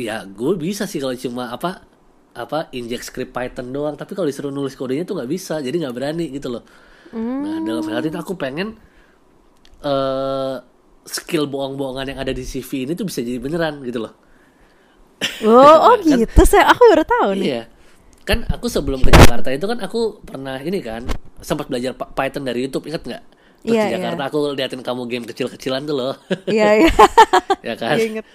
ya 0.00 0.24
gue 0.24 0.56
bisa 0.56 0.88
sih 0.88 1.04
kalau 1.04 1.12
cuma 1.20 1.52
apa 1.52 1.84
apa 2.32 2.72
injek 2.72 3.04
script 3.04 3.36
Python 3.36 3.68
doang. 3.68 3.92
Tapi 3.92 4.16
kalau 4.16 4.24
disuruh 4.24 4.48
nulis 4.48 4.72
kodenya 4.72 5.04
tuh 5.04 5.20
nggak 5.20 5.28
bisa 5.28 5.60
jadi 5.60 5.84
nggak 5.84 5.92
berani 5.92 6.32
gitu 6.32 6.48
loh. 6.48 6.64
Nah 7.12 7.60
dalam 7.60 7.84
hati 7.92 8.08
itu 8.08 8.16
aku 8.16 8.40
pengen 8.40 8.72
eh 9.84 10.56
skill 11.04 11.44
bohong-bohongan 11.44 12.16
yang 12.16 12.18
ada 12.24 12.32
di 12.32 12.40
CV 12.40 12.88
ini 12.88 12.92
tuh 12.96 13.04
bisa 13.04 13.20
jadi 13.20 13.36
beneran 13.36 13.84
gitu 13.84 14.00
loh 14.08 14.27
Oh, 15.42 15.76
oh 15.90 15.94
gitu 16.02 16.42
sih. 16.46 16.62
Aku 16.62 16.82
baru 16.94 17.04
tahu 17.06 17.30
nih. 17.38 17.46
Iya. 17.46 17.62
Kan 18.22 18.44
aku 18.46 18.68
sebelum 18.68 19.00
ke 19.00 19.10
Jakarta 19.10 19.48
itu 19.50 19.64
kan 19.64 19.78
aku 19.80 20.20
pernah 20.20 20.60
ini 20.60 20.78
kan 20.84 21.08
sempat 21.40 21.66
belajar 21.66 21.96
Python 21.96 22.44
dari 22.44 22.68
YouTube, 22.68 22.86
ingat 22.86 23.02
nggak? 23.02 23.24
Terus 23.58 23.74
Iya, 23.74 23.82
di 23.82 23.90
iya. 23.90 23.96
Jakarta 23.98 24.22
aku 24.30 24.38
liatin 24.54 24.82
kamu 24.86 25.02
game 25.10 25.26
kecil-kecilan 25.26 25.82
tuh 25.82 25.96
loh. 25.98 26.14
Iya, 26.46 26.86
iya. 26.86 26.90
ya 27.68 27.74
kan? 27.74 27.96
Iya, 27.98 28.04
inget. 28.06 28.26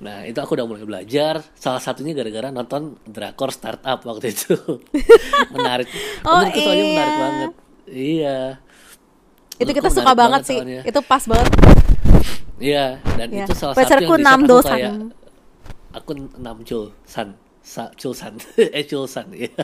Nah, 0.00 0.24
itu 0.24 0.38
aku 0.40 0.56
udah 0.56 0.64
mulai 0.64 0.84
belajar. 0.88 1.44
Salah 1.52 1.82
satunya 1.82 2.16
gara-gara 2.16 2.48
nonton 2.48 2.96
drakor 3.04 3.52
startup 3.52 4.00
waktu 4.00 4.32
itu. 4.32 4.56
menarik. 5.54 5.92
Oh, 6.24 6.40
Menurutku 6.40 6.60
soalnya 6.64 6.84
menarik 6.88 6.96
iya. 7.12 7.20
banget. 7.20 7.50
Iya. 7.84 8.38
Itu 9.60 9.60
Menurutku 9.60 9.76
kita 9.76 9.88
suka 9.92 10.02
menarik 10.02 10.20
banget 10.24 10.40
sih. 10.48 10.58
soalnya. 10.58 10.80
Itu 10.88 11.00
pas 11.04 11.22
banget. 11.28 11.50
Iya, 12.62 12.86
dan 13.18 13.28
Iya. 13.28 13.44
itu 13.44 13.52
salah 13.58 13.74
Pacarku 13.76 14.14
satu 14.16 14.72
yang. 14.78 14.96
Aku 15.94 16.16
Namjul 16.40 16.92
San. 17.06 17.36
Sa, 17.62 17.94
Chulsan. 17.94 18.42
eh 18.76 18.82
Chulsan, 18.82 19.30
iya. 19.30 19.54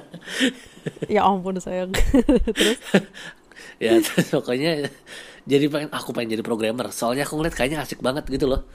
Ya 1.19 1.27
ampun 1.27 1.59
sayang. 1.59 1.91
Terus 2.59 2.79
ya 3.79 3.99
terus 4.03 4.31
pokoknya 4.35 4.91
jadi 5.47 5.67
pengen 5.71 5.91
aku 5.95 6.11
pengen 6.11 6.39
jadi 6.39 6.45
programmer 6.47 6.91
soalnya 6.91 7.27
aku 7.27 7.39
ngeliat 7.39 7.55
kayaknya 7.55 7.83
asik 7.83 8.03
banget 8.03 8.27
gitu 8.27 8.51
loh 8.51 8.67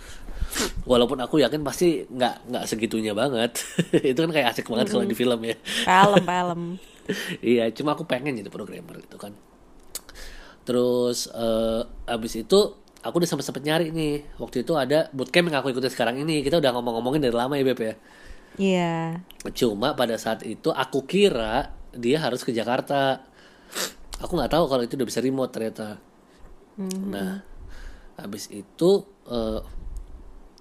walaupun 0.87 1.19
aku 1.19 1.43
yakin 1.43 1.63
pasti 1.63 2.07
nggak 2.07 2.51
nggak 2.51 2.65
segitunya 2.67 3.11
banget 3.11 3.63
itu 3.91 4.15
kan 4.15 4.31
kayak 4.31 4.55
asik 4.55 4.67
banget 4.71 4.91
kalau 4.91 5.03
di 5.03 5.15
film 5.15 5.39
ya 5.43 5.55
kalem, 5.83 6.23
kalem. 6.23 6.63
iya 7.43 7.67
cuma 7.75 7.95
aku 7.95 8.07
pengen 8.07 8.39
jadi 8.39 8.51
programmer 8.51 8.99
gitu 9.03 9.17
kan 9.19 9.35
terus 10.63 11.27
eh, 11.31 11.83
abis 12.07 12.39
itu 12.39 12.83
aku 13.03 13.19
udah 13.19 13.29
sempet 13.29 13.45
sempet 13.45 13.63
nyari 13.67 13.91
nih 13.91 14.39
waktu 14.39 14.63
itu 14.63 14.73
ada 14.79 15.11
bootcamp 15.11 15.51
yang 15.51 15.59
aku 15.59 15.75
ikutin 15.75 15.91
sekarang 15.91 16.15
ini 16.23 16.39
kita 16.41 16.57
udah 16.63 16.71
ngomong-ngomongin 16.73 17.21
dari 17.23 17.35
lama 17.35 17.53
ya 17.59 17.63
beb 17.67 17.79
ya 17.83 17.95
Iya. 18.57 19.17
Cuma 19.57 19.97
pada 19.97 20.13
saat 20.17 20.45
itu 20.45 20.69
aku 20.69 21.05
kira 21.09 21.73
dia 21.93 22.21
harus 22.21 22.45
ke 22.45 22.53
Jakarta. 22.53 23.25
Aku 24.21 24.37
nggak 24.37 24.53
tahu 24.53 24.65
kalau 24.69 24.83
itu 24.85 24.93
udah 24.93 25.07
bisa 25.09 25.19
remote 25.25 25.51
ternyata. 25.53 25.97
Nah, 27.09 27.41
habis 28.17 28.49
itu 28.53 28.89
eh, 29.29 29.59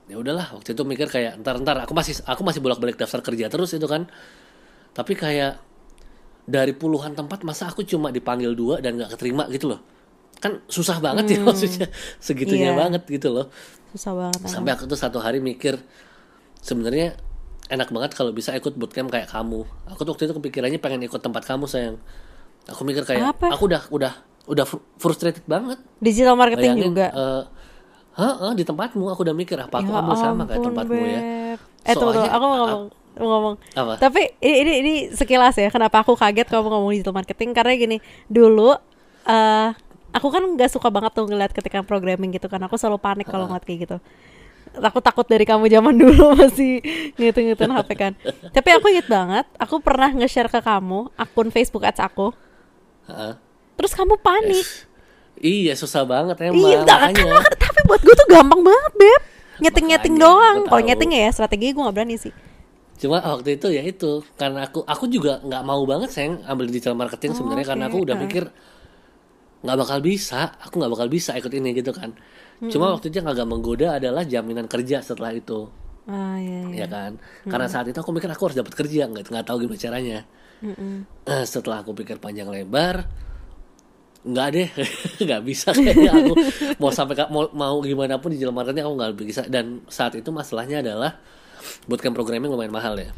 ya 0.09 0.16
udahlah 0.18 0.57
waktu 0.57 0.72
itu 0.72 0.83
mikir 0.85 1.09
kayak 1.09 1.40
ntar 1.40 1.61
ntar 1.61 1.85
aku 1.85 1.92
masih 1.96 2.20
aku 2.24 2.42
masih 2.44 2.61
bolak 2.61 2.81
balik 2.81 2.96
daftar 2.96 3.20
kerja 3.20 3.52
terus 3.52 3.76
itu 3.76 3.85
kan. 3.85 4.09
Tapi 4.92 5.12
kayak 5.16 5.61
dari 6.48 6.72
puluhan 6.74 7.14
tempat 7.14 7.44
masa 7.46 7.70
aku 7.70 7.85
cuma 7.87 8.09
dipanggil 8.09 8.57
dua 8.57 8.81
dan 8.81 8.96
nggak 8.96 9.14
keterima 9.16 9.46
gitu 9.52 9.76
loh. 9.76 9.81
Kan 10.42 10.59
susah 10.66 10.98
banget 10.98 11.24
ya 11.28 11.38
maksudnya 11.40 11.87
segitunya 12.18 12.74
Iya. 12.74 12.76
banget 12.76 13.02
gitu 13.07 13.31
loh 13.31 13.46
Susah 13.94 14.12
banget. 14.12 14.42
sampai 14.44 14.74
aku 14.74 14.85
tuh 14.85 14.98
satu 14.98 15.18
hari 15.18 15.38
mikir 15.38 15.78
sebenarnya 16.59 17.14
enak 17.68 17.88
banget 17.88 18.12
kalau 18.12 18.31
bisa 18.31 18.50
ikut 18.52 18.74
bootcamp 18.74 19.09
kayak 19.09 19.31
kamu 19.31 19.62
aku 19.87 20.00
tuh 20.02 20.11
waktu 20.12 20.26
itu 20.26 20.35
kepikirannya 20.35 20.76
pengen 20.76 21.02
ikut 21.02 21.18
tempat 21.18 21.42
kamu 21.42 21.64
sayang 21.64 21.96
aku 22.64 22.83
mikir 22.83 23.02
kayak 23.02 23.33
Apa? 23.33 23.55
aku 23.55 23.64
udah 23.64 23.83
udah 23.88 24.12
udah 24.44 24.64
fr- 24.64 24.83
frustrated 24.96 25.46
banget 25.46 25.78
Digital 25.98 26.35
marketing 26.35 26.74
Bayangin, 26.74 26.90
juga. 26.90 27.07
eh, 27.09 27.42
Hah, 28.12 28.52
di 28.52 28.61
tempatmu 28.61 29.09
aku 29.09 29.22
udah 29.22 29.33
mikir 29.33 29.57
apa 29.57 29.78
aku 29.78 29.88
Ya 29.88 29.96
ambil 29.96 30.16
sama 30.16 30.44
kayak 30.44 30.61
tempatmu 30.61 31.00
ya 31.00 31.20
Beb. 31.22 31.59
Eh 31.83 31.94
tunggu, 31.96 32.12
tunggu, 32.12 32.28
aku 32.28 32.44
mau 32.44 32.57
ngomong, 32.61 32.83
mau 33.14 33.28
ngomong. 33.31 33.55
Apa? 33.72 33.92
Tapi 33.96 34.22
ini, 34.38 34.57
ini 34.61 34.72
ini 34.78 34.92
sekilas 35.11 35.57
ya, 35.57 35.66
kenapa 35.66 36.01
aku 36.01 36.12
kaget 36.12 36.45
kalau 36.45 36.68
ngomong 36.68 36.93
digital 36.93 37.11
marketing 37.11 37.51
karena 37.51 37.72
gini, 37.72 37.97
dulu 38.28 38.76
eh 39.24 39.68
aku 40.13 40.29
kan 40.29 40.45
nggak 40.45 40.71
suka 40.71 40.89
banget 40.89 41.13
tuh 41.13 41.25
ngeliat 41.27 41.51
ketika 41.51 41.81
programming 41.83 42.33
gitu 42.33 42.47
kan, 42.47 42.61
aku 42.63 42.77
selalu 42.77 43.01
panik 43.01 43.27
kalau 43.27 43.49
ngeliat 43.49 43.65
kayak 43.65 43.81
gitu. 43.85 43.97
Aku 44.73 45.05
takut 45.05 45.29
dari 45.29 45.45
kamu 45.45 45.69
zaman 45.69 45.93
dulu 46.03 46.33
masih 46.33 46.81
ngitung-ngitung 47.17 47.73
HP 47.73 47.91
kan. 47.93 48.13
Tapi 48.53 48.69
aku 48.73 48.89
inget 48.89 49.05
banget, 49.05 49.45
aku 49.57 49.81
pernah 49.81 50.09
nge-share 50.09 50.49
ke 50.49 50.61
kamu 50.61 51.13
akun 51.13 51.49
Facebook 51.49 51.85
ads 51.85 52.01
aku. 52.01 52.33
Terus 53.75 53.93
kamu 53.93 54.17
panik. 54.17 54.65
iya 55.43 55.75
susah 55.75 56.07
banget 56.07 56.39
emang 56.39 56.55
Iya, 56.55 56.87
kan, 56.87 57.11
tapi 57.59 57.81
buat 57.85 57.99
gue 57.99 58.15
tuh 58.15 58.29
gampang 58.31 58.63
banget, 58.63 58.93
Beb. 58.95 59.23
nyeting-nyeting 59.59 60.15
doang. 60.17 60.65
Kalau 60.65 60.83
nyeting 60.83 61.11
ya 61.13 61.29
strategi 61.31 61.71
gue 61.71 61.83
nggak 61.83 61.97
berani 61.97 62.17
sih. 62.17 62.33
Cuma 62.97 63.19
waktu 63.19 63.59
itu 63.59 63.67
ya 63.75 63.83
itu 63.83 64.23
karena 64.39 64.71
aku 64.71 64.87
aku 64.87 65.11
juga 65.11 65.43
nggak 65.43 65.63
mau 65.67 65.83
banget 65.83 66.15
sayang 66.15 66.39
ambil 66.47 66.71
digital 66.71 66.95
marketing 66.95 67.35
sebenarnya 67.35 67.67
karena 67.67 67.85
aku 67.91 67.99
udah 68.01 68.15
mikir 68.15 68.45
nggak 69.63 69.77
bakal 69.79 69.99
bisa, 70.03 70.59
aku 70.59 70.75
nggak 70.79 70.93
bakal 70.93 71.09
bisa 71.09 71.33
ikut 71.39 71.53
ini 71.55 71.71
gitu 71.73 71.95
kan. 71.95 72.11
Cuma 72.63 72.95
waktu 72.95 73.11
itu 73.11 73.19
yang 73.19 73.31
agak 73.31 73.47
menggoda 73.47 73.99
adalah 73.99 74.23
jaminan 74.23 74.71
kerja 74.71 75.03
setelah 75.03 75.35
itu, 75.35 75.67
Ah 76.07 76.39
iya 76.39 76.63
iya. 76.71 76.83
ya 76.83 76.87
kan? 76.87 77.19
Karena 77.43 77.67
saat 77.67 77.91
itu 77.91 77.99
aku 77.99 78.15
mikir 78.15 78.31
aku 78.31 78.51
harus 78.51 78.59
dapat 78.59 78.75
kerja, 78.75 79.11
nggak 79.11 79.31
nggak 79.31 79.47
tahu 79.47 79.67
gimana 79.67 79.79
caranya. 79.79 80.19
Eh, 81.27 81.43
setelah 81.43 81.83
aku 81.83 81.91
pikir 81.91 82.23
panjang 82.23 82.47
lebar, 82.47 83.03
nggak 84.23 84.49
deh, 84.55 84.69
nggak 85.27 85.43
bisa 85.43 85.75
kayaknya 85.75 86.15
aku 86.15 86.35
mau 86.79 86.95
sampai 86.95 87.19
mau, 87.27 87.51
mau 87.51 87.83
gimana 87.83 88.23
pun 88.23 88.31
di 88.31 88.39
digital 88.39 88.55
marketing 88.55 88.87
aku 88.87 88.95
nggak 88.95 89.13
bisa. 89.19 89.43
Dan 89.51 89.83
saat 89.91 90.15
itu 90.15 90.31
masalahnya 90.31 90.87
adalah 90.87 91.19
bootcamp 91.91 92.15
programming 92.15 92.55
lumayan 92.55 92.71
mahal 92.71 92.95
ya. 92.95 93.11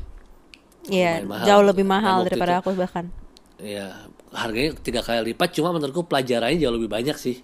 Iya, 0.88 1.24
jauh 1.44 1.64
lebih 1.64 1.84
mahal 1.84 2.24
daripada 2.24 2.56
itu- 2.56 2.60
aku 2.64 2.70
bahkan. 2.76 3.08
Ya, 3.60 4.08
harganya 4.34 4.74
tiga 4.78 5.00
kali 5.00 5.32
lipat. 5.32 5.54
Cuma 5.54 5.70
menurutku 5.70 6.04
pelajarannya 6.04 6.58
jauh 6.58 6.74
lebih 6.74 6.90
banyak 6.90 7.14
sih. 7.14 7.40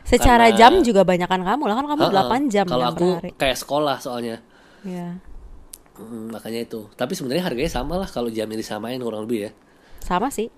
Secara 0.00 0.48
Karena- 0.48 0.56
jam 0.56 0.72
juga 0.80 1.04
banyakan 1.04 1.44
kamu 1.44 1.62
lah 1.68 1.74
kan 1.76 1.86
kamu. 1.86 2.02
8 2.08 2.42
jam 2.48 2.64
Kalau 2.66 2.86
aku 2.88 3.08
hari. 3.20 3.30
kayak 3.36 3.56
sekolah 3.56 3.96
soalnya. 4.00 4.40
Iya. 4.82 5.20
Hmm, 5.94 6.32
makanya 6.32 6.64
itu. 6.64 6.88
Tapi 6.96 7.12
sebenarnya 7.12 7.44
harganya 7.44 7.68
sama 7.68 8.00
lah 8.00 8.08
kalau 8.08 8.32
jamnya 8.32 8.56
disamain 8.56 8.96
kurang 8.96 9.28
lebih 9.28 9.46
ya. 9.46 9.50
Sama 10.00 10.32
sih. 10.32 10.48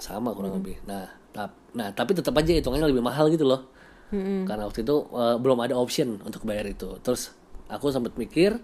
Sama 0.00 0.32
Hmm. 0.32 0.36
kurang 0.40 0.52
lebih. 0.56 0.80
Nah, 0.88 1.04
tap, 1.30 1.52
nah 1.76 1.92
tapi 1.92 2.16
tetap 2.16 2.32
aja 2.34 2.50
hitungannya 2.50 2.88
lebih 2.88 3.04
mahal 3.04 3.28
gitu 3.28 3.44
loh. 3.44 3.68
Hmm. 4.08 4.48
Karena 4.48 4.64
waktu 4.64 4.80
itu 4.80 4.96
eh, 5.12 5.36
belum 5.36 5.58
ada 5.60 5.76
option 5.76 6.16
untuk 6.24 6.48
bayar 6.48 6.64
itu. 6.64 6.96
Terus 7.04 7.36
aku 7.68 7.92
sempat 7.92 8.16
mikir 8.16 8.56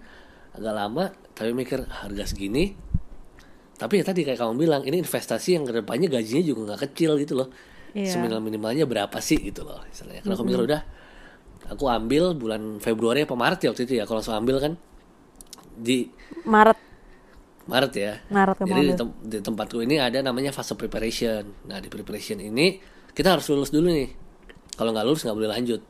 agak 0.51 0.73
lama, 0.73 1.13
tapi 1.31 1.53
mikir 1.53 1.85
harga 1.87 2.25
segini. 2.25 2.73
Tapi 3.81 3.97
ya 3.97 4.03
tadi 4.05 4.21
kayak 4.21 4.37
kamu 4.37 4.53
bilang, 4.61 4.81
ini 4.85 5.01
investasi 5.01 5.57
yang 5.57 5.65
ke 5.65 5.81
depannya 5.81 6.05
gajinya 6.05 6.43
juga 6.45 6.59
nggak 6.69 6.81
kecil 6.85 7.17
gitu 7.17 7.33
loh. 7.33 7.49
Iya. 7.97 8.13
Seminimal 8.13 8.45
minimalnya 8.45 8.85
berapa 8.85 9.17
sih 9.17 9.41
gitu 9.41 9.65
loh. 9.65 9.81
Misalnya. 9.89 10.21
Karena 10.21 10.37
aku 10.37 10.45
mikir 10.45 10.61
udah, 10.69 10.81
aku 11.73 11.85
ambil 11.89 12.37
bulan 12.37 12.77
Februari 12.77 13.25
apa 13.25 13.33
Maret 13.33 13.65
ya 13.65 13.73
waktu 13.73 13.89
itu 13.89 13.93
ya. 13.97 14.05
Kalau 14.05 14.21
langsung 14.21 14.37
ambil 14.37 14.61
kan 14.61 14.73
di 15.73 16.13
Maret 16.45 16.77
Maret 17.65 17.93
ya. 17.97 18.13
Maret 18.29 18.57
Jadi 18.69 18.81
di, 18.85 18.93
tem- 18.93 19.17
di 19.25 19.37
tempatku 19.41 19.81
ini 19.81 19.97
ada 19.97 20.21
namanya 20.21 20.53
fase 20.53 20.77
preparation. 20.77 21.65
Nah 21.65 21.81
di 21.81 21.89
preparation 21.89 22.37
ini 22.37 22.77
kita 23.17 23.33
harus 23.33 23.49
lulus 23.49 23.73
dulu 23.73 23.89
nih. 23.89 24.09
Kalau 24.77 24.93
nggak 24.93 25.05
lulus 25.09 25.25
nggak 25.25 25.37
boleh 25.41 25.49
lanjut. 25.49 25.81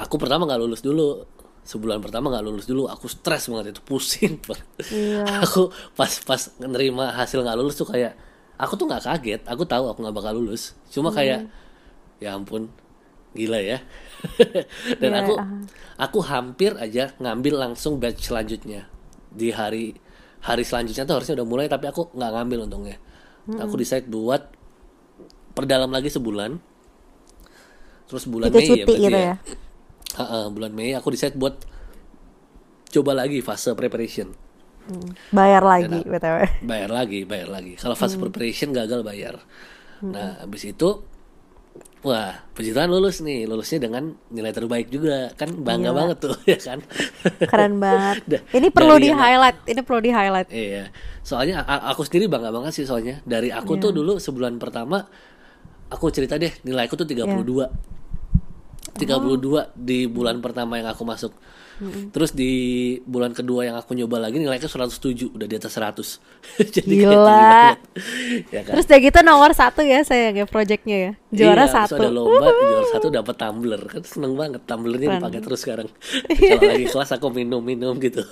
Aku 0.00 0.16
pertama 0.16 0.48
nggak 0.48 0.60
lulus 0.64 0.80
dulu. 0.80 1.24
Sebulan 1.68 2.00
pertama 2.00 2.32
nggak 2.32 2.44
lulus 2.48 2.64
dulu. 2.64 2.88
Aku 2.88 3.12
stres 3.12 3.52
banget 3.52 3.76
itu 3.76 3.84
pusing 3.84 4.40
banget. 4.48 4.64
Iya. 4.88 5.44
aku 5.44 5.68
pas 5.92 6.08
pas 6.24 6.40
nerima 6.64 7.12
hasil 7.12 7.44
nggak 7.44 7.58
lulus 7.60 7.76
tuh 7.76 7.84
kayak 7.92 8.16
aku 8.56 8.80
tuh 8.80 8.88
nggak 8.88 9.04
kaget. 9.04 9.40
Aku 9.44 9.68
tahu 9.68 9.92
aku 9.92 10.00
nggak 10.00 10.16
bakal 10.16 10.32
lulus. 10.40 10.72
Cuma 10.88 11.12
kayak 11.12 11.44
ya 12.24 12.32
ampun 12.32 12.72
gila 13.36 13.60
ya. 13.60 13.84
Dan 15.00 15.12
Iya, 15.12 15.20
aku 15.20 15.34
ah. 15.36 15.46
aku 16.00 16.18
hampir 16.24 16.72
aja 16.80 17.12
ngambil 17.20 17.60
langsung 17.68 18.00
batch 18.00 18.32
selanjutnya 18.32 18.88
di 19.28 19.52
hari 19.52 19.92
hari 20.40 20.64
selanjutnya 20.64 21.04
tuh 21.04 21.20
harusnya 21.20 21.36
udah 21.38 21.46
mulai 21.46 21.66
tapi 21.68 21.86
aku 21.90 22.10
nggak 22.16 22.32
ngambil 22.34 22.58
untungnya 22.64 22.96
aku 23.58 23.74
decide 23.76 24.06
buat 24.08 24.48
perdalam 25.52 25.90
lagi 25.90 26.08
sebulan 26.08 26.56
terus 28.08 28.24
bulan 28.24 28.48
Mei 28.48 28.64
ya 28.64 28.84
berarti 28.86 28.94
gitu 28.94 28.94
ya, 29.04 29.20
ya. 29.20 29.34
Ha-ha, 30.18 30.50
bulan 30.50 30.70
Mei 30.70 30.92
aku 30.92 31.08
decide 31.08 31.32
buat 31.32 31.62
coba 32.88 33.14
lagi 33.14 33.38
fase 33.38 33.70
preparation 33.72 34.34
Bayar 35.30 35.60
lagi 35.62 36.00
Dan- 36.00 36.08
BTW. 36.08 36.64
bayar 36.64 36.90
lagi 36.90 37.20
bayar 37.22 37.48
lagi 37.50 37.76
kalau 37.76 37.92
fase 37.92 38.16
preparation 38.16 38.72
gagal 38.72 39.00
bayar 39.02 39.38
nah 40.00 40.40
habis 40.40 40.64
itu 40.64 41.02
wah 42.00 42.30
puji 42.48 42.70
Tuhan 42.70 42.86
lulus 42.86 43.18
nih 43.20 43.44
lulusnya 43.44 43.82
dengan 43.82 44.14
nilai 44.28 44.48
terbaik 44.48 44.86
juga 44.86 45.34
kan 45.34 45.50
bangga 45.52 45.90
Gila. 45.90 45.98
banget 45.98 46.16
tuh 46.18 46.34
ya 46.48 46.56
kan 46.56 46.78
Keren 47.42 47.76
banget. 47.76 48.16
Da- 48.30 48.44
Ini 48.48 48.70
perlu 48.70 48.96
di 48.96 49.10
highlight. 49.10 49.58
Ini 49.66 49.80
perlu 49.82 50.00
di 50.00 50.10
highlight. 50.10 50.48
Iya, 50.48 50.94
soalnya 51.20 51.60
aku 51.66 52.02
sendiri 52.02 52.24
bangga 52.26 52.48
banget 52.48 52.72
sih 52.72 52.86
soalnya 52.86 53.18
dari 53.24 53.50
aku 53.50 53.74
tuh 53.76 53.90
Iya. 53.90 53.98
dulu 53.98 54.12
sebulan 54.16 54.56
pertama 54.56 55.02
aku 55.88 56.08
cerita 56.08 56.38
deh 56.38 56.54
nilaiku 56.62 56.94
tuh 56.94 57.04
32. 57.04 57.97
32 58.98 59.78
di 59.78 60.10
bulan 60.10 60.42
pertama 60.42 60.76
yang 60.76 60.90
aku 60.90 61.06
masuk. 61.06 61.30
Terus 62.10 62.34
di 62.34 62.50
bulan 63.06 63.30
kedua 63.30 63.62
yang 63.62 63.78
aku 63.78 63.94
nyoba 63.94 64.18
lagi 64.18 64.42
nilainya 64.42 64.66
107, 64.66 65.30
udah 65.30 65.46
di 65.46 65.54
atas 65.54 65.78
100. 65.78 66.18
Jadi 66.74 67.06
Gila. 67.06 67.78
Ya 68.54 68.66
kan? 68.66 68.74
Terus 68.74 68.84
udah 68.90 68.98
gitu 68.98 69.18
nomor 69.22 69.54
satu 69.54 69.86
ya 69.86 70.02
saya 70.02 70.34
ya 70.34 70.42
projectnya 70.42 70.96
ya. 70.98 71.12
Juara 71.30 71.70
Iya, 71.70 71.86
satu. 71.86 72.02
ada 72.02 72.10
lomba, 72.10 72.50
juara 72.50 72.86
satu 72.90 73.06
dapat 73.14 73.34
tumbler. 73.38 73.78
Kan 73.86 74.02
seneng 74.02 74.34
banget 74.34 74.58
tumblernya 74.66 75.22
dipakai 75.22 75.38
terus 75.38 75.60
sekarang. 75.62 75.86
Kalau 76.50 76.62
lagi 76.66 76.86
kelas 76.90 77.10
aku 77.14 77.26
minum-minum 77.30 77.94
gitu. 78.02 78.26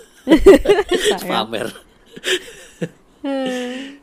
Pamer. 1.22 1.70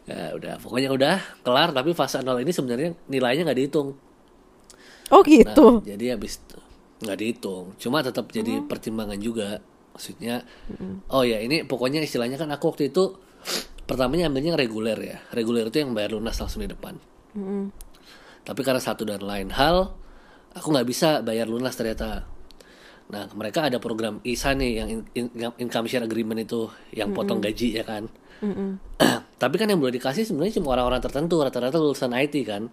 ya 0.04 0.36
udah, 0.36 0.54
pokoknya 0.60 0.90
udah 0.92 1.16
kelar 1.44 1.72
tapi 1.72 1.92
fase 1.96 2.20
nol 2.24 2.40
ini 2.40 2.52
sebenarnya 2.52 2.96
nilainya 3.08 3.44
nggak 3.44 3.60
dihitung. 3.60 3.96
Oh 5.12 5.20
Nah, 5.20 5.28
gitu. 5.28 5.68
jadi 5.84 6.16
habis 6.16 6.40
nggak 7.04 7.20
dihitung. 7.20 7.76
Cuma 7.78 8.00
tetap 8.00 8.32
jadi 8.32 8.64
pertimbangan 8.66 9.20
juga. 9.20 9.60
Maksudnya, 9.94 10.42
oh 11.14 11.22
ya 11.22 11.38
ini 11.38 11.62
pokoknya 11.68 12.02
istilahnya 12.02 12.42
kan 12.42 12.50
aku 12.50 12.74
waktu 12.74 12.90
itu 12.90 13.14
pertamanya 13.86 14.32
ambilnya 14.32 14.56
yang 14.56 14.60
reguler 14.60 14.98
ya. 14.98 15.18
Reguler 15.30 15.70
itu 15.70 15.84
yang 15.84 15.94
bayar 15.94 16.18
lunas 16.18 16.40
langsung 16.40 16.66
di 16.66 16.70
depan. 16.72 16.98
Mm-mm. 17.38 17.70
Tapi 18.44 18.62
karena 18.66 18.82
satu 18.82 19.06
dan 19.06 19.22
lain 19.22 19.54
hal, 19.54 19.94
aku 20.58 20.68
nggak 20.74 20.88
bisa 20.88 21.22
bayar 21.22 21.46
lunas 21.46 21.78
ternyata. 21.78 22.26
Nah, 23.14 23.30
mereka 23.38 23.68
ada 23.68 23.78
program 23.78 24.18
ISA 24.26 24.56
nih 24.58 24.72
yang 24.80 24.88
in- 24.90 25.08
in- 25.14 25.58
income 25.60 25.86
share 25.86 26.08
agreement 26.08 26.42
itu 26.42 26.72
yang 26.96 27.14
potong 27.14 27.44
gaji 27.44 27.78
ya 27.78 27.86
kan. 27.86 28.10
Tapi 29.44 29.56
kan 29.60 29.68
yang 29.70 29.78
boleh 29.78 29.94
dikasih 30.00 30.26
sebenarnya 30.26 30.58
cuma 30.58 30.74
orang-orang 30.74 31.04
tertentu, 31.04 31.38
rata-rata 31.44 31.78
lulusan 31.78 32.16
IT 32.16 32.36
kan. 32.48 32.72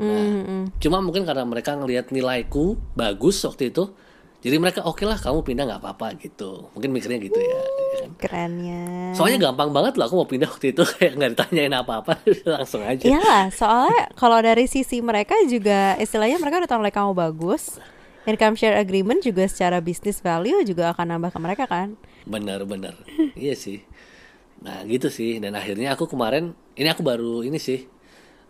Mm-mm. 0.00 0.72
Cuma 0.80 0.98
mungkin 1.04 1.28
karena 1.28 1.44
mereka 1.44 1.76
ngelihat 1.76 2.10
nilaiku 2.10 2.80
bagus 2.96 3.42
waktu 3.44 3.74
itu, 3.74 3.92
jadi 4.42 4.58
mereka 4.58 4.82
oke 4.82 5.06
lah 5.06 5.14
kamu 5.22 5.46
pindah 5.46 5.64
nggak 5.70 5.80
apa-apa 5.86 6.18
gitu. 6.18 6.66
Mungkin 6.74 6.90
mikirnya 6.90 7.22
gitu 7.22 7.38
ya. 7.38 7.62
ya 7.62 7.96
kan. 8.02 8.10
Kerennya. 8.18 9.14
Soalnya 9.14 9.38
gampang 9.38 9.70
banget 9.70 9.94
loh 9.94 10.10
aku 10.10 10.14
mau 10.18 10.26
pindah 10.26 10.50
waktu 10.50 10.74
itu 10.74 10.82
kayak 10.98 11.14
nggak 11.14 11.30
ditanyain 11.38 11.74
apa-apa 11.78 12.18
langsung 12.58 12.82
aja. 12.82 13.06
Iya 13.06 13.22
lah, 13.22 13.44
soalnya 13.54 14.10
kalau 14.18 14.42
dari 14.42 14.66
sisi 14.66 14.98
mereka 14.98 15.38
juga 15.46 15.94
istilahnya 16.02 16.42
mereka 16.42 16.58
udah 16.58 16.70
tahu 16.74 16.80
nilai 16.82 16.94
kamu 16.94 17.12
bagus. 17.14 17.78
Income 18.22 18.54
share 18.58 18.78
agreement 18.78 19.22
juga 19.22 19.46
secara 19.46 19.82
business 19.82 20.22
value 20.22 20.62
juga 20.62 20.90
akan 20.90 21.18
nambah 21.18 21.30
ke 21.34 21.38
mereka 21.38 21.64
kan. 21.70 21.94
Benar-benar. 22.26 22.98
iya 23.38 23.54
sih. 23.54 23.86
Nah, 24.62 24.82
gitu 24.90 25.06
sih. 25.06 25.38
Dan 25.38 25.54
akhirnya 25.54 25.94
aku 25.94 26.10
kemarin 26.10 26.54
ini 26.74 26.90
aku 26.90 27.06
baru 27.06 27.46
ini 27.46 27.62
sih 27.62 27.86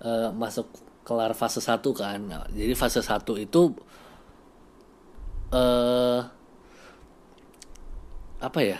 eh, 0.00 0.28
masuk 0.32 0.72
kelar 1.02 1.34
fase 1.34 1.58
1 1.58 1.82
kan. 1.94 2.18
Nah, 2.22 2.46
jadi 2.50 2.74
fase 2.78 3.02
1 3.02 3.38
itu 3.38 3.74
eh 5.52 6.20
apa 8.42 8.60
ya? 8.62 8.78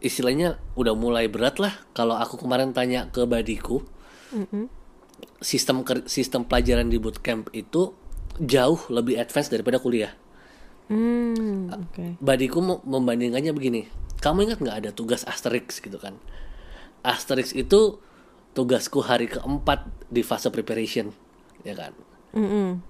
Istilahnya 0.00 0.56
udah 0.80 0.94
mulai 0.96 1.28
berat 1.28 1.60
lah 1.60 1.76
kalau 1.92 2.16
aku 2.16 2.40
kemarin 2.40 2.72
tanya 2.72 3.10
ke 3.12 3.26
badiku. 3.28 3.84
Sistem 5.40 5.84
ker- 5.84 6.08
sistem 6.08 6.44
pelajaran 6.44 6.88
di 6.88 6.96
bootcamp 7.00 7.48
itu 7.52 7.92
jauh 8.40 8.80
lebih 8.88 9.20
advance 9.20 9.52
daripada 9.52 9.76
kuliah. 9.80 10.12
Hmm, 10.88 11.70
oke. 11.70 12.18
Badiku 12.18 12.58
mau 12.64 12.82
membandingkannya 12.82 13.52
begini. 13.52 13.86
Kamu 14.20 14.44
ingat 14.44 14.58
nggak 14.60 14.76
ada 14.84 14.90
tugas 14.92 15.24
Asterix 15.24 15.80
gitu 15.80 15.96
kan? 15.96 16.16
Asterix 17.00 17.56
itu 17.56 18.00
tugasku 18.52 18.98
hari 19.02 19.30
keempat 19.30 19.86
di 20.10 20.22
fase 20.26 20.50
preparation, 20.50 21.14
ya 21.62 21.74
kan? 21.74 21.92
Mm-mm. 22.34 22.82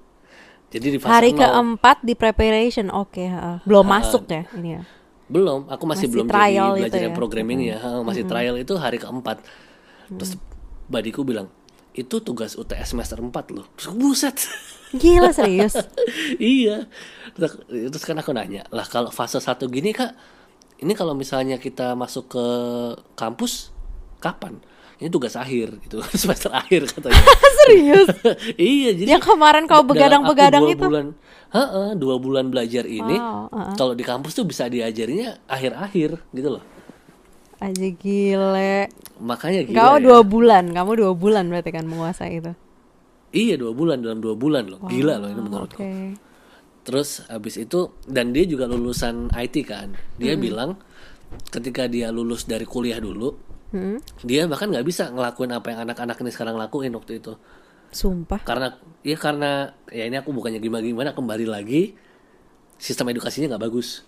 Jadi 0.70 0.86
di 0.94 0.98
fase 1.02 1.10
Hari 1.10 1.30
keempat 1.34 2.06
di 2.06 2.14
preparation, 2.14 2.88
oke. 2.94 3.24
ha. 3.26 3.58
belum 3.66 3.84
masuk 3.84 4.22
ya 4.30 4.46
ini 4.54 4.78
ya. 4.78 4.82
belum, 5.30 5.70
aku 5.70 5.84
masih, 5.86 6.06
Masih 6.06 6.08
belum 6.10 6.26
trial 6.26 6.68
jadi 6.74 6.80
belajar 6.82 7.00
ya? 7.06 7.10
programming 7.14 7.60
ya, 7.62 7.78
masih 8.02 8.24
trial 8.26 8.54
itu 8.58 8.74
hari 8.78 8.98
keempat. 8.98 9.42
Terus 10.10 10.34
badiku 10.90 11.22
bilang 11.22 11.46
itu 11.94 12.22
tugas 12.22 12.54
UTS 12.54 12.94
semester 12.94 13.18
4 13.18 13.30
loh. 13.54 13.66
Terus 13.74 13.94
buset. 13.98 14.36
Gila 14.94 15.30
serius. 15.34 15.74
iya. 16.38 16.86
Terus 17.34 18.02
kan 18.02 18.18
aku 18.18 18.30
nanya, 18.34 18.66
lah 18.74 18.86
kalau 18.86 19.10
fase 19.10 19.38
satu 19.42 19.66
gini 19.66 19.94
kak, 19.94 20.14
ini 20.82 20.94
kalau 20.94 21.14
misalnya 21.14 21.58
kita 21.58 21.94
masuk 21.94 22.30
ke 22.30 22.46
kampus, 23.18 23.74
kapan? 24.22 24.58
Ini 25.00 25.08
tugas 25.08 25.34
akhir 25.34 25.80
gitu 25.80 25.98
semester 26.20 26.52
akhir 26.52 26.86
katanya 26.86 27.24
Serius? 27.60 28.08
iya 28.56 28.90
jadi 28.92 29.08
Yang 29.16 29.24
kemarin 29.26 29.64
kau 29.64 29.80
begadang-begadang 29.82 30.64
itu? 30.68 30.80
bulan 30.80 31.06
Heeh, 31.50 31.98
dua 31.98 32.16
bulan 32.16 32.46
belajar 32.46 32.84
ini 32.84 33.16
Wow, 33.16 33.50
heeh. 33.50 33.74
kalau 33.74 33.92
di 33.92 34.04
kampus 34.04 34.32
tuh 34.32 34.44
bisa 34.44 34.68
diajarinya 34.68 35.34
akhir-akhir 35.46 36.20
gitu 36.30 36.48
loh 36.50 36.64
Aja 37.58 37.88
gile. 37.92 38.88
makanya 39.18 39.60
gila 39.62 39.76
Kau 39.76 39.94
ya. 39.94 40.00
dua 40.00 40.20
bulan, 40.22 40.64
kamu 40.70 40.90
dua 40.96 41.12
bulan 41.12 41.44
berarti 41.46 41.70
kan 41.70 41.84
menguasai 41.84 42.38
itu. 42.38 42.52
iya 43.30 43.54
dua 43.54 43.70
bulan 43.70 44.00
dalam 44.00 44.18
dua 44.18 44.32
bulan 44.32 44.64
loh 44.66 44.80
gila 44.82 45.16
loh 45.16 45.28
ini 45.28 45.40
menurutku 45.40 45.80
Oke. 45.80 46.16
Terus 46.80 47.20
habis 47.28 47.54
itu 47.54 47.92
dan 48.04 48.32
dia 48.32 48.48
juga 48.48 48.64
lulusan 48.64 49.28
IT 49.30 49.68
kan. 49.68 49.92
Dia 50.16 50.32
bilang 50.34 50.80
ketika 51.46 51.84
dia 51.84 52.08
lulus 52.08 52.48
dari 52.48 52.64
kuliah 52.64 52.96
dulu, 52.96 53.36
Hmm. 53.70 54.02
dia 54.26 54.50
bahkan 54.50 54.66
nggak 54.66 54.82
bisa 54.82 55.08
ngelakuin 55.08 55.54
apa 55.54 55.66
yang 55.70 55.86
anak-anak 55.86 56.18
ini 56.18 56.30
sekarang 56.30 56.58
lakuin 56.58 56.90
waktu 56.90 57.22
itu. 57.22 57.38
Sumpah. 57.90 58.42
Karena 58.42 58.74
ya 59.02 59.14
karena 59.14 59.50
ya 59.88 60.06
ini 60.06 60.14
aku 60.14 60.30
bukannya 60.30 60.58
gimana-gimana 60.58 61.10
kembali 61.10 61.46
lagi 61.46 61.94
sistem 62.76 63.10
edukasinya 63.10 63.54
nggak 63.54 63.62
bagus. 63.62 64.02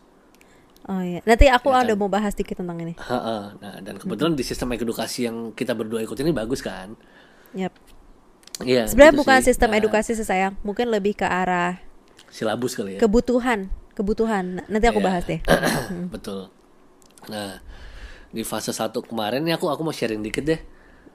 Oh 0.82 0.98
iya. 0.98 1.22
Nanti 1.22 1.46
aku 1.46 1.70
Ya 1.70 1.86
ada 1.86 1.94
kan? 1.94 1.98
mau 1.98 2.10
bahas 2.10 2.34
dikit 2.34 2.58
tentang 2.58 2.74
ini. 2.78 2.98
Ha-ha. 2.98 3.54
Nah 3.54 3.74
dan 3.78 3.98
kebetulan 3.98 4.34
di 4.34 4.42
sistem 4.42 4.74
edukasi 4.74 5.26
yang 5.26 5.54
kita 5.54 5.74
berdua 5.74 6.02
ikut 6.02 6.18
ini 6.18 6.34
bagus 6.34 6.58
kan. 6.58 6.98
Yap. 7.54 7.70
Iya. 8.62 8.90
Sebenarnya 8.90 9.14
gitu 9.14 9.22
bukan 9.22 9.38
sih. 9.38 9.46
sistem 9.50 9.70
Nah, 9.70 9.78
edukasi 9.78 10.10
sih 10.14 10.26
sayang, 10.26 10.54
mungkin 10.62 10.90
lebih 10.90 11.18
ke 11.18 11.26
arah 11.26 11.78
silabus 12.30 12.74
kali 12.74 12.96
ya. 12.96 13.00
kebutuhan, 13.00 13.70
kebutuhan. 13.94 14.62
Nanti 14.66 14.86
aku 14.86 14.98
Iya. 14.98 15.06
bahas 15.06 15.22
deh. 15.26 15.40
Betul. 16.14 16.50
Nah, 17.30 17.62
di 18.32 18.42
fase 18.42 18.72
1 18.72 18.96
kemarin 19.04 19.44
nih 19.44 19.60
aku 19.60 19.68
aku 19.68 19.84
mau 19.84 19.92
sharing 19.92 20.24
dikit 20.24 20.44
deh. 20.48 20.60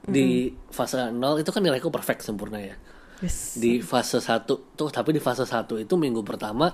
Di 0.07 0.53
fase 0.69 1.01
0 1.01 1.17
itu 1.41 1.49
kan 1.49 1.65
nilaiku 1.65 1.89
perfect 1.89 2.21
sempurna 2.21 2.61
ya. 2.61 2.77
Yes. 3.25 3.57
Di 3.57 3.81
fase 3.81 4.21
1 4.21 4.45
tuh 4.45 4.89
tapi 4.93 5.17
di 5.17 5.19
fase 5.19 5.43
1 5.43 5.65
itu 5.81 5.93
minggu 5.97 6.21
pertama 6.21 6.69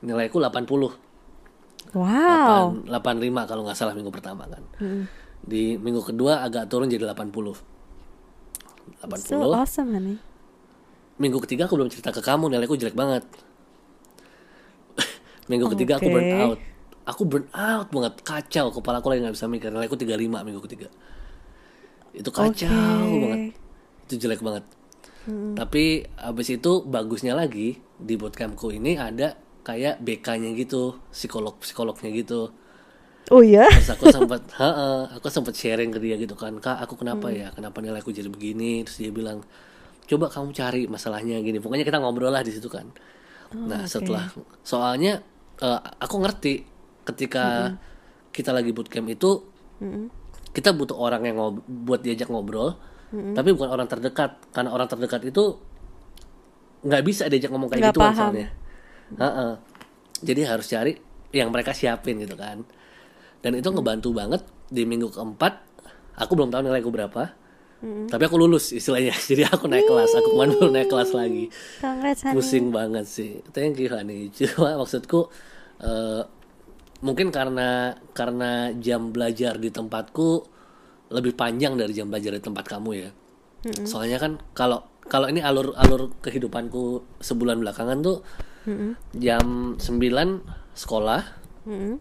nilaiku 0.00 0.40
80. 0.40 1.94
Wow. 1.94 2.84
8, 2.88 2.88
85 2.88 3.48
kalau 3.48 3.62
nggak 3.68 3.76
salah 3.76 3.92
minggu 3.92 4.08
pertama 4.08 4.48
kan. 4.48 4.64
Di 5.44 5.76
minggu 5.76 6.00
kedua 6.00 6.40
agak 6.42 6.72
turun 6.72 6.88
jadi 6.88 7.04
80. 7.12 7.28
80. 9.04 9.20
So 9.20 9.52
awesome 9.52 9.92
honey. 9.92 10.16
Minggu 11.20 11.44
ketiga 11.44 11.68
aku 11.68 11.76
belum 11.76 11.92
cerita 11.92 12.08
ke 12.08 12.24
kamu 12.24 12.48
nilaiku 12.56 12.74
jelek 12.80 12.96
banget. 12.96 13.28
minggu 15.52 15.68
ketiga 15.76 16.00
aku 16.00 16.08
burn 16.08 16.32
out. 16.40 16.58
Aku 17.08 17.24
burn 17.24 17.48
out 17.56 17.88
banget, 17.88 18.20
kacau. 18.20 18.68
Kepala 18.68 19.00
aku 19.00 19.08
lagi 19.08 19.24
nggak 19.24 19.36
bisa 19.36 19.48
mikir. 19.48 19.72
Nilaiku 19.72 19.96
35 19.96 20.44
minggu 20.44 20.60
ketiga. 20.68 20.88
Itu 22.12 22.28
kacau 22.28 22.52
Oke. 22.52 23.20
banget. 23.24 23.40
Itu 24.04 24.14
jelek 24.20 24.44
banget. 24.44 24.64
Tapi 25.28 26.08
abis 26.16 26.48
itu 26.56 26.72
bagusnya 26.88 27.36
lagi 27.36 27.76
di 28.00 28.14
bootcampku 28.16 28.72
ini 28.72 28.96
ada 28.96 29.36
kayak 29.60 30.00
BK-nya 30.00 30.56
gitu, 30.56 30.96
psikolog 31.12 31.60
psikolognya 31.60 32.08
gitu. 32.16 32.48
Oh 33.28 33.44
ya? 33.44 33.68
Terus 33.68 33.92
aku 33.92 34.08
sempat, 34.08 34.48
aku 35.20 35.28
sempat 35.28 35.52
sharing 35.52 35.92
ke 35.92 36.00
dia 36.00 36.16
gitu 36.16 36.32
kan, 36.32 36.56
kak 36.56 36.80
aku 36.80 36.96
kenapa 36.96 37.28
ya, 37.28 37.52
kenapa 37.52 37.84
nilai 37.84 38.00
aku 38.00 38.08
jadi 38.08 38.32
begini? 38.32 38.88
Terus 38.88 38.96
dia 39.04 39.12
bilang, 39.12 39.44
coba 40.08 40.32
kamu 40.32 40.56
cari 40.56 40.88
masalahnya 40.88 41.36
gini. 41.44 41.60
Pokoknya 41.60 41.84
kita 41.84 42.00
ngobrol 42.00 42.32
lah 42.32 42.40
di 42.40 42.52
situ 42.56 42.72
kan. 42.72 42.88
nah 43.48 43.84
setelah, 43.84 44.32
soalnya 44.64 45.20
eh, 45.60 45.80
aku 46.00 46.16
ngerti 46.24 46.77
ketika 47.08 47.74
kita 48.30 48.52
lagi 48.52 48.70
bootcamp 48.70 49.08
itu, 49.08 49.48
kita 50.50 50.70
butuh 50.70 50.94
orang 50.94 51.24
yang 51.24 51.36
ngob- 51.36 51.64
buat 51.64 52.00
diajak 52.00 52.28
ngobrol, 52.28 52.76
tapi 53.08 53.56
bukan 53.56 53.68
orang 53.68 53.88
terdekat, 53.88 54.36
karena 54.52 54.70
orang 54.70 54.84
terdekat 54.84 55.24
itu 55.24 55.56
nggak 56.78 57.02
bisa 57.02 57.26
diajak 57.26 57.50
ngomong 57.50 57.68
kayak 57.68 57.82
Nggak 57.82 57.94
gitu 57.94 58.00
paham. 58.00 58.16
soalnya. 58.30 58.48
Heeh. 59.08 59.52
Jadi 60.18 60.40
harus 60.44 60.66
cari 60.66 60.92
yang 61.30 61.48
mereka 61.50 61.72
siapin 61.72 62.20
gitu 62.20 62.36
kan. 62.36 62.62
Dan 63.38 63.54
itu 63.54 63.68
ngebantu 63.70 64.10
banget 64.12 64.42
di 64.68 64.82
minggu 64.84 65.08
keempat. 65.08 65.64
Aku 66.18 66.34
belum 66.34 66.50
tahu 66.50 66.66
nilaiku 66.66 66.90
berapa. 66.90 67.34
Tapi 67.78 68.22
aku 68.26 68.36
lulus 68.36 68.74
istilahnya. 68.74 69.14
Jadi 69.30 69.46
aku 69.46 69.70
naik 69.70 69.86
kelas. 69.86 70.10
Aku 70.18 70.34
kemarin 70.34 70.50
baru 70.54 70.70
naik 70.70 70.88
kelas 70.90 71.10
lagi. 71.14 71.46
Congrats. 71.78 72.22
Pusing 72.26 72.74
banget 72.74 73.06
sih. 73.06 73.38
Thank 73.54 73.78
you 73.78 73.90
honey. 73.90 74.30
Cuma 74.34 74.74
maksudku 74.76 75.30
eh, 75.78 76.22
mungkin 76.98 77.30
karena 77.30 77.94
karena 78.12 78.74
jam 78.76 79.14
belajar 79.14 79.54
di 79.56 79.70
tempatku 79.70 80.28
lebih 81.08 81.32
panjang 81.32 81.78
dari 81.78 81.94
jam 81.94 82.10
belajar 82.10 82.34
di 82.34 82.42
tempat 82.42 82.64
kamu 82.66 82.90
ya. 82.94 83.10
Soalnya 83.84 84.18
kan 84.18 84.38
kalau 84.52 84.82
kalau 85.02 85.26
ini 85.26 85.40
alur 85.40 85.72
alur 85.74 86.12
kehidupanku 86.20 87.00
sebulan 87.18 87.58
belakangan 87.64 87.98
tuh 88.02 88.20
jam 89.16 89.74
9 89.80 89.80
sekolah, 90.76 91.22
Mm-mm. 91.64 91.96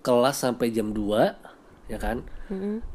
kelas 0.00 0.36
sampai 0.38 0.70
jam 0.70 0.94
2 0.94 1.90
ya 1.90 1.98
kan. 1.98 2.22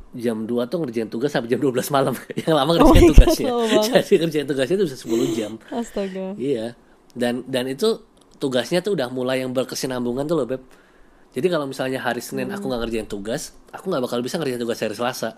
Jam 0.10 0.50
2 0.50 0.66
tuh 0.66 0.78
ngerjain 0.82 1.06
tugas 1.06 1.30
sampai 1.30 1.52
jam 1.52 1.62
12 1.62 1.92
malam. 1.92 2.16
Yang 2.42 2.56
lama 2.56 2.70
Oh 2.72 2.74
ngerjain 2.90 3.04
God, 3.04 3.12
tugasnya. 3.14 3.52
banget. 3.52 4.04
Jadi 4.08 4.16
ngerjain 4.24 4.48
tugasnya 4.48 4.76
itu 4.80 4.86
bisa 4.88 4.98
10 4.98 5.38
jam. 5.38 5.52
Astaga. 5.70 6.28
Iya. 6.40 6.74
Dan 7.14 7.44
dan 7.46 7.68
itu 7.68 8.02
tugasnya 8.40 8.80
tuh 8.80 8.96
udah 8.96 9.12
mulai 9.12 9.44
yang 9.44 9.52
berkesinambungan 9.52 10.26
tuh 10.26 10.36
loh, 10.40 10.48
Beb. 10.48 10.64
Jadi 11.30 11.48
kalau 11.48 11.70
misalnya 11.70 12.02
hari 12.02 12.26
Senin 12.26 12.50
aku 12.50 12.66
nggak 12.66 12.82
ngerjain 12.86 13.08
tugas, 13.10 13.54
aku 13.70 13.90
nggak 13.94 14.02
bakal 14.02 14.20
bisa 14.26 14.42
ngerjain 14.42 14.58
tugas 14.62 14.82
hari 14.82 14.98
Selasa. 14.98 15.38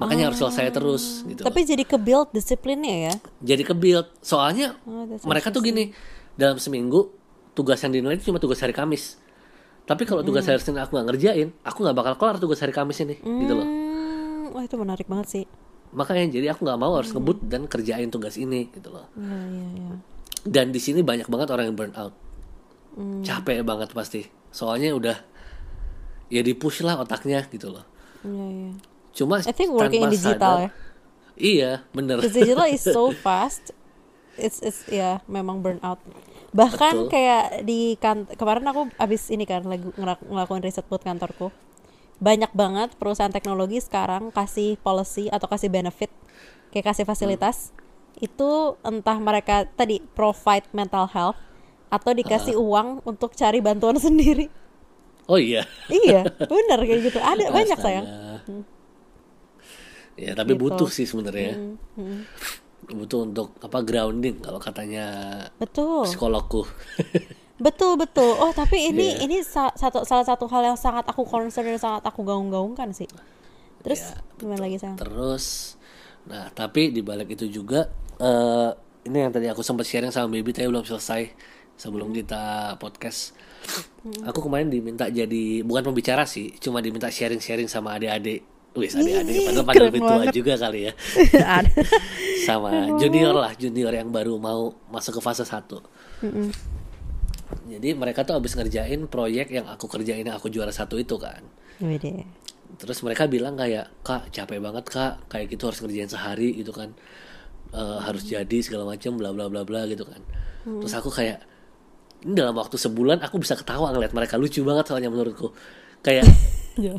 Makanya 0.00 0.32
harus 0.32 0.40
selesai 0.40 0.72
terus 0.72 1.04
gitu. 1.28 1.44
Tapi 1.44 1.60
jadi 1.60 1.84
ke 1.84 2.00
build 2.00 2.32
disiplinnya 2.32 3.12
ya? 3.12 3.14
Jadi 3.44 3.62
ke 3.68 3.76
build. 3.76 4.08
Soalnya 4.24 4.80
Oh, 4.88 5.04
mereka 5.28 5.52
tuh 5.52 5.60
gini, 5.60 5.92
dalam 6.40 6.56
seminggu 6.56 7.12
tugas 7.52 7.76
yang 7.84 7.92
dinilai 7.92 8.16
itu 8.16 8.32
cuma 8.32 8.40
tugas 8.40 8.56
hari 8.64 8.72
Kamis. 8.72 9.20
Tapi 9.84 10.08
kalau 10.08 10.24
tugas 10.24 10.48
hari 10.48 10.56
Senin 10.56 10.80
aku 10.80 10.96
nggak 10.96 11.08
ngerjain, 11.12 11.52
aku 11.60 11.84
nggak 11.84 11.96
bakal 12.00 12.14
kelar 12.16 12.36
tugas 12.40 12.56
hari 12.64 12.72
Kamis 12.72 13.04
ini, 13.04 13.20
gitu 13.20 13.52
loh. 13.52 13.68
Hmm, 13.68 14.56
wah 14.56 14.64
itu 14.64 14.80
menarik 14.80 15.04
banget 15.04 15.26
sih. 15.28 15.44
Makanya 15.92 16.32
jadi 16.32 16.56
aku 16.56 16.64
nggak 16.64 16.80
mau 16.80 16.96
harus 16.96 17.12
ngebut 17.12 17.44
dan 17.44 17.68
kerjain 17.68 18.08
tugas 18.08 18.40
ini, 18.40 18.72
gitu 18.72 18.88
loh. 18.88 19.04
Iya, 19.20 19.36
iya, 19.52 19.66
iya. 19.76 19.92
Dan 20.48 20.72
di 20.72 20.80
sini 20.80 21.04
banyak 21.04 21.28
banget 21.28 21.52
orang 21.52 21.68
yang 21.68 21.76
burn 21.76 21.92
out. 21.98 22.16
Hmm. 22.96 23.20
Capek 23.20 23.60
banget 23.66 23.92
pasti. 23.92 24.39
Soalnya 24.50 24.94
udah 24.94 25.16
ya 26.30 26.40
di 26.42 26.54
push 26.54 26.82
lah 26.82 26.98
otaknya 26.98 27.42
gitu 27.46 27.70
loh. 27.70 27.84
Iya, 28.22 28.46
iya. 28.46 28.72
Cuma 29.10 29.42
I 29.42 29.54
think 29.54 29.74
working 29.74 30.06
in 30.06 30.10
digital 30.10 30.36
sadar- 30.36 30.62
ya. 30.62 30.70
Iya, 31.40 31.70
bener. 31.90 32.20
Because 32.20 32.36
digital 32.36 32.66
is 32.68 32.82
so 32.84 33.10
fast. 33.24 33.72
It's 34.38 34.62
it's 34.62 34.86
ya 34.86 35.24
memang 35.26 35.60
burnout. 35.60 35.98
Bahkan 36.50 37.06
Betul. 37.06 37.10
kayak 37.10 37.44
di 37.62 37.94
kan 37.96 38.26
kemarin 38.26 38.66
aku 38.66 38.90
abis 38.98 39.30
ini 39.30 39.46
kan 39.46 39.62
lagi 39.66 39.86
ngelak- 39.94 40.26
ngelakuin 40.26 40.62
riset 40.62 40.86
buat 40.86 41.02
kantorku. 41.02 41.50
Banyak 42.20 42.52
banget 42.52 42.92
perusahaan 43.00 43.32
teknologi 43.32 43.80
sekarang 43.80 44.28
kasih 44.30 44.76
policy 44.82 45.32
atau 45.32 45.48
kasih 45.48 45.72
benefit 45.72 46.12
kayak 46.70 46.92
kasih 46.92 47.08
fasilitas 47.08 47.72
itu 48.20 48.76
entah 48.84 49.16
mereka 49.16 49.64
tadi 49.74 50.04
provide 50.14 50.68
mental 50.70 51.08
health 51.08 51.40
atau 51.90 52.10
dikasih 52.10 52.54
uang 52.54 53.02
untuk 53.04 53.34
cari 53.34 53.58
bantuan 53.58 53.98
sendiri. 54.02 54.46
Oh 55.26 55.36
iya. 55.36 55.62
iya, 55.86 56.26
bener 56.26 56.78
kayak 56.80 57.00
gitu. 57.04 57.18
Ada 57.18 57.50
banyak 57.50 57.74
Astaga. 57.74 57.84
sayang. 58.02 58.06
Ya, 60.14 60.34
tapi 60.34 60.52
Gitu. 60.52 60.60
butuh 60.60 60.88
sih 60.88 61.06
sebenarnya. 61.06 61.54
Hmm, 61.54 61.76
hmm. 61.96 62.18
Butuh 62.92 63.20
untuk 63.24 63.54
apa 63.56 63.78
grounding 63.80 64.38
kalau 64.38 64.58
katanya 64.58 65.06
Betul. 65.56 66.04
psikologku. 66.04 66.66
Betul 67.60 67.94
betul. 67.94 68.34
Oh 68.34 68.50
tapi 68.50 68.88
ini 68.88 69.14
Iya. 69.14 69.16
ini 69.20 69.36
sa- 69.40 69.70
satu 69.70 70.00
salah 70.02 70.24
satu 70.24 70.48
hal 70.48 70.64
yang 70.64 70.78
sangat 70.80 71.04
aku 71.04 71.22
concern 71.22 71.68
dan 71.68 71.76
sangat 71.76 72.00
aku 72.02 72.24
gaung-gaungkan 72.24 72.88
sih. 72.90 73.04
Terus 73.80 74.00
Ya, 74.00 74.16
gimana 74.34 74.64
lagi 74.64 74.80
sayang? 74.80 74.96
Terus 74.96 75.76
nah, 76.24 76.48
tapi 76.50 76.88
di 76.88 77.00
balik 77.00 77.28
itu 77.30 77.44
juga 77.46 77.84
eh 78.16 78.70
ini 79.04 79.16
yang 79.18 79.28
tadi 79.30 79.44
aku 79.46 79.60
sempat 79.60 79.84
sharing 79.84 80.08
sama 80.08 80.32
Baby 80.32 80.50
tapi 80.50 80.66
belum 80.66 80.82
selesai 80.82 81.36
sebelum 81.80 82.12
kita 82.12 82.76
podcast. 82.76 83.32
Hmm. 84.04 84.28
Aku 84.28 84.44
kemarin 84.44 84.68
diminta 84.68 85.08
jadi 85.08 85.64
bukan 85.64 85.88
pembicara 85.88 86.28
sih, 86.28 86.52
cuma 86.60 86.84
diminta 86.84 87.08
sharing-sharing 87.08 87.72
sama 87.72 87.96
adik-adik. 87.96 88.44
Wis 88.76 88.94
adik-adik, 88.94 89.50
padahal 89.50 89.66
keren 89.66 89.88
lebih 89.88 90.02
tua 90.04 90.24
juga 90.30 90.54
kali 90.54 90.80
ya. 90.86 90.92
Sama 92.46 92.86
junior 93.02 93.34
lah 93.34 93.50
junior 93.58 93.90
yang 93.90 94.14
baru 94.14 94.38
mau 94.38 94.70
masuk 94.94 95.18
ke 95.18 95.20
fase 95.20 95.42
1 95.42 95.66
jadi 97.66 97.98
mereka 97.98 98.22
tuh 98.22 98.38
habis 98.38 98.54
ngerjain 98.54 99.10
proyek 99.10 99.50
yang 99.50 99.66
aku 99.66 99.90
kerjain 99.90 100.22
yang 100.22 100.38
aku 100.38 100.50
juara 100.50 100.70
satu 100.70 101.02
itu 101.02 101.18
kan 101.18 101.42
Wede. 101.82 102.24
terus 102.78 103.02
mereka 103.02 103.26
bilang 103.26 103.58
kayak 103.58 103.90
kak 104.06 104.30
capek 104.30 104.62
banget 104.62 104.86
kak 104.86 105.18
kayak 105.26 105.50
gitu 105.50 105.66
harus 105.66 105.82
ngerjain 105.82 106.10
sehari 106.10 106.54
gitu 106.54 106.70
kan 106.70 106.94
Eh, 107.70 107.98
harus 108.02 108.26
jadi 108.26 108.58
segala 108.66 108.82
macam 108.82 109.14
bla 109.14 109.30
bla 109.30 109.46
bla 109.46 109.62
bla 109.62 109.86
gitu 109.86 110.02
kan 110.02 110.18
terus 110.66 110.90
aku 110.90 111.06
kayak 111.06 111.38
ini 112.20 112.32
dalam 112.34 112.54
waktu 112.54 112.76
sebulan 112.76 113.20
aku 113.20 113.40
bisa 113.40 113.56
ketawa 113.56 113.90
ngeliat 113.90 114.12
mereka 114.12 114.36
lucu 114.36 114.60
banget 114.60 114.84
soalnya 114.86 115.08
menurutku 115.08 115.52
kayak 116.00 116.24
Ya. 116.78 116.96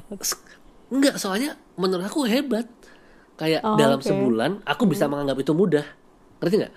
enggak 0.91 1.15
soalnya 1.17 1.55
menurut 1.80 2.05
aku 2.05 2.28
hebat 2.28 2.67
kayak 3.39 3.63
Oh, 3.63 3.80
dalam. 3.80 3.97
Hmm. 3.97 4.05
sebulan 4.05 4.51
aku 4.61 4.84
bisa 4.86 5.07
menganggap 5.07 5.39
itu 5.39 5.53
mudah 5.55 5.86
ngerti 6.38 6.55
nggak 6.61 6.74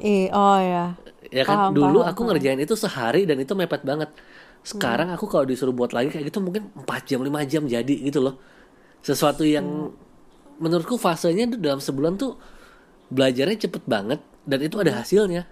Ih, 0.00 0.26
oh 0.32 0.56
ya. 0.56 0.96
ya 1.28 1.44
kan 1.44 1.68
Paham, 1.68 1.72
dulu 1.76 2.00
paham, 2.00 2.10
aku 2.12 2.20
ngerjain 2.26 2.60
itu 2.60 2.74
sehari 2.74 3.24
dan 3.24 3.36
itu 3.36 3.52
mepet 3.52 3.84
banget 3.84 4.08
sekarang 4.62 5.12
Hmm. 5.12 5.16
aku 5.16 5.26
kalau 5.26 5.44
disuruh 5.44 5.72
buat 5.72 5.92
lagi 5.92 6.08
kayak 6.08 6.32
gitu 6.32 6.38
mungkin 6.38 6.72
4 6.74 7.02
jam 7.04 7.20
5 7.20 7.44
jam 7.44 7.62
jadi 7.64 7.94
gitu 8.02 8.20
loh 8.20 8.36
sesuatu 9.00 9.44
yang 9.44 9.64
Hmm. 9.64 9.92
menurutku 10.58 10.96
fasenya 10.96 11.46
tuh 11.48 11.60
dalam 11.60 11.78
sebulan 11.78 12.16
tuh 12.16 12.36
belajarnya 13.08 13.68
cepet 13.68 13.82
banget 13.84 14.20
dan 14.44 14.58
itu 14.60 14.76
Hmm. 14.76 14.84
ada 14.84 14.92
hasilnya 14.98 15.42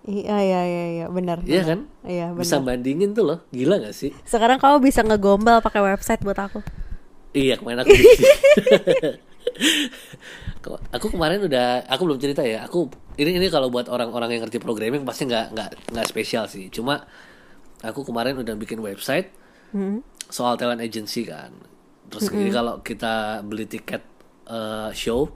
Iya, 0.00 0.36
iya, 0.40 0.60
iya, 0.64 0.84
iya, 0.90 1.06
benar. 1.12 1.44
Iya 1.44 1.62
kan 1.62 1.80
Iya, 2.02 2.32
benar. 2.32 2.40
bisa 2.40 2.56
bandingin 2.58 3.12
tuh 3.12 3.24
loh 3.28 3.38
gila 3.52 3.76
gak 3.78 3.92
sih 3.92 4.10
Sekarang 4.24 4.56
kamu 4.56 4.80
bisa 4.80 5.04
ngegombal 5.04 5.60
pakai 5.60 5.84
website 5.84 6.24
buat 6.24 6.40
aku. 6.40 6.64
Iya 7.30 7.60
kemarin 7.60 7.84
aku 7.84 7.92
aku 10.90 11.06
kemarin 11.10 11.40
udah 11.44 11.84
aku 11.86 12.02
belum 12.08 12.18
cerita 12.18 12.42
ya. 12.42 12.64
Aku 12.64 12.88
ini 13.16 13.36
ini 13.36 13.48
kalau 13.48 13.68
buat 13.68 13.88
orang-orang 13.88 14.34
yang 14.34 14.42
ngerti 14.44 14.58
programming 14.58 15.04
pasti 15.04 15.24
nggak 15.24 15.52
nggak 15.52 15.70
nggak 15.92 16.06
spesial 16.06 16.44
sih. 16.46 16.68
Cuma 16.68 17.04
aku 17.80 18.02
kemarin 18.02 18.36
udah 18.36 18.56
bikin 18.56 18.80
website 18.80 19.32
Hmm. 19.70 20.02
soal 20.26 20.58
talent 20.58 20.82
agency 20.82 21.22
kan. 21.22 21.54
Terus 22.10 22.26
jadi 22.26 22.50
kalau 22.50 22.82
kita 22.82 23.44
beli 23.46 23.70
tiket 23.70 24.02
eh, 24.48 24.90
show 24.90 25.30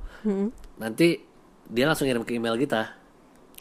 nanti 0.74 1.22
dia 1.64 1.84
langsung 1.86 2.08
ngirim 2.08 2.24
ke 2.24 2.34
email 2.34 2.58
kita. 2.58 3.03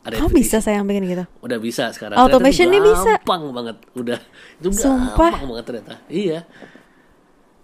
Ada 0.04 0.20
Kamu 0.20 0.36
bisa 0.36 0.60
sayang 0.60 0.84
bikin 0.84 1.08
gitu. 1.08 1.24
Udah 1.40 1.60
bisa 1.64 1.88
sekarang. 1.96 2.20
Automation 2.20 2.68
itu 2.68 2.84
bisa. 2.84 3.24
Gampang 3.24 3.56
banget. 3.56 3.78
Udah 3.96 4.20
itu 4.60 4.68
Sumpah. 4.76 5.32
gampang 5.32 5.48
banget 5.56 5.66
ternyata. 5.66 5.94
Iya. 6.12 6.40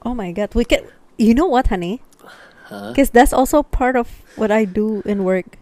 Oh 0.07 0.15
my 0.15 0.31
god, 0.31 0.55
we 0.55 0.63
can. 0.63 0.87
You 1.19 1.35
know 1.35 1.51
what, 1.51 1.67
honey? 1.67 1.99
Because 2.69 3.11
that's 3.11 3.35
also 3.35 3.65
part 3.65 3.99
of 3.99 4.07
what 4.39 4.53
I 4.53 4.63
do 4.63 5.03
in 5.03 5.27
work. 5.27 5.59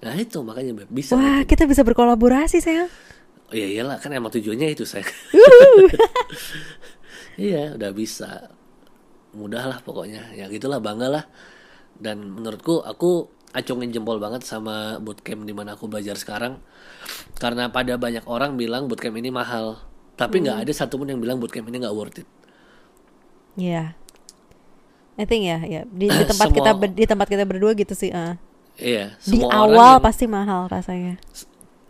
Nah 0.00 0.16
itu 0.16 0.40
makanya 0.40 0.82
Beb. 0.82 0.88
bisa. 0.90 1.14
Wah, 1.14 1.44
gitu. 1.44 1.54
kita 1.54 1.68
bisa 1.68 1.84
berkolaborasi, 1.84 2.58
sayang. 2.58 2.88
Oh 3.50 3.54
iya 3.54 3.68
iyalah 3.68 4.00
kan 4.00 4.10
emang 4.10 4.32
tujuannya 4.32 4.72
itu 4.72 4.88
saya. 4.88 5.04
iya 7.38 7.76
udah 7.76 7.90
bisa. 7.92 8.50
Mudah 9.36 9.68
lah 9.68 9.78
pokoknya. 9.84 10.32
Ya 10.34 10.48
gitulah 10.48 10.80
bangga 10.80 11.06
lah. 11.12 11.24
Dan 12.00 12.32
menurutku 12.32 12.80
aku 12.80 13.28
acungin 13.50 13.90
jempol 13.90 14.16
banget 14.16 14.42
sama 14.42 14.98
bootcamp 14.98 15.42
di 15.42 15.50
mana 15.50 15.74
aku 15.74 15.86
belajar 15.86 16.14
sekarang. 16.14 16.58
Karena 17.34 17.68
pada 17.68 17.96
banyak 17.96 18.24
orang 18.24 18.54
bilang 18.54 18.86
bootcamp 18.86 19.16
ini 19.16 19.28
mahal. 19.28 19.80
Tapi 20.14 20.40
nggak 20.40 20.62
ada 20.62 20.72
satupun 20.72 21.08
yang 21.08 21.18
bilang 21.18 21.38
bootcamp 21.38 21.66
ini 21.66 21.80
nggak 21.80 21.92
worth 21.92 22.20
it. 22.20 22.28
Iya. 23.56 23.96
I 25.16 25.24
think 25.24 25.44
ya, 25.44 25.58
ya 25.60 25.82
di, 25.86 26.06
di 26.06 26.24
tempat 26.30 26.48
Semua- 26.48 26.56
kita 26.56 26.70
ber- 26.72 26.94
di 26.94 27.04
tempat 27.04 27.26
kita 27.26 27.44
berdua 27.44 27.72
gitu 27.74 27.92
sih. 27.92 28.08
ah. 28.10 28.38
Iya. 28.76 29.18
Di 29.18 29.36
semua 29.36 29.50
orang 29.50 29.60
awal 29.66 29.92
yang- 29.92 30.04
pasti 30.04 30.24
mahal 30.26 30.60
rasanya. 30.66 31.14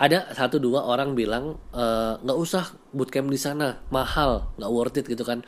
ada 0.00 0.32
satu 0.32 0.56
dua 0.56 0.80
orang 0.80 1.12
bilang 1.12 1.60
"Eh, 1.70 2.14
nggak 2.18 2.32
usah 2.34 2.72
bootcamp 2.90 3.28
di 3.28 3.36
sana 3.36 3.84
mahal 3.92 4.48
nggak 4.56 4.72
worth 4.72 4.96
it 4.96 5.04
gitu 5.04 5.20
kan 5.20 5.44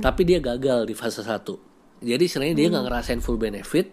tapi 0.00 0.24
dia 0.24 0.40
gagal 0.40 0.88
di 0.88 0.96
fase 0.96 1.20
satu 1.20 1.60
jadi 2.00 2.24
istilahnya 2.24 2.56
dia 2.56 2.72
nggak 2.72 2.88
ngerasain 2.88 3.20
full 3.20 3.36
benefit 3.36 3.92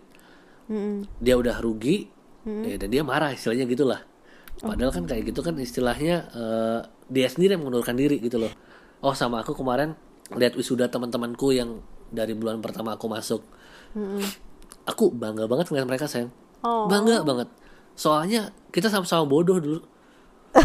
Mm-mm. 0.70 1.10
dia 1.18 1.34
udah 1.34 1.58
rugi 1.60 2.06
ya, 2.46 2.78
dan 2.78 2.88
dia 2.88 3.02
marah 3.02 3.34
istilahnya 3.34 3.66
gitulah. 3.66 4.02
Padahal 4.60 4.92
kan 4.92 5.04
kayak 5.04 5.28
gitu 5.28 5.42
kan 5.42 5.58
istilahnya 5.58 6.30
eh, 6.30 6.80
dia 7.08 7.26
sendiri 7.26 7.58
yang 7.58 7.66
mengundurkan 7.66 7.98
diri 7.98 8.22
gitu 8.22 8.38
loh. 8.38 8.54
Oh 9.02 9.12
sama 9.12 9.42
aku 9.42 9.54
kemarin 9.54 9.98
lihat 10.30 10.54
wisuda 10.54 10.88
teman-temanku 10.88 11.50
yang 11.52 11.82
dari 12.10 12.34
bulan 12.34 12.62
pertama 12.62 12.94
aku 12.94 13.10
masuk. 13.10 13.42
Aku 14.86 15.10
bangga 15.10 15.46
banget 15.46 15.70
ngeliat 15.70 15.86
mereka 15.86 16.06
sayang 16.06 16.30
Oh. 16.60 16.92
bangga 16.92 17.24
banget. 17.24 17.48
Soalnya 17.96 18.52
kita 18.70 18.92
sama-sama 18.92 19.24
bodoh 19.24 19.58
dulu. 19.58 19.80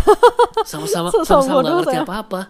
Sama-sama 0.67 1.13
Sama-sama 1.13 1.63
nggak 1.63 1.75
ngerti 1.81 1.95
sayang. 1.95 2.07
apa-apa. 2.09 2.41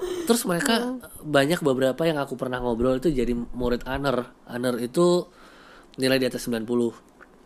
Terus 0.00 0.42
mereka 0.44 0.74
banyak 1.20 1.60
beberapa 1.60 2.02
yang 2.04 2.20
aku 2.20 2.36
pernah 2.36 2.60
ngobrol 2.60 2.96
itu 2.96 3.08
jadi 3.08 3.32
murid 3.32 3.84
aner 3.84 4.32
aner 4.44 4.76
itu 4.80 5.28
nilai 6.00 6.16
di 6.16 6.26
atas 6.26 6.42
90 6.42 6.64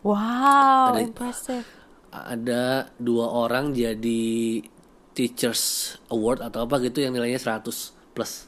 Wow, 0.00 0.92
Ada- 0.92 1.02
impressive. 1.02 1.66
ada 2.09 2.64
dua 2.96 3.26
orang 3.26 3.72
jadi 3.72 4.62
teachers 5.11 5.62
award 6.09 6.38
atau 6.40 6.62
apa 6.62 6.78
gitu 6.80 6.98
yang 6.98 7.11
nilainya 7.11 7.36
100 7.36 7.66
plus 8.12 8.46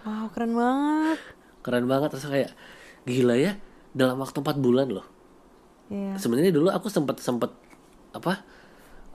Wow, 0.00 0.30
keren 0.30 0.54
banget. 0.54 1.18
keren 1.60 1.84
banget 1.84 2.08
terus 2.10 2.24
kayak 2.24 2.50
gila 3.02 3.34
ya 3.34 3.58
dalam 3.90 4.16
waktu 4.16 4.38
4 4.38 4.56
bulan 4.56 4.88
loh 4.88 5.06
Iya. 5.86 6.14
sebenarnya 6.16 6.50
dulu 6.50 6.70
aku 6.70 6.86
sempet 6.86 7.18
sempet 7.18 7.50
apa 8.12 8.46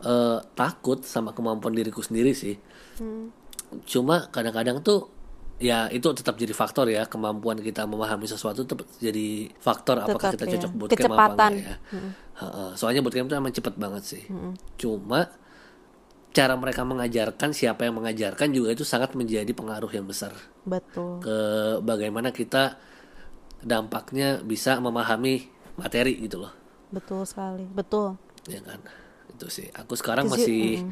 eh, 0.02 0.38
takut 0.54 1.00
sama 1.02 1.32
kemampuan 1.32 1.72
diriku 1.72 2.00
sendiri 2.00 2.32
sih 2.32 2.60
Hmm. 2.96 3.32
cuma 3.84 4.28
kadang-kadang 4.28 4.80
tuh 4.80 5.08
ya 5.56 5.88
itu 5.88 6.04
tetap 6.12 6.36
jadi 6.36 6.52
faktor 6.52 6.92
ya 6.92 7.08
kemampuan 7.08 7.56
kita 7.58 7.84
memahami 7.84 8.28
sesuatu 8.28 8.64
tetap 8.64 8.84
jadi 9.00 9.48
faktor 9.56 10.04
apakah 10.04 10.30
Tetap, 10.30 10.36
kita 10.36 10.46
ya. 10.46 10.52
cocok 10.60 10.72
bootcamp 10.74 10.92
apa 10.92 11.00
Kecepatan. 11.00 11.32
enggak 11.32 11.52
ya 11.56 11.76
Heeh. 12.36 12.70
soalnya 12.76 13.00
bootcamp 13.00 13.26
itu 13.26 13.36
emang 13.36 13.54
cepet 13.54 13.74
banget 13.76 14.04
sih 14.04 14.24
cuma 14.76 15.32
cara 16.30 16.54
mereka 16.54 16.84
mengajarkan 16.84 17.56
siapa 17.56 17.88
yang 17.88 17.96
mengajarkan 17.96 18.52
juga 18.52 18.68
itu 18.70 18.84
sangat 18.84 19.16
menjadi 19.16 19.48
pengaruh 19.48 19.88
yang 19.88 20.04
besar 20.04 20.36
Betul. 20.62 21.24
ke 21.24 21.38
bagaimana 21.80 22.36
kita 22.36 22.76
dampaknya 23.62 24.44
bisa 24.44 24.78
memahami 24.78 25.48
materi 25.76 26.20
gitu 26.20 26.44
loh 26.44 26.52
Betul 26.86 27.24
sekali. 27.24 27.64
Betul. 27.66 28.20
ya 28.46 28.60
kan 28.60 28.84
itu 29.32 29.48
sih 29.48 29.68
aku 29.72 29.96
sekarang 29.96 30.28
masih 30.28 30.84
you- 30.84 30.92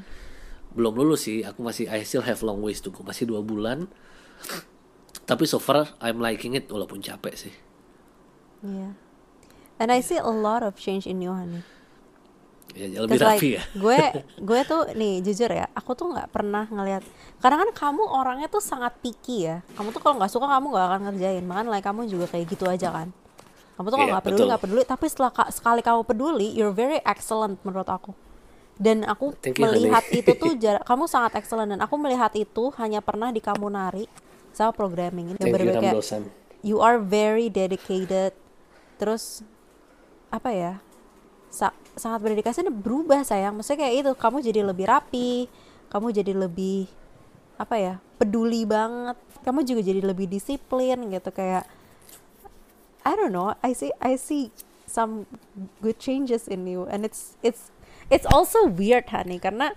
belum 0.74 0.95
lulus 0.95 1.28
sih 1.28 1.43
aku 1.43 1.61
masih 1.61 1.86
I 1.86 2.01
still 2.01 2.24
have 2.24 2.39
long 2.41 2.59
ways 2.59 2.80
to 2.80 2.89
go 2.89 3.03
masih 3.03 3.28
dua 3.28 3.43
bulan 3.43 3.86
tapi 5.23 5.47
so 5.47 5.59
far 5.59 5.87
I'm 6.03 6.19
liking 6.19 6.55
it 6.59 6.67
walaupun 6.67 6.99
capek 6.99 7.33
sih. 7.35 7.53
Iya. 8.63 8.95
And 9.79 9.89
I 9.91 9.99
see 10.03 10.19
a 10.19 10.29
lot 10.29 10.63
of 10.63 10.75
change 10.79 11.07
in 11.07 11.23
you, 11.23 11.31
honey. 11.33 11.63
ya 12.73 13.05
lebih 13.05 13.21
rapi 13.21 13.53
like, 13.53 13.57
ya. 13.61 13.63
gue 13.85 13.99
gue 14.49 14.59
tuh 14.65 14.81
nih 14.97 15.21
jujur 15.21 15.45
ya 15.45 15.69
aku 15.77 15.93
tuh 15.93 16.09
nggak 16.09 16.33
pernah 16.33 16.65
ngelihat 16.65 17.05
karena 17.37 17.61
kan 17.61 17.69
kamu 17.69 18.01
orangnya 18.01 18.47
tuh 18.49 18.63
sangat 18.63 18.97
picky 18.97 19.45
ya. 19.45 19.61
Kamu 19.77 19.93
tuh 19.93 20.01
kalau 20.01 20.17
nggak 20.17 20.31
suka 20.31 20.47
kamu 20.49 20.65
nggak 20.73 20.85
akan 20.89 21.01
ngerjain. 21.11 21.43
Makanya 21.45 21.69
like 21.69 21.85
kamu 21.85 22.01
juga 22.09 22.25
kayak 22.31 22.45
gitu 22.49 22.65
aja 22.65 22.89
kan. 22.89 23.07
Kamu 23.77 23.87
tuh 23.89 23.97
kalau 23.99 24.07
Iya, 24.09 24.13
nggak 24.17 24.25
peduli 24.25 24.45
nggak 24.49 24.63
peduli. 24.63 24.81
Tapi 24.87 25.05
setelah 25.11 25.31
ka- 25.35 25.51
sekali 25.53 25.81
kamu 25.85 26.01
peduli 26.07 26.47
you're 26.55 26.73
very 26.73 26.97
excellent 27.03 27.59
menurut 27.67 27.85
aku. 27.91 28.15
Dan 28.79 29.05
aku 29.05 29.37
Thank 29.37 29.61
you, 29.61 29.69
honey. 29.69 29.85
melihat 29.85 30.03
itu 30.09 30.31
tuh 30.33 30.51
kamu 30.89 31.03
sangat 31.05 31.37
excellent. 31.37 31.69
Dan 31.69 31.79
aku 31.83 31.95
melihat 31.99 32.31
itu 32.33 32.73
hanya 32.81 33.03
pernah 33.03 33.29
di 33.29 33.43
kamu 33.43 33.69
nari 33.69 34.07
sama 34.53 34.71
programming. 34.71 35.33
Yang 35.35 35.39
you 35.41 35.51
bener-bener 35.51 35.81
kayak 35.81 35.95
you 36.63 36.77
are 36.79 37.01
very 37.01 37.49
dedicated. 37.51 38.31
Terus 39.01 39.43
apa 40.29 40.49
ya 40.53 40.73
sa- 41.49 41.75
sangat 41.93 42.23
berdedikasi 42.23 42.63
dan 42.63 42.73
berubah 42.77 43.25
sayang. 43.25 43.57
Maksudnya 43.57 43.89
kayak 43.89 43.95
itu 43.99 44.11
kamu 44.15 44.37
jadi 44.39 44.61
lebih 44.63 44.85
rapi 44.87 45.31
kamu 45.93 46.09
jadi 46.09 46.33
lebih 46.33 46.89
apa 47.61 47.75
ya 47.77 47.93
peduli 48.17 48.65
banget. 48.65 49.17
Kamu 49.45 49.61
juga 49.61 49.81
jadi 49.83 50.01
lebih 50.01 50.25
disiplin 50.25 51.11
gitu 51.11 51.29
kayak 51.29 51.67
I 53.03 53.11
don't 53.13 53.35
know 53.35 53.51
I 53.59 53.75
see 53.75 53.91
I 53.99 54.15
see 54.15 54.49
some 54.87 55.27
good 55.83 55.99
changes 56.01 56.47
in 56.47 56.65
you. 56.65 56.87
And 56.89 57.05
it's 57.05 57.35
it's 57.45 57.69
it's 58.09 58.25
also 58.25 58.65
weird 58.65 59.11
honey 59.13 59.37
karena 59.37 59.75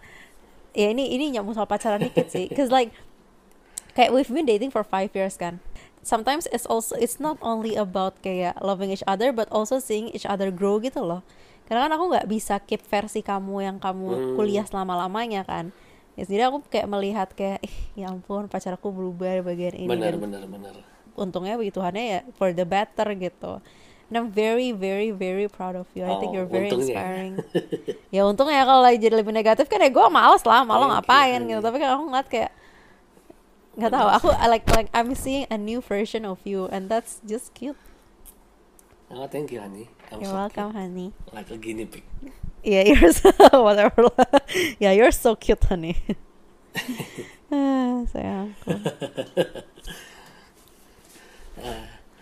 ya 0.72 0.92
ini 0.92 1.12
ini 1.12 1.34
nyambung 1.36 1.52
soal 1.52 1.68
pacaran 1.68 2.00
dikit 2.00 2.30
sih. 2.32 2.48
Cause 2.52 2.72
like 2.72 2.94
kayak 3.96 4.12
we've 4.12 4.28
been 4.28 4.44
dating 4.44 4.68
for 4.68 4.84
five 4.84 5.08
years 5.16 5.34
kan. 5.34 5.58
Sometimes 6.06 6.46
it's 6.54 6.68
also 6.68 6.94
it's 6.94 7.18
not 7.18 7.34
only 7.42 7.74
about 7.74 8.20
kayak 8.20 8.54
loving 8.62 8.94
each 8.94 9.02
other 9.08 9.34
but 9.34 9.48
also 9.50 9.82
seeing 9.82 10.12
each 10.12 10.22
other 10.22 10.54
grow 10.54 10.78
gitu 10.78 11.02
loh. 11.02 11.24
Karena 11.66 11.90
kan 11.90 11.92
aku 11.98 12.04
nggak 12.14 12.26
bisa 12.30 12.62
keep 12.62 12.78
versi 12.86 13.26
kamu 13.26 13.66
yang 13.66 13.76
kamu 13.82 14.38
kuliah 14.38 14.62
selama 14.62 14.94
lamanya 14.94 15.42
kan. 15.42 15.74
Ya 16.14 16.22
jadi 16.22 16.46
aku 16.46 16.62
kayak 16.70 16.86
melihat 16.86 17.28
kayak 17.34 17.58
ih 17.60 17.76
ya 17.98 18.08
ampun 18.08 18.46
pacarku 18.46 18.88
berubah 18.88 19.42
bagian 19.42 19.74
ini 19.74 19.90
benar 19.90 20.14
dan 20.14 20.22
benar 20.22 20.42
benar. 20.46 20.74
untungnya 21.16 21.56
begitu 21.56 21.80
Tuhannya 21.80 22.04
ya 22.06 22.20
for 22.38 22.52
the 22.52 22.62
better 22.62 23.08
gitu. 23.12 23.58
And 24.06 24.14
I'm 24.14 24.28
very 24.30 24.70
very 24.70 25.10
very 25.10 25.50
proud 25.50 25.74
of 25.74 25.90
you. 25.92 26.06
I 26.06 26.14
think 26.22 26.30
Oh, 26.30 26.34
you're 26.38 26.46
very 26.46 26.70
untungnya. 26.70 26.94
inspiring. 26.94 27.32
Ya 28.14 28.22
untungnya 28.22 28.62
kalau 28.62 28.86
lagi 28.86 29.02
jadi 29.02 29.18
lebih 29.18 29.34
negatif 29.34 29.66
kan 29.66 29.82
ya 29.82 29.90
gue 29.90 30.06
males 30.06 30.46
lah 30.46 30.62
malah 30.62 30.86
ngapain 30.94 31.42
gitu. 31.42 31.58
Tapi 31.58 31.76
kan 31.82 31.98
aku 31.98 32.04
ngeliat 32.06 32.28
kayak 32.30 32.50
nggak 33.76 33.92
tahu 33.92 34.08
aku 34.08 34.28
like 34.48 34.64
like 34.72 34.88
I'm 34.96 35.12
seeing 35.12 35.44
a 35.52 35.60
new 35.60 35.84
version 35.84 36.24
of 36.24 36.40
you 36.48 36.64
and 36.72 36.88
that's 36.88 37.20
just 37.28 37.52
cute. 37.52 37.76
Oh 39.12 39.28
thank 39.28 39.52
you 39.52 39.60
honey. 39.60 39.92
I'm 40.08 40.24
you're 40.24 40.32
so 40.32 40.40
welcome 40.40 40.72
honey. 40.72 41.12
Cute. 41.12 41.34
like 41.36 41.48
a 41.52 41.58
guinea 41.60 41.84
pig. 41.84 42.04
Yeah 42.64 42.88
you're 42.88 43.12
so 43.12 43.30
whatever. 43.66 44.08
Yeah 44.82 44.96
you're 44.96 45.12
so 45.12 45.36
cute 45.36 45.62
honey. 45.68 46.00
Ah 47.46 48.02
sayangku 48.10 48.74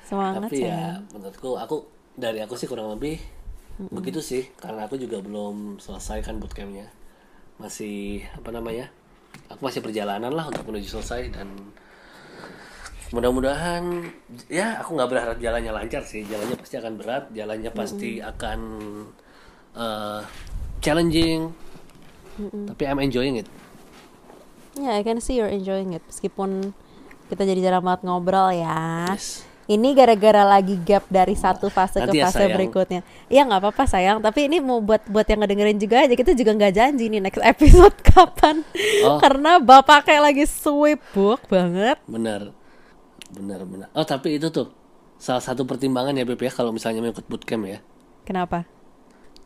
semangat 0.05 0.47
tapi 0.47 0.61
sayang. 0.61 1.01
ya 1.01 1.17
menurutku 1.17 1.57
aku 1.57 1.89
dari 2.13 2.45
aku 2.45 2.61
sih 2.61 2.69
kurang 2.69 2.93
lebih 2.93 3.17
begitu 3.89 4.21
sih. 4.21 4.53
Karena 4.61 4.85
aku 4.85 5.01
juga 5.01 5.25
belum 5.25 5.81
selesai 5.81 6.21
kan 6.21 6.37
bootcampnya. 6.37 6.93
Masih 7.57 8.29
apa 8.37 8.53
namanya 8.53 8.93
aku 9.51 9.61
masih 9.65 9.81
perjalanan 9.81 10.33
lah 10.33 10.51
untuk 10.51 10.67
menuju 10.69 10.99
selesai 10.99 11.35
dan 11.35 11.49
mudah-mudahan 13.15 14.11
ya 14.51 14.83
aku 14.83 14.99
nggak 14.99 15.11
berharap 15.11 15.37
jalannya 15.39 15.71
lancar 15.71 16.03
sih 16.03 16.27
jalannya 16.27 16.59
pasti 16.59 16.75
akan 16.83 16.93
berat 16.99 17.25
jalannya 17.31 17.71
pasti 17.71 18.11
akan 18.19 18.61
eh, 19.79 20.21
challenging 20.83 21.55
tapi 22.75 22.83
I'm 22.91 22.99
enjoying 22.99 23.39
it 23.39 23.47
Ya, 24.75 24.99
I 24.99 25.07
can 25.07 25.23
see 25.23 25.39
you're 25.39 25.51
enjoying 25.51 25.95
it. 25.95 26.03
Meskipun 26.11 26.75
kita 27.31 27.47
jadi 27.47 27.71
jarang 27.71 27.87
banget 27.87 28.11
ngobrol 28.11 28.51
ya. 28.51 29.07
Yes. 29.15 29.47
Ini 29.65 29.89
gara-gara 29.93 30.45
lagi 30.45 30.77
gap 30.79 31.09
dari 31.09 31.33
satu 31.33 31.69
fase 31.69 31.97
Nanti 31.99 32.17
ke 32.17 32.21
ya, 32.21 32.29
fase 32.29 32.45
sayang. 32.45 32.53
berikutnya. 32.53 33.01
Iya 33.27 33.49
nggak 33.49 33.61
apa-apa 33.65 33.85
sayang. 33.85 34.21
Tapi 34.21 34.47
ini 34.47 34.61
mau 34.61 34.79
buat 34.79 35.01
buat 35.07 35.25
yang 35.25 35.41
ngedengerin 35.41 35.79
juga 35.79 36.05
aja. 36.05 36.13
Kita 36.13 36.33
juga 36.33 36.53
nggak 36.53 36.73
janji 36.73 37.09
nih 37.09 37.21
next 37.21 37.41
episode 37.41 37.97
kapan. 38.13 38.61
Oh. 39.03 39.17
Karena 39.17 39.57
bapak 39.57 40.05
kayak 40.05 40.23
lagi 40.23 40.45
sibuk 40.45 41.41
banget. 41.49 41.97
benar 42.05 42.53
benar 43.35 43.67
benar 43.67 43.89
oh 43.91 44.07
tapi 44.07 44.39
itu 44.39 44.47
tuh 44.47 44.71
salah 45.19 45.43
satu 45.43 45.67
pertimbangan 45.67 46.15
ya 46.15 46.23
Beb 46.23 46.39
ya 46.39 46.55
kalau 46.55 46.71
misalnya 46.71 47.03
mau 47.03 47.11
ikut 47.11 47.27
bootcamp 47.27 47.67
ya 47.67 47.83
Kenapa? 48.23 48.63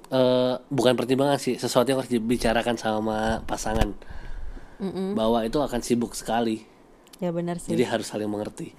eh 0.09 0.55
bukan 0.69 0.93
pertimbangan 0.93 1.41
sih 1.41 1.57
sesuatu 1.57 1.89
yang 1.89 2.01
harus 2.01 2.12
dibicarakan 2.12 2.77
sama 2.77 3.41
pasangan 3.45 3.97
bahwa 5.12 5.41
itu 5.43 5.57
akan 5.57 5.81
sibuk 5.81 6.12
sekali 6.12 6.69
Ya 7.16 7.33
benar 7.33 7.57
sih. 7.59 7.73
jadi 7.73 7.89
harus 7.89 8.07
saling 8.07 8.29
mengerti 8.29 8.77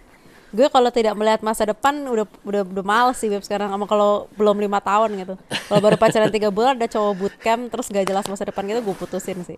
gue 0.54 0.68
kalau 0.70 0.89
tidak 0.93 1.18
melihat 1.18 1.41
masa 1.41 1.66
depan 1.66 2.06
udah 2.06 2.26
udah 2.45 2.62
udah 2.66 2.86
males 2.86 3.18
sih 3.18 3.28
Beb 3.28 3.41
sekarang 3.41 3.74
sama 3.74 3.89
kalau 3.89 4.30
belum 4.38 4.62
lima 4.62 4.78
tahun 4.78 5.18
gitu 5.18 5.36
kalau 5.66 5.80
baru 5.82 5.97
pacaran 5.97 6.30
tiga 6.30 6.54
bulan 6.54 6.78
ada 6.78 6.86
cowok 6.86 7.14
bootcamp 7.18 7.74
terus 7.74 7.89
gak 7.89 8.06
jelas 8.06 8.26
masa 8.30 8.45
depan 8.45 8.66
gitu 8.70 8.86
gue 8.86 8.95
putusin 8.97 9.41
sih 9.41 9.58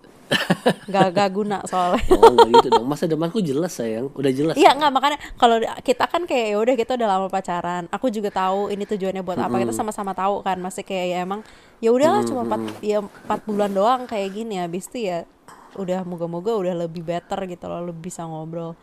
gak 0.93 1.11
gak 1.11 1.29
guna 1.35 1.59
soalnya 1.67 2.03
oh 2.15 2.47
gitu 2.47 2.67
dong 2.71 2.87
masa 2.87 3.03
depanku 3.07 3.43
jelas 3.43 3.75
sayang 3.75 4.07
udah 4.15 4.31
jelas 4.31 4.55
Iya 4.61 4.77
nggak 4.77 4.91
makanya 4.93 5.17
kalau 5.41 5.57
kita 5.81 6.05
kan 6.05 6.29
kayak 6.29 6.45
ya 6.53 6.57
udah 6.61 6.75
kita 6.77 6.91
udah 6.93 7.07
lama 7.09 7.27
pacaran. 7.33 7.89
Aku 7.89 8.13
juga 8.13 8.29
tahu 8.29 8.69
ini 8.69 8.85
tujuannya 8.85 9.25
buat 9.25 9.41
apa. 9.41 9.57
Kita 9.57 9.73
sama-sama 9.73 10.13
tahu 10.13 10.45
kan. 10.45 10.61
Masih 10.61 10.85
kayak 10.85 11.05
ya 11.09 11.17
emang 11.25 11.41
ya 11.81 11.89
udahlah 11.89 12.21
cuma 12.29 12.45
empat 12.45 12.61
ya 12.85 13.01
empat 13.01 13.41
bulan 13.49 13.71
doang 13.73 14.01
kayak 14.05 14.29
gini 14.37 14.61
habis 14.61 14.85
itu 14.93 15.09
ya 15.09 15.25
udah 15.73 16.05
moga-moga 16.05 16.53
udah 16.53 16.75
lebih 16.85 17.01
better 17.01 17.41
gitu 17.49 17.65
loh 17.65 17.89
lebih 17.89 18.13
bisa 18.13 18.21
ngobrol. 18.21 18.77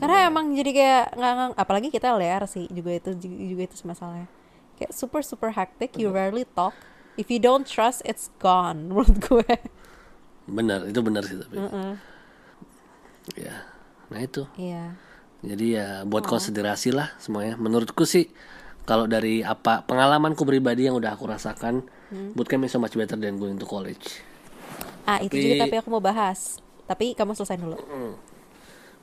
Karena 0.00 0.26
emang 0.26 0.50
jadi 0.50 0.70
kayak 0.72 1.04
nggak 1.12 1.32
nggak- 1.32 1.56
apalagi 1.56 1.88
kita 1.88 2.10
LDR 2.10 2.42
sih 2.44 2.64
juga 2.68 2.90
itu 2.92 3.10
juga 3.20 3.62
itu 3.62 3.76
masalahnya. 3.84 4.26
Kayak 4.74 4.92
super 4.92 5.20
super 5.20 5.50
hectic. 5.50 5.92
You 5.94 6.08
rarely 6.08 6.48
talk. 6.48 6.72
If 7.14 7.28
you 7.28 7.36
don't 7.36 7.62
trust, 7.62 8.00
it's 8.02 8.32
gone 8.36 8.84
menurut 8.88 9.12
gue. 9.20 9.52
benar 10.42 10.82
itu 10.82 10.98
benar 10.98 11.22
sih 11.22 11.38
tapi 11.38 11.62
ya 13.36 13.54
nah 14.10 14.18
itu 14.18 14.42
Iya. 14.56 14.98
jadi 15.40 15.66
ya 15.70 15.88
buat 16.02 16.26
konsiderasi 16.26 16.90
lah 16.90 17.14
semuanya 17.16 17.54
menurutku 17.54 18.02
sih 18.02 18.26
kalau 18.82 19.06
dari 19.06 19.40
apa 19.40 19.84
pengalamanku 19.84 20.42
pribadi 20.42 20.90
yang 20.90 20.98
udah 20.98 21.14
aku 21.14 21.30
rasakan 21.30 21.86
bootcamp 22.34 22.66
is 22.66 22.74
so 22.74 22.82
much 22.82 22.98
better 22.98 23.14
than 23.14 23.38
going 23.38 23.54
to 23.54 23.68
college 23.68 24.18
Ah 25.00 25.18
itu 25.18 25.30
Tapi- 25.30 25.42
juga 25.44 25.54
tapi 25.62 25.76
aku 25.76 25.88
mau 25.88 25.98
bahas. 26.00 26.58
Tapi 26.84 27.14
kamu 27.14 27.32
selesai 27.32 27.56
dulu. 27.56 27.78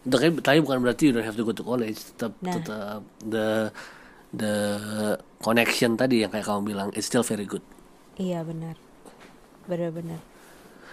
Kan 0.04 0.32
tapi 0.38 0.60
bukan 0.60 0.78
berarti 0.80 1.10
you 1.10 1.14
don't 1.14 1.24
have 1.24 1.34
to 1.34 1.41
go 1.41 1.52
to 1.52 1.62
college 1.62 1.98
tetap 1.98 2.32
Nah. 2.39 2.54
tetap 2.54 3.00
the 3.20 3.48
the 4.30 4.54
connection 5.38 5.95
tadi 5.95 6.22
yang 6.22 6.30
kayak 6.30 6.43
kamu 6.43 6.62
bilang 6.66 6.88
it's 6.91 7.06
still 7.06 7.24
very 7.24 7.43
good 7.43 7.64
Iya 8.16 8.41
benar, 8.41 8.74
benar-benar. 9.66 10.18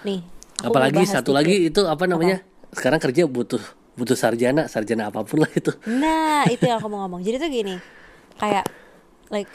Nih, 0.04 0.20
apalagi 0.60 1.02
satu 1.04 1.32
dikit. 1.32 1.38
lagi 1.40 1.56
itu 1.68 1.80
apa 1.82 2.04
namanya 2.04 2.44
sekarang 2.68 3.00
kerja 3.00 3.24
butuh 3.24 3.64
butuh 3.94 4.12
sarjana 4.12 4.66
sarjana 4.66 5.08
apa 5.08 5.24
pun 5.24 5.40
lah 5.40 5.48
itu 5.50 5.72
Nah, 5.88 6.44
itu 6.52 6.60
yang 6.62 6.76
aku 6.76 6.88
mau 6.88 7.00
ngomong. 7.02 7.24
Jadi 7.24 7.36
tuh 7.38 7.48
gini, 7.48 7.76
kayak 8.36 8.68
like 9.30 9.48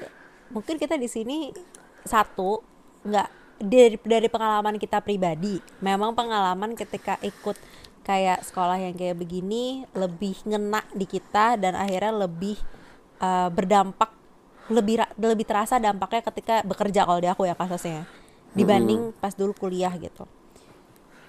mungkin 0.50 0.76
kita 0.76 0.98
di 0.98 1.06
sini 1.06 1.54
satu 2.02 2.66
nggak 3.06 3.28
dari 3.62 4.02
dari 4.02 4.28
pengalaman 4.28 4.82
kita 4.82 4.98
pribadi. 5.00 5.62
Memang 5.80 6.18
pengalaman 6.18 6.74
ketika 6.74 7.22
ikut 7.22 7.54
kayak 8.10 8.42
sekolah 8.42 8.82
yang 8.82 8.98
kayak 8.98 9.22
begini 9.22 9.86
lebih 9.94 10.34
ngena 10.42 10.82
di 10.98 11.06
kita 11.06 11.62
dan 11.62 11.78
akhirnya 11.78 12.26
lebih 12.26 12.58
uh, 13.22 13.54
berdampak 13.54 14.10
lebih 14.74 15.06
lebih 15.14 15.46
terasa 15.46 15.78
dampaknya 15.78 16.26
ketika 16.26 16.66
bekerja 16.66 17.06
kalau 17.06 17.22
di 17.22 17.30
aku 17.30 17.46
ya 17.46 17.54
kasusnya 17.54 18.10
dibanding 18.58 19.14
pas 19.22 19.38
dulu 19.38 19.54
kuliah 19.54 19.94
gitu. 20.02 20.26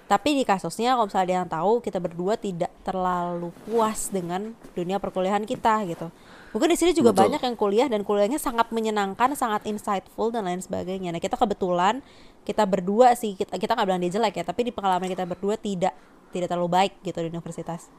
Tapi 0.09 0.35
di 0.35 0.43
kasusnya 0.43 0.97
kalau 0.97 1.07
misalnya 1.07 1.23
ada 1.23 1.35
yang 1.37 1.47
tahu 1.47 1.71
kita 1.85 2.01
berdua 2.01 2.33
tidak 2.35 2.73
terlalu 2.83 3.53
puas 3.63 4.09
dengan 4.09 4.57
dunia 4.73 4.97
perkuliahan 4.97 5.45
kita 5.45 5.85
gitu. 5.85 6.09
Mungkin 6.51 6.67
di 6.67 6.77
sini 6.81 6.91
juga 6.91 7.15
Betul. 7.15 7.29
banyak 7.29 7.41
yang 7.45 7.55
kuliah 7.55 7.87
dan 7.87 8.01
kuliahnya 8.03 8.35
sangat 8.41 8.73
menyenangkan, 8.75 9.37
sangat 9.37 9.63
insightful 9.69 10.33
dan 10.33 10.49
lain 10.49 10.59
sebagainya. 10.59 11.13
Nah 11.13 11.21
kita 11.21 11.37
kebetulan 11.37 12.03
kita 12.43 12.65
berdua 12.65 13.13
sih 13.13 13.37
kita 13.37 13.55
kita 13.55 13.77
nggak 13.77 13.87
bilang 13.87 14.01
dia 14.01 14.11
jelek 14.17 14.41
ya, 14.41 14.43
tapi 14.43 14.67
di 14.67 14.73
pengalaman 14.73 15.07
kita 15.07 15.23
berdua 15.23 15.55
tidak 15.55 15.95
tidak 16.31 16.47
terlalu 16.49 16.71
baik 16.71 16.93
gitu 17.03 17.19
di 17.21 17.29
universitas. 17.29 17.91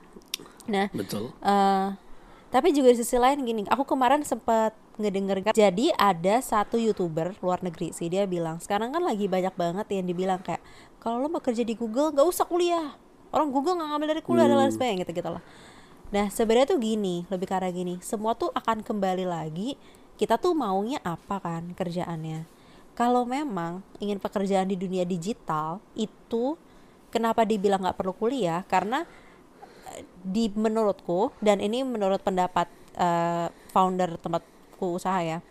Nah 0.66 0.88
betul 0.90 1.30
eh 1.44 1.88
tapi 2.52 2.68
juga 2.76 2.92
di 2.92 3.00
sisi 3.00 3.16
lain 3.16 3.48
gini, 3.48 3.64
aku 3.64 3.88
kemarin 3.88 4.20
sempat 4.28 4.76
ngedenger 5.00 5.56
jadi 5.56 5.86
ada 5.96 6.36
satu 6.44 6.76
youtuber 6.76 7.32
luar 7.40 7.64
negeri 7.64 7.96
sih 7.96 8.12
dia 8.12 8.28
bilang 8.28 8.60
sekarang 8.60 8.92
kan 8.92 9.00
lagi 9.00 9.24
banyak 9.24 9.56
banget 9.56 9.88
yang 9.88 10.04
dibilang 10.04 10.36
kayak 10.44 10.60
kalau 11.00 11.16
lo 11.16 11.32
mau 11.32 11.40
kerja 11.40 11.64
di 11.64 11.72
Google 11.72 12.12
nggak 12.12 12.28
usah 12.28 12.44
kuliah 12.44 12.92
orang 13.32 13.48
Google 13.48 13.80
nggak 13.80 13.88
ngambil 13.88 14.08
dari 14.12 14.20
kuliah 14.20 14.44
dan 14.44 14.60
lain 14.60 14.68
sebagainya 14.68 15.08
gitu 15.08 15.12
gitu 15.16 15.30
lah. 15.32 15.42
Nah 16.12 16.28
sebenarnya 16.28 16.76
tuh 16.76 16.78
gini 16.84 17.24
lebih 17.32 17.48
ke 17.48 17.56
arah 17.56 17.72
gini 17.72 17.96
semua 18.04 18.36
tuh 18.36 18.52
akan 18.52 18.84
kembali 18.84 19.24
lagi 19.24 19.80
kita 20.20 20.36
tuh 20.36 20.52
maunya 20.52 21.00
apa 21.00 21.40
kan 21.40 21.72
kerjaannya. 21.72 22.44
Kalau 22.92 23.24
memang 23.24 23.80
ingin 23.96 24.20
pekerjaan 24.20 24.68
di 24.68 24.76
dunia 24.76 25.08
digital 25.08 25.80
itu 25.96 26.60
kenapa 27.12 27.44
dibilang 27.44 27.84
nggak 27.84 28.00
perlu 28.00 28.16
kuliah? 28.16 28.64
Karena 28.64 29.04
di 30.24 30.48
menurutku 30.48 31.36
dan 31.44 31.60
ini 31.60 31.84
menurut 31.84 32.24
pendapat 32.24 32.70
eh, 32.96 33.46
founder 33.70 34.16
tempatku 34.16 34.96
usaha 34.96 35.20
ya 35.20 35.44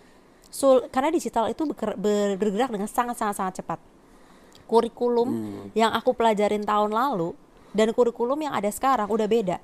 sul 0.51 0.83
karena 0.91 1.07
digital 1.15 1.47
itu 1.47 1.63
beker- 1.63 1.95
bergerak 2.35 2.75
dengan 2.75 2.89
sangat 2.91 3.15
sangat 3.15 3.35
sangat 3.39 3.53
cepat. 3.63 3.79
Kurikulum 4.67 5.31
yang 5.75 5.91
aku 5.95 6.11
pelajarin 6.15 6.63
tahun 6.63 6.91
lalu 6.91 7.35
dan 7.71 7.91
kurikulum 7.95 8.39
yang 8.39 8.53
ada 8.55 8.67
sekarang 8.67 9.07
udah 9.07 9.27
beda. 9.27 9.57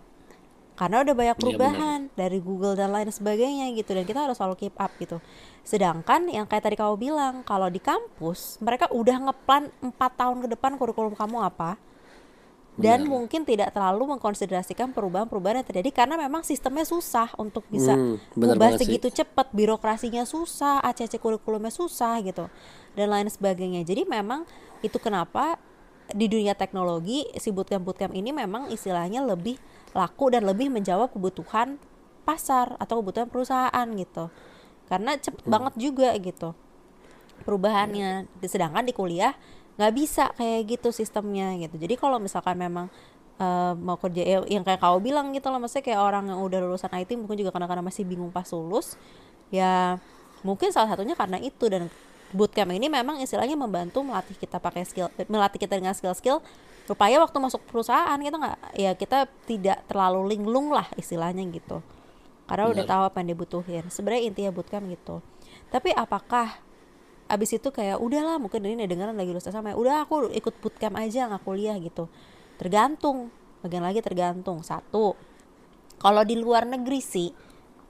Karena 0.77 1.01
udah 1.01 1.15
banyak 1.15 1.35
Iya, 1.35 1.41
perubahan 1.41 1.99
dari 2.13 2.37
Google 2.37 2.77
dan 2.77 2.93
lain 2.93 3.09
sebagainya 3.09 3.73
gitu 3.75 3.97
dan 3.97 4.05
kita 4.05 4.29
harus 4.29 4.37
selalu 4.37 4.55
keep 4.67 4.75
up 4.77 4.93
gitu. 5.01 5.19
Sedangkan 5.65 6.29
yang 6.31 6.45
kayak 6.47 6.69
tadi 6.69 6.75
kamu 6.79 6.95
bilang 6.95 7.41
kalau 7.43 7.67
di 7.67 7.81
kampus 7.81 8.61
mereka 8.63 8.87
udah 8.93 9.27
ngeplan 9.27 9.73
empat 9.83 10.11
tahun 10.15 10.37
ke 10.45 10.47
depan 10.55 10.79
kurikulum 10.79 11.17
kamu 11.17 11.43
apa 11.43 11.75
dan 12.77 13.09
mungkin 13.09 13.41
tidak 13.41 13.73
terlalu 13.73 14.13
mengkonsiderasikan 14.15 14.93
perubahan-perubahan 14.93 15.61
yang 15.61 15.67
terjadi 15.67 15.89
karena 16.05 16.15
memang 16.15 16.45
sistemnya 16.45 16.85
susah 16.85 17.33
untuk 17.41 17.65
bisa 17.73 17.97
Hmm, 17.97 18.21
ubah 18.37 18.77
segitu 18.77 19.09
cepat. 19.09 19.49
Birokrasinya 19.49 20.23
susah 20.29 20.85
ACC 20.85 21.17
kurikulumnya 21.17 21.73
susah 21.73 22.21
gitu 22.21 22.45
dan 22.93 23.07
lain 23.09 23.27
sebagainya. 23.33 23.81
Jadi 23.81 24.05
memang 24.05 24.45
itu 24.85 25.01
kenapa 25.01 25.57
di 26.13 26.29
dunia 26.29 26.53
teknologi 26.53 27.25
si 27.35 27.49
bootcamp 27.49 27.83
bootcamp 27.83 28.13
ini 28.13 28.29
memang 28.31 28.69
istilahnya 28.69 29.25
lebih 29.25 29.57
laku 29.97 30.29
dan 30.29 30.45
lebih 30.45 30.69
menjawab 30.69 31.09
kebutuhan 31.11 31.81
pasar 32.23 32.77
atau 32.77 33.01
kebutuhan 33.01 33.27
perusahaan 33.27 33.87
gitu. 33.97 34.29
Karena 34.85 35.17
cepet 35.17 35.43
Hmm. 35.43 35.51
banget 35.51 35.73
juga 35.81 36.13
gitu 36.15 36.53
perubahannya. 37.43 38.27
Sedangkan 38.45 38.85
di 38.85 38.93
kuliah 38.93 39.33
nggak 39.77 39.93
bisa 39.93 40.33
kayak 40.33 40.77
gitu 40.77 40.89
sistemnya 40.89 41.53
gitu. 41.61 41.77
Jadi 41.77 41.95
kalau 41.95 42.17
misalkan 42.17 42.57
memang 42.57 42.89
eh, 43.37 43.73
mau 43.77 43.97
kerja 44.01 44.23
ya, 44.25 44.37
yang 44.49 44.65
kayak 44.65 44.81
kau 44.81 44.97
bilang 44.97 45.31
gitu 45.31 45.47
loh 45.53 45.61
maksudnya 45.61 45.93
kayak 45.93 46.01
orang 46.01 46.33
yang 46.33 46.39
udah 46.41 46.59
lulusan 46.65 46.91
IT 46.97 47.13
mungkin 47.15 47.37
juga 47.37 47.53
kadang-kadang 47.53 47.85
masih 47.85 48.03
bingung 48.03 48.33
pas 48.33 48.49
lulus. 48.49 48.97
Ya 49.53 50.01
mungkin 50.41 50.73
salah 50.73 50.91
satunya 50.91 51.13
karena 51.13 51.37
itu 51.41 51.65
dan 51.69 51.89
bootcamp 52.35 52.75
ini 52.75 52.91
memang 52.91 53.23
istilahnya 53.23 53.55
membantu 53.55 54.03
melatih 54.03 54.35
kita 54.35 54.59
pakai 54.59 54.83
skill 54.83 55.07
melatih 55.31 55.63
kita 55.63 55.79
dengan 55.79 55.95
skill-skill 55.95 56.43
supaya 56.83 57.19
waktu 57.23 57.37
masuk 57.39 57.63
perusahaan 57.67 58.19
kita 58.19 58.35
nggak 58.35 58.57
ya 58.75 58.91
kita 58.95 59.27
tidak 59.47 59.83
terlalu 59.87 60.35
linglung 60.35 60.71
lah 60.71 60.87
istilahnya 60.99 61.43
gitu. 61.51 61.79
Karena 62.47 62.71
udah 62.71 62.83
Benar. 62.87 62.91
tahu 62.95 63.03
apa 63.11 63.17
yang 63.19 63.29
dibutuhin. 63.35 63.83
Sebenarnya 63.91 64.23
intinya 64.31 64.51
bootcamp 64.55 64.87
gitu. 64.87 65.19
Tapi 65.67 65.91
apakah 65.91 66.55
abis 67.27 67.49
itu 67.53 67.69
kayak 67.69 67.99
udahlah 67.99 68.35
mungkin 68.35 68.63
ini 68.63 68.83
dengeran 68.83 69.13
lagi 69.13 69.29
lulus 69.29 69.45
SMA 69.45 69.71
udah 69.73 70.03
aku 70.03 70.31
ikut 70.31 70.53
bootcamp 70.57 70.95
aja 70.95 71.27
nggak 71.27 71.43
kuliah 71.43 71.75
gitu 71.77 72.07
tergantung 72.55 73.27
bagian 73.59 73.83
lagi 73.83 73.99
tergantung 73.99 74.61
satu 74.61 75.13
kalau 75.97 76.23
di 76.23 76.35
luar 76.35 76.63
negeri 76.63 76.99
sih 76.99 77.29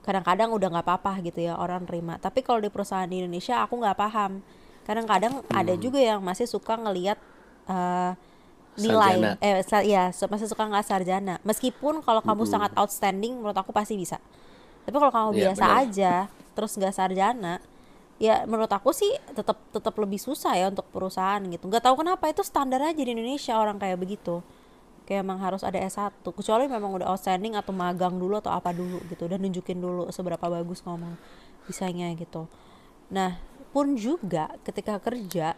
kadang-kadang 0.02 0.50
udah 0.50 0.68
nggak 0.70 0.84
apa-apa 0.84 1.12
gitu 1.22 1.38
ya 1.40 1.54
orang 1.54 1.84
terima 1.84 2.16
tapi 2.16 2.40
kalau 2.40 2.58
di 2.58 2.66
perusahaan 2.66 3.04
di 3.04 3.20
Indonesia 3.20 3.60
aku 3.60 3.76
nggak 3.76 3.94
paham 3.94 4.40
kadang-kadang 4.82 5.44
ada 5.48 5.72
Hmm. 5.72 5.80
juga 5.80 6.00
yang 6.00 6.18
masih 6.18 6.44
suka 6.44 6.74
ngelihat 6.74 7.20
eh, 7.68 8.12
nilai 8.76 9.14
Sarjana. 9.20 9.32
eh 9.38 9.60
sa- 9.60 9.84
ya 9.84 10.02
masih 10.08 10.46
suka 10.46 10.62
nggak 10.64 10.82
sarjana 10.82 11.34
meskipun 11.42 12.00
kalau 12.00 12.22
kamu 12.22 12.42
Hmm. 12.42 12.52
sangat 12.54 12.72
outstanding 12.74 13.36
menurut 13.36 13.52
aku 13.54 13.70
pasti 13.70 13.94
bisa 13.94 14.16
tapi 14.82 14.96
kalau 14.96 15.12
kamu 15.12 15.30
Iya, 15.30 15.40
biasa 15.52 15.62
benar. 15.62 15.78
aja 15.84 16.12
terus 16.54 16.72
nggak 16.72 16.94
sarjana 16.96 17.60
ya 18.18 18.42
menurut 18.50 18.70
aku 18.70 18.90
sih 18.90 19.08
tetap 19.30 19.62
tetap 19.70 19.94
lebih 19.94 20.18
susah 20.18 20.58
ya 20.58 20.66
untuk 20.68 20.86
perusahaan 20.90 21.38
gitu. 21.46 21.70
Nggak 21.70 21.86
tahu 21.86 22.02
kenapa 22.02 22.26
itu 22.26 22.42
standar 22.42 22.82
aja 22.82 22.98
di 22.98 23.14
Indonesia 23.14 23.54
orang 23.54 23.78
kayak 23.78 23.98
begitu. 23.98 24.42
Kayak 25.06 25.24
emang 25.24 25.40
harus 25.40 25.64
ada 25.64 25.80
S1 25.80 26.20
kecuali 26.20 26.68
memang 26.68 27.00
udah 27.00 27.08
outstanding 27.14 27.56
atau 27.56 27.72
magang 27.72 28.20
dulu 28.20 28.42
atau 28.42 28.52
apa 28.52 28.76
dulu 28.76 29.00
gitu 29.08 29.24
dan 29.24 29.40
nunjukin 29.40 29.80
dulu 29.80 30.10
seberapa 30.12 30.42
bagus 30.50 30.84
ngomong 30.84 31.16
bisanya 31.64 32.12
gitu. 32.18 32.50
Nah 33.14 33.40
pun 33.72 33.94
juga 33.96 34.52
ketika 34.66 34.98
kerja 35.00 35.56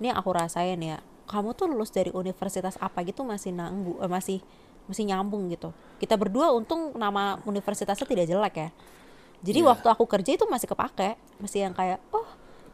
ini 0.00 0.10
yang 0.10 0.18
aku 0.18 0.32
rasain 0.32 0.80
ya 0.80 0.98
kamu 1.28 1.52
tuh 1.54 1.66
lulus 1.70 1.92
dari 1.92 2.10
universitas 2.10 2.78
apa 2.80 3.04
gitu 3.04 3.22
masih 3.22 3.52
nanggu 3.52 4.00
eh, 4.00 4.10
masih 4.10 4.40
masih 4.88 5.04
nyambung 5.12 5.52
gitu. 5.52 5.76
Kita 6.00 6.16
berdua 6.16 6.56
untung 6.56 6.96
nama 6.96 7.36
universitasnya 7.44 8.08
tidak 8.08 8.26
jelek 8.32 8.54
ya 8.56 8.68
jadi 9.46 9.62
Iya. 9.62 9.70
waktu 9.70 9.86
aku 9.86 10.04
kerja 10.04 10.30
itu 10.34 10.44
masih 10.44 10.66
kepake 10.66 11.14
masih 11.38 11.62
yang 11.62 11.72
kayak 11.72 12.02
oh 12.10 12.26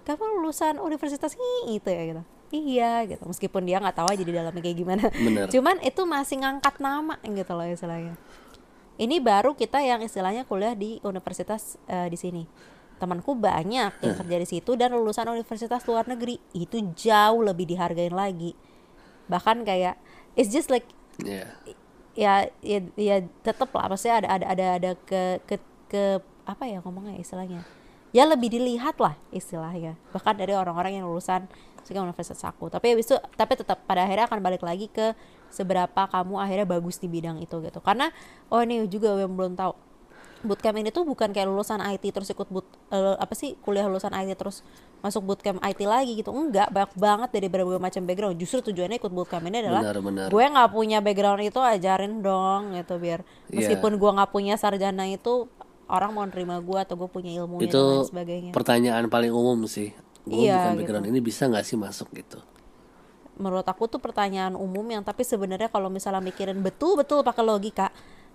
kamu 0.02 0.40
lulusan 0.40 0.80
universitas? 0.80 1.36
Ini 1.36 1.76
itu 1.76 1.86
ya 1.86 2.02
gitu. 2.08 2.22
Iya 2.50 2.92
gitu. 3.06 3.22
Meskipun 3.22 3.62
dia 3.62 3.78
nggak 3.78 3.94
tahu 3.94 4.08
aja 4.10 4.20
di 4.20 4.32
dalamnya 4.32 4.58
kayak 4.58 4.76
gimana. 4.76 5.04
Bener. 5.08 5.46
cuman 5.54 5.76
itu 5.80 6.02
masih 6.02 6.36
ngangkat 6.42 6.74
nama 6.80 7.14
gitu 7.22 7.52
loh 7.52 7.64
istilahnya. 7.64 8.18
Ini 8.96 9.16
baru 9.18 9.54
kita 9.54 9.80
yang 9.80 10.02
istilahnya 10.02 10.42
kuliah 10.44 10.74
di 10.74 10.98
universitas 11.00 11.78
eh, 11.86 12.08
di 12.08 12.16
sini. 12.16 12.44
Temanku 12.98 13.34
banyak 13.34 13.98
yang 13.98 14.14
kerja 14.14 14.36
di 14.36 14.46
situ 14.46 14.74
dan 14.74 14.92
lulusan 14.92 15.26
universitas 15.26 15.82
luar 15.86 16.06
negeri. 16.06 16.38
Itu 16.52 16.82
jauh 16.92 17.40
lebih 17.40 17.66
dihargain 17.66 18.12
lagi. 18.12 18.54
Bahkan 19.26 19.62
kayak 19.62 19.96
it's 20.34 20.50
just 20.50 20.66
like 20.66 20.84
Iya. 21.18 21.46
ya 22.12 22.32
ya, 22.60 22.78
ya 22.94 23.16
tetep 23.42 23.70
lah. 23.70 23.86
Maksudnya 23.86 24.22
ada 24.22 24.28
ada 24.34 24.46
ada 24.50 24.66
ada 24.76 24.90
ke 25.02 25.22
ke 25.46 25.56
ke 25.88 26.04
apa 26.44 26.64
ya 26.66 26.82
ngomongnya 26.82 27.16
istilahnya? 27.16 27.62
Ya 28.12 28.28
lebih 28.28 28.52
dilihat 28.52 29.00
lah 29.00 29.16
istilahnya. 29.30 29.96
Bahkan 30.12 30.36
dari 30.36 30.52
orang-orang 30.52 31.00
yang 31.00 31.08
lulusan 31.08 31.48
misalnya 31.80 32.04
universitas 32.04 32.44
aku. 32.44 32.68
Tapi 32.68 32.92
habis 32.92 33.08
itu 33.08 33.16
tapi 33.34 33.56
tetap 33.56 33.82
pada 33.84 34.04
akhirnya 34.04 34.28
akan 34.28 34.38
balik 34.38 34.60
lagi 34.60 34.86
ke 34.86 35.16
seberapa 35.48 36.08
kamu 36.08 36.34
akhirnya 36.36 36.66
bagus 36.68 37.00
di 37.00 37.08
bidang 37.08 37.40
itu 37.40 37.56
gitu. 37.60 37.80
Karena 37.80 38.12
oh 38.48 38.60
ini 38.60 38.84
juga 38.86 39.16
yang 39.16 39.32
belum 39.32 39.56
tahu. 39.56 39.72
Bootcamp 40.42 40.74
ini 40.74 40.90
tuh 40.90 41.06
bukan 41.06 41.30
kayak 41.30 41.46
lulusan 41.46 41.78
IT 41.78 42.02
terus 42.10 42.26
ikut 42.26 42.50
boot 42.50 42.66
eh, 42.90 43.14
apa 43.14 43.30
sih 43.30 43.54
kuliah 43.62 43.86
lulusan 43.86 44.10
IT 44.10 44.34
terus 44.34 44.66
masuk 44.98 45.22
bootcamp 45.22 45.62
IT 45.62 45.80
lagi 45.86 46.18
gitu. 46.18 46.34
Enggak 46.34 46.66
banyak 46.68 46.92
banget 46.98 47.30
dari 47.30 47.46
berbagai 47.46 47.78
macam 47.78 48.02
background. 48.02 48.36
Justru 48.36 48.58
tujuannya 48.68 48.98
ikut 48.98 49.08
bootcamp 49.08 49.46
ini 49.46 49.62
adalah 49.62 49.86
Benar, 49.86 49.98
benar. 50.02 50.26
gue 50.28 50.44
nggak 50.44 50.68
punya 50.68 50.98
background 50.98 51.46
itu 51.46 51.60
ajarin 51.62 52.20
dong 52.20 52.74
gitu 52.74 52.98
biar 52.98 53.22
Iya. 53.48 53.54
meskipun 53.54 53.96
gue 53.96 54.10
nggak 54.18 54.30
punya 54.34 54.54
sarjana 54.58 55.06
itu 55.06 55.46
orang 55.92 56.10
mau 56.16 56.24
nerima 56.24 56.56
gue 56.58 56.78
atau 56.80 56.96
gue 56.96 57.08
punya 57.12 57.36
dan 57.36 57.60
Itu 57.60 57.82
lain 58.00 58.08
sebagainya. 58.08 58.50
pertanyaan 58.56 59.06
paling 59.12 59.30
umum 59.30 59.68
sih. 59.68 59.92
Gue 60.24 60.48
Iya, 60.48 60.56
bukan 60.56 60.72
gitu. 60.72 60.78
background. 60.80 61.06
Ini 61.12 61.20
bisa 61.20 61.42
nggak 61.46 61.64
sih 61.68 61.76
masuk 61.76 62.08
gitu? 62.16 62.40
menurut 63.32 63.64
aku 63.64 63.88
tuh 63.88 63.96
pertanyaan 63.96 64.54
umum 64.54 64.84
yang 64.84 65.00
tapi 65.00 65.24
sebenarnya 65.24 65.72
kalau 65.72 65.88
misalnya 65.88 66.20
mikirin 66.20 66.60
betul-betul 66.60 67.24
pakai 67.24 67.40
logika 67.40 67.88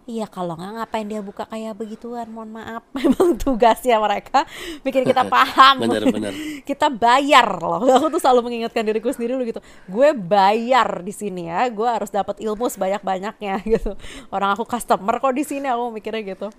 Iya 0.07 0.23
kalau 0.23 0.55
nggak 0.55 0.71
ngapain 0.71 1.03
dia 1.03 1.19
buka 1.19 1.43
kayak 1.43 1.75
begituan? 1.75 2.31
Mohon 2.31 2.63
maaf. 2.63 2.83
Memang 2.95 3.35
tugasnya 3.35 3.99
mereka 3.99 4.47
bikin 4.79 5.03
kita 5.03 5.27
paham. 5.35 5.83
Bener, 5.83 6.07
bener. 6.07 6.31
kita 6.69 6.87
bayar 6.87 7.59
loh. 7.59 7.83
Aku 7.83 8.07
tuh 8.07 8.15
selalu 8.15 8.47
mengingatkan 8.47 8.87
diriku 8.87 9.11
sendiri 9.11 9.35
loh 9.35 9.43
gitu. 9.43 9.59
Gue 9.91 10.15
bayar 10.15 11.03
di 11.03 11.11
sini 11.11 11.51
ya. 11.51 11.67
Gue 11.67 11.91
harus 11.91 12.07
dapat 12.07 12.39
ilmu 12.39 12.71
sebanyak 12.71 13.03
banyaknya 13.03 13.59
gitu. 13.67 13.99
Orang 14.31 14.55
aku 14.55 14.63
customer 14.63 15.19
kok 15.19 15.35
di 15.35 15.43
sini 15.43 15.67
aku 15.67 15.91
mikirnya 15.91 16.23
gitu 16.23 16.55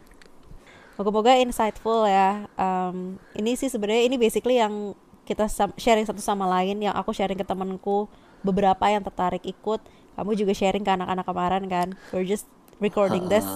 Moga-moga 0.98 1.38
insightful 1.38 2.04
ya. 2.04 2.50
Em, 2.58 3.16
ini 3.38 3.54
sih 3.54 3.70
sebenarnya 3.70 4.10
ini 4.10 4.18
basically 4.18 4.58
yang 4.58 4.98
kita 5.22 5.46
sharing 5.78 6.02
satu 6.02 6.18
sama 6.18 6.48
lain 6.48 6.82
yang 6.82 6.96
aku 6.96 7.14
sharing 7.14 7.38
ke 7.38 7.46
temanku 7.46 8.10
beberapa 8.42 8.82
yang 8.90 9.06
tertarik 9.06 9.46
ikut. 9.46 9.78
Kamu 10.18 10.34
juga 10.34 10.50
sharing 10.50 10.82
ke 10.82 10.90
anak-anak 10.90 11.22
kemarin 11.22 11.64
kan. 11.70 11.88
We're 12.10 12.26
just 12.26 12.50
recording 12.82 13.30
this 13.30 13.46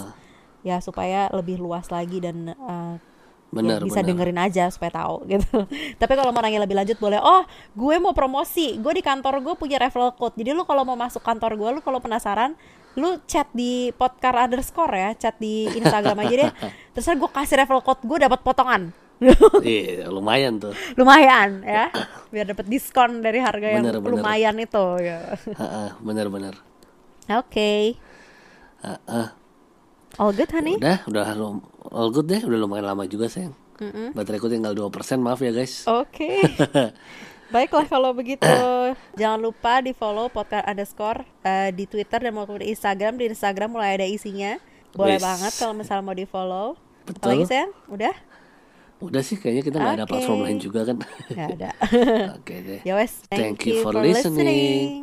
ya 0.63 0.79
supaya 0.79 1.27
lebih 1.35 1.59
luas 1.59 1.91
lagi 1.91 2.23
dan 2.23 2.55
eh, 2.55 2.95
Benar, 3.53 3.85
ya 3.85 3.85
bisa 3.85 4.01
benar. 4.01 4.09
dengerin 4.09 4.39
aja 4.41 4.65
supaya 4.73 4.91
tahu 4.97 5.17
gitu. 5.33 5.69
Tapi 6.01 6.13
kalau 6.17 6.33
mau 6.33 6.41
nanya 6.41 6.65
lebih 6.65 6.73
lanjut 6.73 6.97
boleh. 6.97 7.21
Oh, 7.21 7.45
gue 7.77 7.97
mau 8.01 8.17
promosi. 8.17 8.81
Gue 8.81 8.97
di 8.97 9.05
kantor 9.05 9.45
gue 9.45 9.55
punya 9.61 9.77
referral 9.77 10.17
code. 10.17 10.33
Jadi 10.41 10.57
lu 10.57 10.65
kalau 10.65 10.89
mau 10.89 10.97
masuk 10.97 11.21
kantor 11.21 11.61
gue, 11.61 11.69
lu 11.77 11.81
kalau 11.85 12.01
penasaran, 12.01 12.57
lu 12.95 13.17
chat 13.25 13.49
di 13.53 13.89
podcast 13.93 14.37
underscore 14.37 14.93
ya, 14.93 15.11
chat 15.17 15.37
di 15.41 15.65
Instagram 15.69 16.17
aja 16.23 16.35
deh. 16.47 16.51
Terus 16.93 17.07
gue 17.09 17.31
kasih 17.31 17.57
referral 17.65 17.81
code 17.81 18.03
gue 18.05 18.19
dapat 18.21 18.41
potongan. 18.41 18.93
Iya, 19.63 20.11
lumayan 20.11 20.59
tuh. 20.59 20.75
lumayan 20.99 21.63
ya, 21.63 21.95
biar 22.35 22.43
dapat 22.43 22.67
diskon 22.67 23.23
dari 23.23 23.39
harga 23.39 23.79
yang 23.79 23.87
Bener, 23.87 24.03
bener. 24.03 24.13
lumayan 24.19 24.55
itu. 24.59 24.87
Ya. 24.99 25.39
Heeh, 25.47 25.89
bener-bener. 26.03 26.59
Oke, 27.31 27.95
Heeh. 28.83 29.27
all 30.19 30.35
good 30.35 30.51
honey. 30.51 30.75
Udah, 30.75 31.07
udah 31.07 31.25
all 31.95 32.11
good 32.11 32.27
deh, 32.27 32.43
udah 32.43 32.59
lumayan 32.59 32.91
lama 32.91 33.07
juga 33.07 33.31
sayang. 33.31 33.55
Bateraiku 34.15 34.51
tinggal 34.51 34.75
2%, 34.75 34.91
maaf 35.23 35.39
ya 35.39 35.55
guys. 35.55 35.87
Oke. 35.87 36.43
Baiklah 37.53 37.85
kalau 37.85 38.17
begitu. 38.17 38.49
Jangan 39.21 39.39
lupa 39.39 39.85
di 39.85 39.93
follow 39.93 40.33
podcast 40.33 40.65
underscore 40.65 41.21
eh, 41.45 41.69
di 41.77 41.85
Twitter 41.85 42.19
dan 42.25 42.33
maupun 42.33 42.65
di 42.65 42.73
Instagram. 42.73 43.21
Di 43.21 43.29
Instagram 43.29 43.77
mulai 43.77 44.01
ada 44.01 44.09
isinya. 44.09 44.57
Boleh 44.97 45.21
Wis. 45.21 45.25
banget 45.25 45.53
kalau 45.61 45.77
misalnya 45.77 46.03
mau 46.05 46.17
di 46.17 46.25
follow. 46.25 46.81
Betul. 47.05 47.21
Apalagi 47.21 47.45
sayang? 47.45 47.73
Udah? 47.93 48.15
Udah 49.03 49.21
sih 49.21 49.37
kayaknya 49.37 49.63
kita 49.67 49.77
nggak 49.83 49.95
ada 49.99 50.05
Oke. 50.07 50.13
platform 50.15 50.41
lain 50.47 50.59
juga 50.63 50.81
kan. 50.89 50.97
Nggak 51.29 51.49
ada. 51.61 51.71
Oke 52.41 52.55
deh. 52.63 52.81
ya 52.87 52.95
wes. 52.97 53.13
Thank 53.29 53.69
you 53.69 53.85
for 53.85 53.93
listening. 53.93 55.01